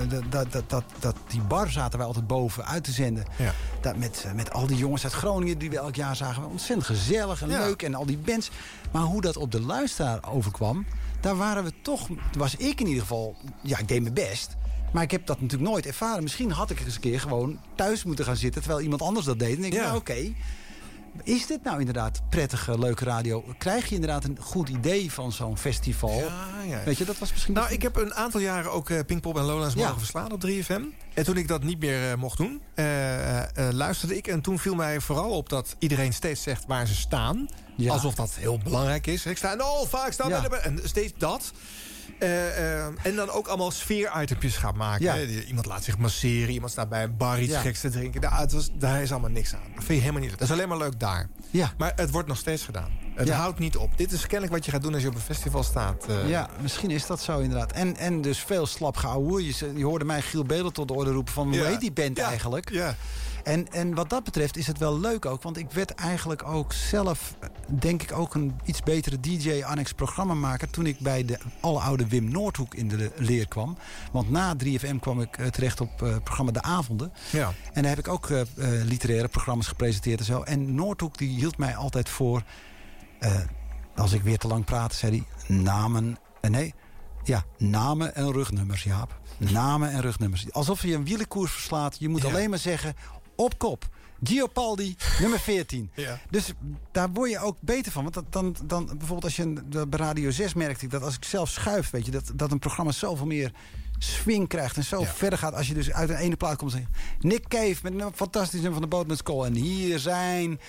[0.03, 3.25] eh, dat, dat, dat, dat, die bar zaten wij altijd boven uit te zenden.
[3.39, 3.53] Ja.
[3.81, 6.49] Dat met, met al die jongens uit Groningen die we elk jaar zagen.
[6.49, 7.59] Ontzettend gezellig en Ja.
[7.59, 7.83] leuk.
[7.83, 8.51] En al die bands.
[8.93, 10.87] Maar hoe dat op de luisteraar overkwam...
[11.21, 12.09] daar waren we toch...
[12.39, 13.37] was ik in ieder geval...
[13.63, 14.57] ja, ik deed mijn best...
[14.93, 16.23] Maar ik heb dat natuurlijk nooit ervaren.
[16.23, 18.63] Misschien had ik eens een keer gewoon thuis moeten gaan zitten...
[18.63, 19.57] terwijl iemand anders dat deed.
[19.57, 19.83] En ik, Ja.
[19.85, 20.33] nou oké...
[21.25, 23.45] Is dit nou inderdaad prettige, leuke radio?
[23.59, 26.19] Krijg je inderdaad een goed idee van zo'n festival?
[26.19, 26.85] Ja, ja.
[26.85, 27.55] Weet je, dat was misschien...
[27.55, 29.81] Nou, ik heb een aantal jaren ook eh, Pinkpop en Lowlands Ja.
[29.85, 30.83] mogen verslaan op 3FM.
[31.15, 34.27] En toen ik dat niet meer eh, mocht doen, eh, luisterde ik.
[34.27, 37.49] En toen viel mij vooral op dat iedereen steeds zegt waar ze staan.
[37.89, 39.27] Alsof dat heel belangrijk is.
[39.27, 40.43] Ik sta in Alfa, ik sta.
[40.63, 41.53] En steeds dat.
[42.19, 45.05] Eh, eh, en dan ook allemaal sfeer-itempjes gaan maken.
[45.05, 45.15] Ja.
[45.15, 47.61] Die- Iemand laat zich masseren, iemand staat bij een bar iets Ja.
[47.61, 48.21] geks te drinken.
[48.21, 49.61] Daar, het was, daar is allemaal niks aan.
[49.75, 50.39] Dat vind je helemaal niet leuk.
[50.39, 51.29] Dat is alleen maar leuk daar.
[51.51, 51.73] Ja.
[51.79, 52.91] Maar het wordt nog steeds gedaan.
[53.15, 53.37] Het Ja.
[53.37, 53.97] houdt niet op.
[53.99, 56.07] Dit is kennelijk wat je gaat doen als je op een festival staat.
[56.09, 56.29] eh.
[56.29, 57.73] Ja, misschien is dat zo inderdaad.
[57.73, 59.47] En, en dus veel slap geouwe.
[59.77, 61.47] Je, hoorde mij Giel Belen tot de orde roepen van...
[61.49, 61.65] hoe Ja.
[61.65, 62.27] heet die band Ja.
[62.29, 62.71] eigenlijk?
[62.71, 62.95] Ja.
[63.43, 65.43] En, en wat dat betreft is het wel leuk ook.
[65.43, 67.35] Want ik werd eigenlijk ook zelf,
[67.69, 70.71] denk ik, ook een iets betere DJ, annex programmamaker.
[70.71, 73.77] toen ik bij de oude Wim Noordhoek in de leer kwam.
[74.13, 77.13] Want na 3FM kwam ik eh, terecht op eh, het programma De Avonden.
[77.33, 77.53] Ja.
[77.73, 78.41] En daar heb ik ook eh,
[78.85, 80.43] literaire programma's gepresenteerd en zo.
[80.43, 82.43] En Noordhoek die hield mij altijd voor.
[83.97, 86.17] als ik weer te lang praatte, zei hij namen.
[86.41, 86.75] En nee,
[87.25, 89.21] ja, namen en rugnummers, Jaap.
[89.39, 90.53] Namen en rugnummers.
[90.53, 91.97] Alsof je een wielenkoers verslaat.
[91.99, 92.29] Je moet Ja.
[92.29, 92.95] alleen maar zeggen
[93.45, 93.89] op kop.
[94.23, 95.91] Giopaldi, nummer 14.
[95.95, 96.21] Ja.
[96.31, 96.53] Dus
[96.93, 98.03] daar word je ook beter van.
[98.03, 101.03] Want dat, dan, dan, bijvoorbeeld als je een- de- bij Radio 6 merkte ik dat
[101.03, 103.53] als ik zelf schuif, weet je, dat, dat een programma zoveel meer
[103.99, 105.07] swing krijgt en zo Ja.
[105.07, 106.89] verder gaat als je dus uit een ene plaat komt en
[107.21, 109.45] Nick Cave met een fantastisch nummer van de Boatman's Call.
[109.45, 110.61] En hier zijn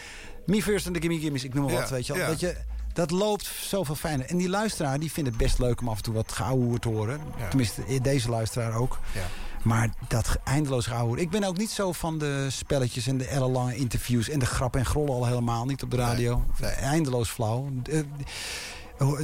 [0.45, 2.13] Me First and the Gimme Gimmes, ik noem maar Ja, wat, weet je.
[2.13, 2.57] Dat je
[2.93, 4.25] dat loopt zoveel fijner.
[4.25, 6.89] En die luisteraar die vindt het best leuk om af en toe wat geouwehoer te
[6.89, 7.19] horen.
[7.49, 8.99] Tenminste, deze luisteraar ook.
[9.13, 9.25] Ja.
[9.63, 11.19] Maar dat eindeloos geouwehoer.
[11.19, 14.29] Ik ben ook niet zo van de spelletjes en de ellenlange interviews...
[14.29, 16.45] en de grap en grollen al helemaal niet op de radio.
[16.79, 17.69] Eindeloos flauw.
[17.91, 17.99] Eh,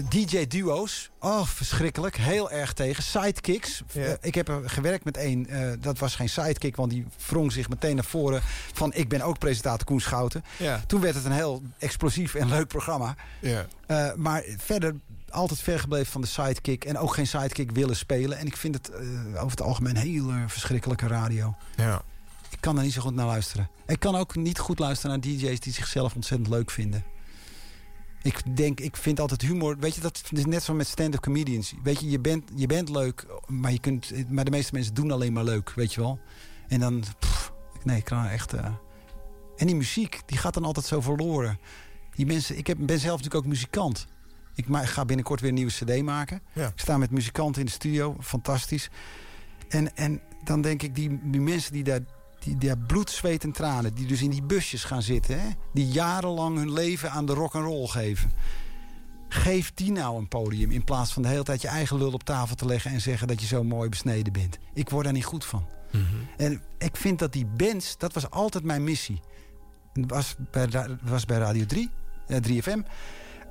[0.09, 1.09] DJ-duo's.
[1.19, 2.15] Oh, verschrikkelijk.
[2.17, 3.03] Heel erg tegen.
[3.03, 3.83] Sidekicks.
[3.91, 4.03] Ja.
[4.03, 5.47] Eh, ik heb er gewerkt met één.
[5.47, 8.41] eh, dat was geen sidekick, want die wrong zich meteen naar voren...
[8.73, 10.43] van ik ben ook presentator Koen Schouten.
[10.57, 10.81] Ja.
[10.87, 13.15] Toen werd het een heel explosief en leuk programma.
[13.41, 13.65] Ja.
[13.87, 14.95] Eh, maar verder
[15.37, 16.85] altijd ver gebleven van de sidekick.
[16.85, 18.37] En ook geen sidekick willen spelen.
[18.37, 18.99] En ik vind het eh,
[19.29, 21.55] over het algemeen heel verschrikkelijke radio.
[21.75, 22.01] Ja.
[22.49, 23.69] Ik kan er niet zo goed naar luisteren.
[23.85, 27.03] Ik kan ook niet goed luisteren naar DJ's die zichzelf ontzettend leuk vinden.
[28.21, 29.77] Ik denk, ik vind altijd humor...
[29.79, 31.73] Weet je, dat is net zo met stand-up comedians.
[31.83, 35.11] Weet je, je bent, je bent leuk, maar, je kunt, maar de meeste mensen doen
[35.11, 36.19] alleen maar leuk, weet je wel.
[36.67, 37.03] En dan...
[37.19, 37.51] pff,
[37.83, 38.53] nee, ik kan echt...
[38.53, 38.65] eh,
[39.55, 41.59] En die muziek, die gaat dan altijd zo verloren.
[42.15, 44.07] Die mensen, ik heb, ben zelf natuurlijk ook muzikant.
[44.57, 46.41] Ik ga binnenkort weer een nieuwe cd maken.
[46.53, 46.67] Ja.
[46.67, 48.89] Ik sta met muzikanten in de studio, fantastisch.
[49.69, 51.99] En, en dan denk ik, die, die mensen die daar,
[52.39, 53.93] die daar bloed, zweet en tranen...
[53.93, 55.39] die dus in die busjes gaan zitten...
[55.39, 58.31] Hè, die jarenlang hun leven aan de rock and roll geven...
[59.29, 60.71] geef die nou een podium...
[60.71, 62.91] in plaats van de hele tijd je eigen lul op tafel te leggen...
[62.91, 64.57] en zeggen dat je zo mooi besneden bent.
[64.73, 65.65] Ik word daar niet goed van.
[66.37, 69.19] En ik vind dat die bands, dat was altijd mijn missie.
[69.93, 70.69] Het was bij,
[71.01, 71.89] was bij Radio 3,
[72.27, 72.79] eh, 3FM,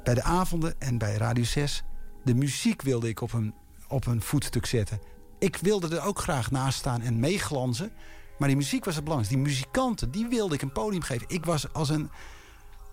[0.07, 1.83] bij de avonden en bij Radio 6.
[2.25, 3.55] De muziek wilde ik op een,
[3.89, 5.01] op een voetstuk zetten.
[5.39, 7.93] Ik wilde er ook graag naast staan en meeglanzen.
[8.39, 9.43] Maar die muziek was het belangrijkste.
[9.43, 11.29] Die muzikanten, die wilde ik een podium geven.
[11.29, 12.11] Ik was als een,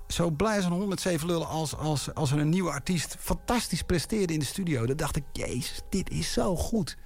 [0.07, 4.33] zo blij als een 107 lullen als, als, als er een nieuwe artiest fantastisch presteerde
[4.33, 4.85] in de studio.
[4.85, 6.97] Dan dacht ik, jezus, dit is zo goed.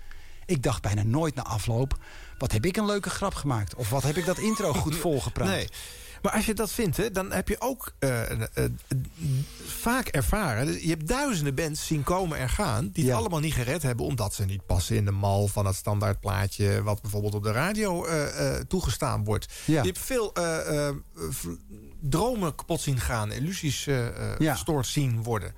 [0.46, 1.98] Ik dacht bijna nooit na afloop,
[2.38, 3.76] wat heb ik een leuke grap gemaakt?
[3.76, 5.48] Of wat heb ik dat intro goed volgepraat?
[5.48, 5.70] Nee.
[6.22, 8.48] Maar als je dat vindt, hè, dan heb je ook eh, eh,
[9.66, 10.66] vaak ervaren...
[10.66, 12.90] dus Je hebt duizenden bands zien komen en gaan...
[12.94, 14.06] die het allemaal niet gered hebben...
[14.06, 16.84] omdat ze niet passen in de mal van het standaardplaatje...
[16.84, 19.54] wat bijvoorbeeld op de radio eh, toegestaan wordt.
[19.66, 19.82] Ja.
[19.82, 20.34] Je hebt veel
[22.00, 23.32] dromen kapot zien gaan...
[23.32, 24.36] illusies Ja.
[24.38, 25.54] verstoord zien worden.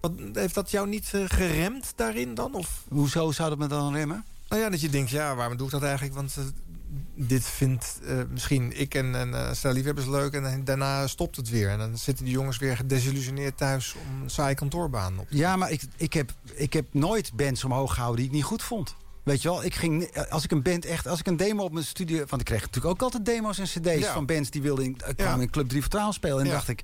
[0.00, 2.54] Wat, heeft dat jou niet geremd daarin dan?
[2.54, 2.84] Of?
[2.88, 4.24] Hoezo zou dat me dan remmen?
[4.48, 6.14] Nou ja, dat je denkt, ja, waarom doe ik dat eigenlijk?
[6.14, 6.36] Want
[7.14, 10.32] dit vindt eh, misschien ik en, en eh, stel liefhebbers leuk...
[10.32, 11.68] en daarna stopt het weer.
[11.68, 13.94] En dan zitten die jongens weer gedesillusioneerd thuis...
[13.94, 15.26] om een saaie kantoorbaan op.
[15.30, 18.62] Ja, maar ik, ik, heb, ik heb nooit bands omhoog gehouden die ik niet goed
[18.62, 18.96] vond.
[19.22, 21.72] Weet je wel, ik ging, als ik een band echt, als ik een demo op
[21.72, 22.16] mijn studio...
[22.28, 24.12] want ik kreeg natuurlijk ook altijd demo's en cd's Ja.
[24.12, 25.42] van bands die wilden in, eh, kwamen Ja.
[25.42, 26.38] in Club 3 Vertrouwen spelen.
[26.38, 26.52] En Ja.
[26.52, 26.82] dacht ik,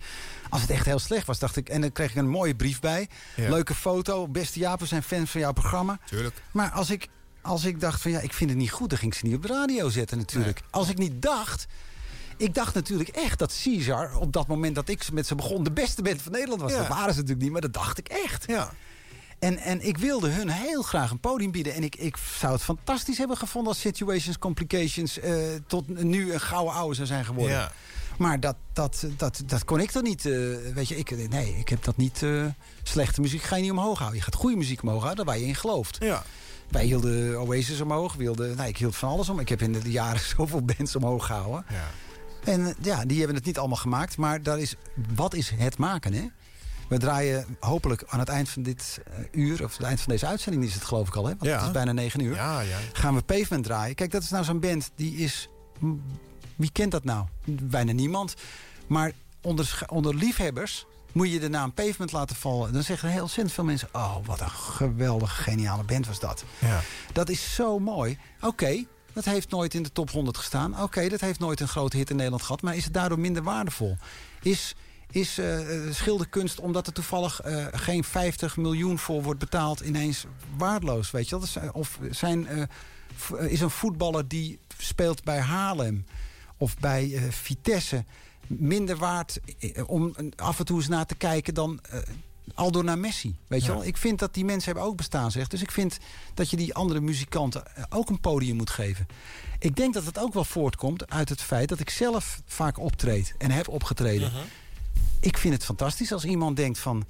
[0.49, 1.69] als het echt heel slecht was, dacht ik...
[1.69, 4.29] en dan kreeg ik een mooie brief bij, leuke foto...
[4.29, 5.99] beste Jaap, we zijn fans van jouw programma.
[6.07, 6.35] Tuurlijk.
[6.53, 7.09] Maar als ik,
[7.45, 8.91] als ik dacht van ja, ik vind het niet goed...
[8.91, 10.61] dan ging ik ze niet op de radio zetten natuurlijk.
[10.71, 11.67] Als ik niet dacht...
[12.37, 15.65] Ik dacht natuurlijk echt dat Caesar, op dat moment dat ik met ze begon...
[15.65, 16.73] de beste band van Nederland was.
[16.73, 16.79] Ja.
[16.79, 18.45] Dat waren ze natuurlijk niet, maar dat dacht ik echt.
[18.47, 18.73] Ja.
[19.39, 21.75] En, en ik wilde hun heel graag een podium bieden.
[21.75, 25.19] En ik, ik zou het fantastisch hebben gevonden als Situations, Complications...
[25.19, 25.35] eh,
[25.67, 27.57] tot nu een gouden ouwe zou zijn geworden.
[27.57, 27.73] Ja.
[28.19, 30.27] Maar dat, dat, dat, dat kon ik dan niet.
[30.27, 30.33] eh,
[30.75, 32.23] weet je, ik, nee, ik heb dat niet...
[32.23, 32.47] eh,
[32.83, 34.19] slechte muziek ga je niet omhoog houden.
[34.19, 35.97] Je gaat goede muziek omhoog houden, waar je in gelooft.
[36.01, 36.23] Ja.
[36.75, 38.15] Wij hielden Oasis omhoog.
[38.15, 39.39] We hielden, nee, ik hield van alles om.
[39.39, 41.65] Ik heb in de jaren zoveel bands omhoog gehouden.
[41.69, 41.91] Ja.
[42.53, 44.17] En ja, die hebben het niet allemaal gemaakt.
[44.17, 44.75] Maar daar is,
[45.15, 46.27] wat is het maken, hè?
[46.89, 49.65] We draaien hopelijk aan het eind van dit eh, uur...
[49.65, 51.31] of het eind van deze uitzending is het geloof ik al, hè?
[51.31, 51.57] Want Ja.
[51.57, 52.35] het is bijna negen uur.
[52.35, 52.79] Ja, ja.
[52.93, 53.95] Gaan we Pavement draaien.
[53.95, 55.49] Kijk, dat is nou zo'n band die is...
[56.57, 57.27] Wie kent dat nou?
[57.45, 58.35] Bijna niemand.
[58.87, 62.73] Maar onder, onder liefhebbers moet je de naam Pavement laten vallen.
[62.73, 63.89] Dan zeggen heel ontzettend veel mensen...
[63.93, 66.45] oh, wat een geweldige, geniale band was dat.
[66.59, 66.81] Ja.
[67.13, 68.19] Dat is zo mooi.
[68.41, 70.83] Oké, dat heeft nooit in de top 100 gestaan.
[70.83, 72.63] Oké, dat heeft nooit een grote hit in Nederland gehad.
[72.63, 73.97] Maar is het daardoor minder waardevol?
[74.43, 74.75] Is,
[75.11, 79.81] is eh, eh, schilderkunst, omdat er toevallig eh, geen 50 miljoen voor wordt betaald...
[79.81, 80.25] ineens
[80.57, 81.35] waardeloos, weet je?
[81.39, 82.69] Dat is, Of zijn,
[83.39, 86.07] is een voetballer die speelt bij Haarlem...
[86.57, 88.05] of bij Vitesse
[88.47, 91.55] minder waard eh, om af en toe eens naar te kijken...
[91.55, 91.99] dan eh,
[92.55, 93.85] Aldo naar Messi, weet je wel?
[93.85, 95.49] Ik vind dat die mensen hebben ook bestaan, zeg.
[95.49, 95.99] Dus ik vind
[96.35, 99.07] dat je die andere muzikanten eh, ook een podium moet geven.
[99.59, 103.35] Ik denk dat het ook wel voortkomt uit het feit dat ik zelf vaak optreed
[103.39, 104.33] en heb opgetreden.
[105.21, 107.05] Ik vind het fantastisch als iemand denkt van...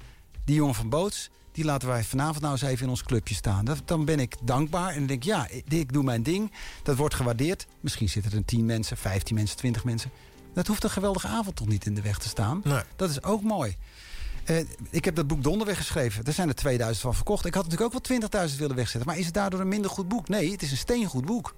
[0.45, 3.65] die jongen van Boots, die laten wij vanavond nou eens even in ons clubje staan.
[3.85, 6.51] Dan ben ik dankbaar en denk ja, ik- ik doe mijn ding.
[6.83, 7.67] Dat wordt gewaardeerd.
[7.79, 10.11] Misschien zitten er 10 mensen, 15 mensen, 20 mensen.
[10.55, 12.61] Dat hoeft een geweldige avond toch niet in de weg te staan.
[12.63, 12.81] Nee.
[12.95, 13.75] Dat is ook mooi.
[14.43, 14.59] Eh,
[14.89, 16.25] ik heb dat boek Donderweg geschreven.
[16.25, 17.45] Er zijn er 2000 van verkocht.
[17.45, 19.09] Ik had natuurlijk ook wel 20.000 willen wegzetten.
[19.09, 20.27] Maar is het daardoor een minder goed boek?
[20.27, 21.55] Nee, het is een steengoed boek.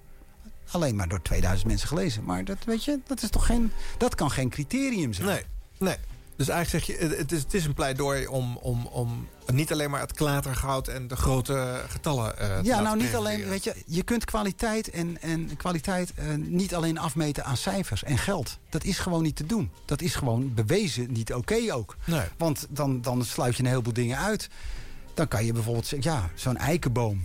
[0.70, 2.24] Alleen maar door 2000 mensen gelezen.
[2.24, 5.26] Maar dat, weet je, dat, is toch geen, dat kan geen criterium zijn.
[5.26, 5.42] Nee,
[5.78, 5.96] nee.
[6.38, 9.90] Dus eigenlijk zeg je, het- is, het is een pleidooi om, om, om niet alleen
[9.90, 14.02] maar het klatergoud en de grote getallen te Ja, nou niet alleen, weet je, je
[14.02, 18.58] kunt kwaliteit en, en kwaliteit eh, niet alleen afmeten aan cijfers en geld.
[18.68, 19.70] Dat is gewoon niet te doen.
[19.84, 21.96] Dat is gewoon bewezen niet oké ook.
[22.04, 22.24] Nee.
[22.36, 24.48] Want dan, dan sluit je een heleboel dingen uit.
[25.14, 27.24] Dan kan je bijvoorbeeld zeggen, ja, zo'n eikenboom.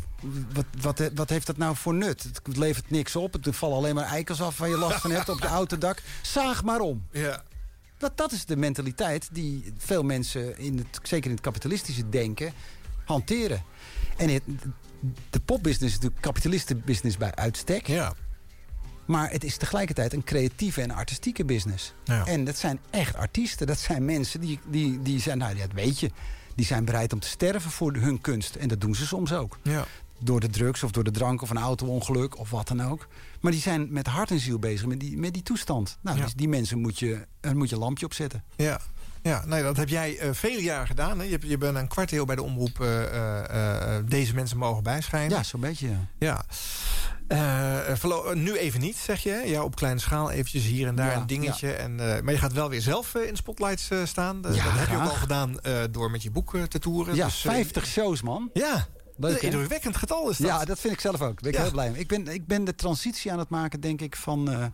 [0.54, 2.24] Wat, wat, wat heeft dat nou voor nut?
[2.24, 3.34] Het levert niks op.
[3.34, 6.02] Het vallen alleen maar eikels af waar je last van hebt op je autodak.
[6.22, 7.06] Zaag maar om.
[7.12, 7.44] Ja.
[8.04, 12.54] Dat, dat is de mentaliteit die veel mensen, in het, zeker in het kapitalistische denken,
[13.06, 13.64] hanteren.
[14.18, 14.44] En het,
[15.30, 17.88] de popbusiness is natuurlijk kapitalistenbusiness bij uitstek.
[17.88, 18.14] Ja.
[19.06, 21.94] Maar het is tegelijkertijd een creatieve en artistieke business.
[22.04, 22.26] Ja.
[22.26, 23.68] En dat zijn echt artiesten.
[23.68, 26.12] Dat zijn mensen die, die, die zijn, nou ja, dat weet je.
[26.56, 28.56] Die zijn bereid om te sterven voor hun kunst.
[28.56, 29.58] En dat doen ze soms ook.
[29.62, 29.86] Ja.
[30.24, 33.08] Door de drugs of door de drank of een auto-ongeluk of wat dan ook.
[33.42, 35.98] Maar die zijn met hart en ziel bezig met die, met die toestand.
[36.02, 36.24] Nou, Ja.
[36.24, 38.44] dus die mensen moet je, er moet je een lampje op zetten.
[38.56, 38.80] Ja.
[39.22, 41.20] Ja, nee, dat heb jij eh, vele jaren gedaan.
[41.20, 41.26] Hè?
[41.26, 44.84] Je, je bent een kwart eeuw bij de omroep eh, eh, eh, Deze Mensen Mogen
[44.84, 45.38] Bijschijnen.
[45.38, 45.88] Ja, zo'n beetje.
[45.88, 45.98] Ja.
[46.20, 46.46] Ja.
[47.28, 49.42] Eh, eh, eh, nu even niet, zeg je.
[49.46, 51.72] Ja, op kleine schaal eventjes hier en daar Ja, een dingetje.
[51.74, 54.46] En, eh, maar je gaat wel weer zelf eh, in spotlights eh, staan.
[54.46, 56.80] Eh, Ja, dat heb je ook al gedaan eh, door met je boek eh, te
[56.80, 57.16] toeren.
[57.16, 58.50] Ja, Dus, eh, 50 shows, man.
[58.54, 58.88] Ja,
[59.24, 60.48] Leuk, een indrukwekkend getal is dat.
[60.48, 61.42] Ja, dat vind ik zelf ook.
[61.42, 61.62] Daar ben ik Ja.
[61.64, 62.00] heel blij mee.
[62.02, 64.66] Ik ben, ik ben de transitie aan het maken, denk ik, van, eh,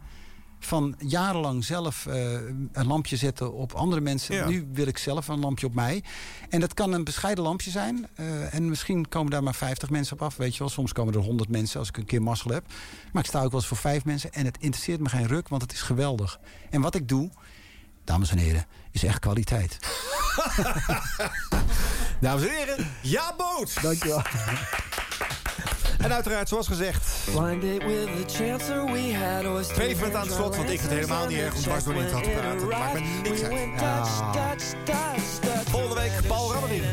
[0.59, 2.31] van jarenlang zelf eh,
[2.71, 4.35] een lampje zetten op andere mensen.
[4.35, 4.47] Ja.
[4.47, 6.03] Nu wil ik zelf een lampje op mij.
[6.49, 8.07] En dat kan een bescheiden lampje zijn.
[8.15, 10.35] eh, en misschien komen daar maar 50 mensen op af.
[10.37, 12.65] Weet je wel, soms komen er 100 mensen als ik een keer mazzel heb.
[13.11, 14.31] Maar ik sta ook wel eens voor vijf mensen.
[14.33, 16.39] En het interesseert me geen ruk, want het is geweldig.
[16.69, 17.29] En wat ik doe,
[18.09, 19.77] dames en heren, is echt kwaliteit.
[22.21, 23.81] Dames en heren, ja, boot!
[23.81, 24.21] Dankjewel.
[25.97, 27.07] En uiteraard, zoals gezegd,
[30.05, 31.99] het aan het slot, want ik vind het helemaal niet erg om dwars door de
[31.99, 32.67] intro te praten.
[32.67, 34.75] Maakt me niks uit.
[35.69, 36.83] Volgende week Paul Rabbering.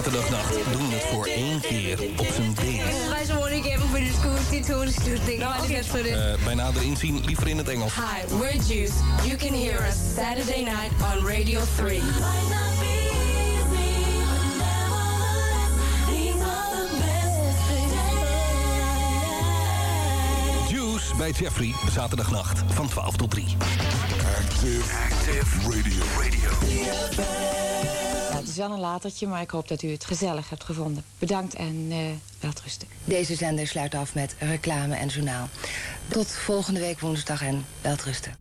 [0.00, 2.82] Zaterdagnacht doen we het voor één keer op zijn sort
[6.00, 6.06] of.
[6.06, 7.94] Eh, bij nader inzien liever in het Engels.
[7.94, 8.92] Hi, we're Juice.
[9.24, 12.00] You can hear us Saturday night on Radio 3.
[20.68, 23.56] Juice bij Jeffrey, zaterdagnacht van 12 tot 3.
[24.38, 26.04] Active, active radio.
[26.18, 27.49] radio.
[28.60, 31.04] Wel een latertje, maar ik hoop dat u het gezellig hebt gevonden.
[31.18, 31.98] Bedankt en eh
[32.40, 32.88] welterusten.
[33.04, 35.48] Deze zender sluit af met reclame en journaal.
[36.08, 38.40] Tot volgende week woensdag en welterusten.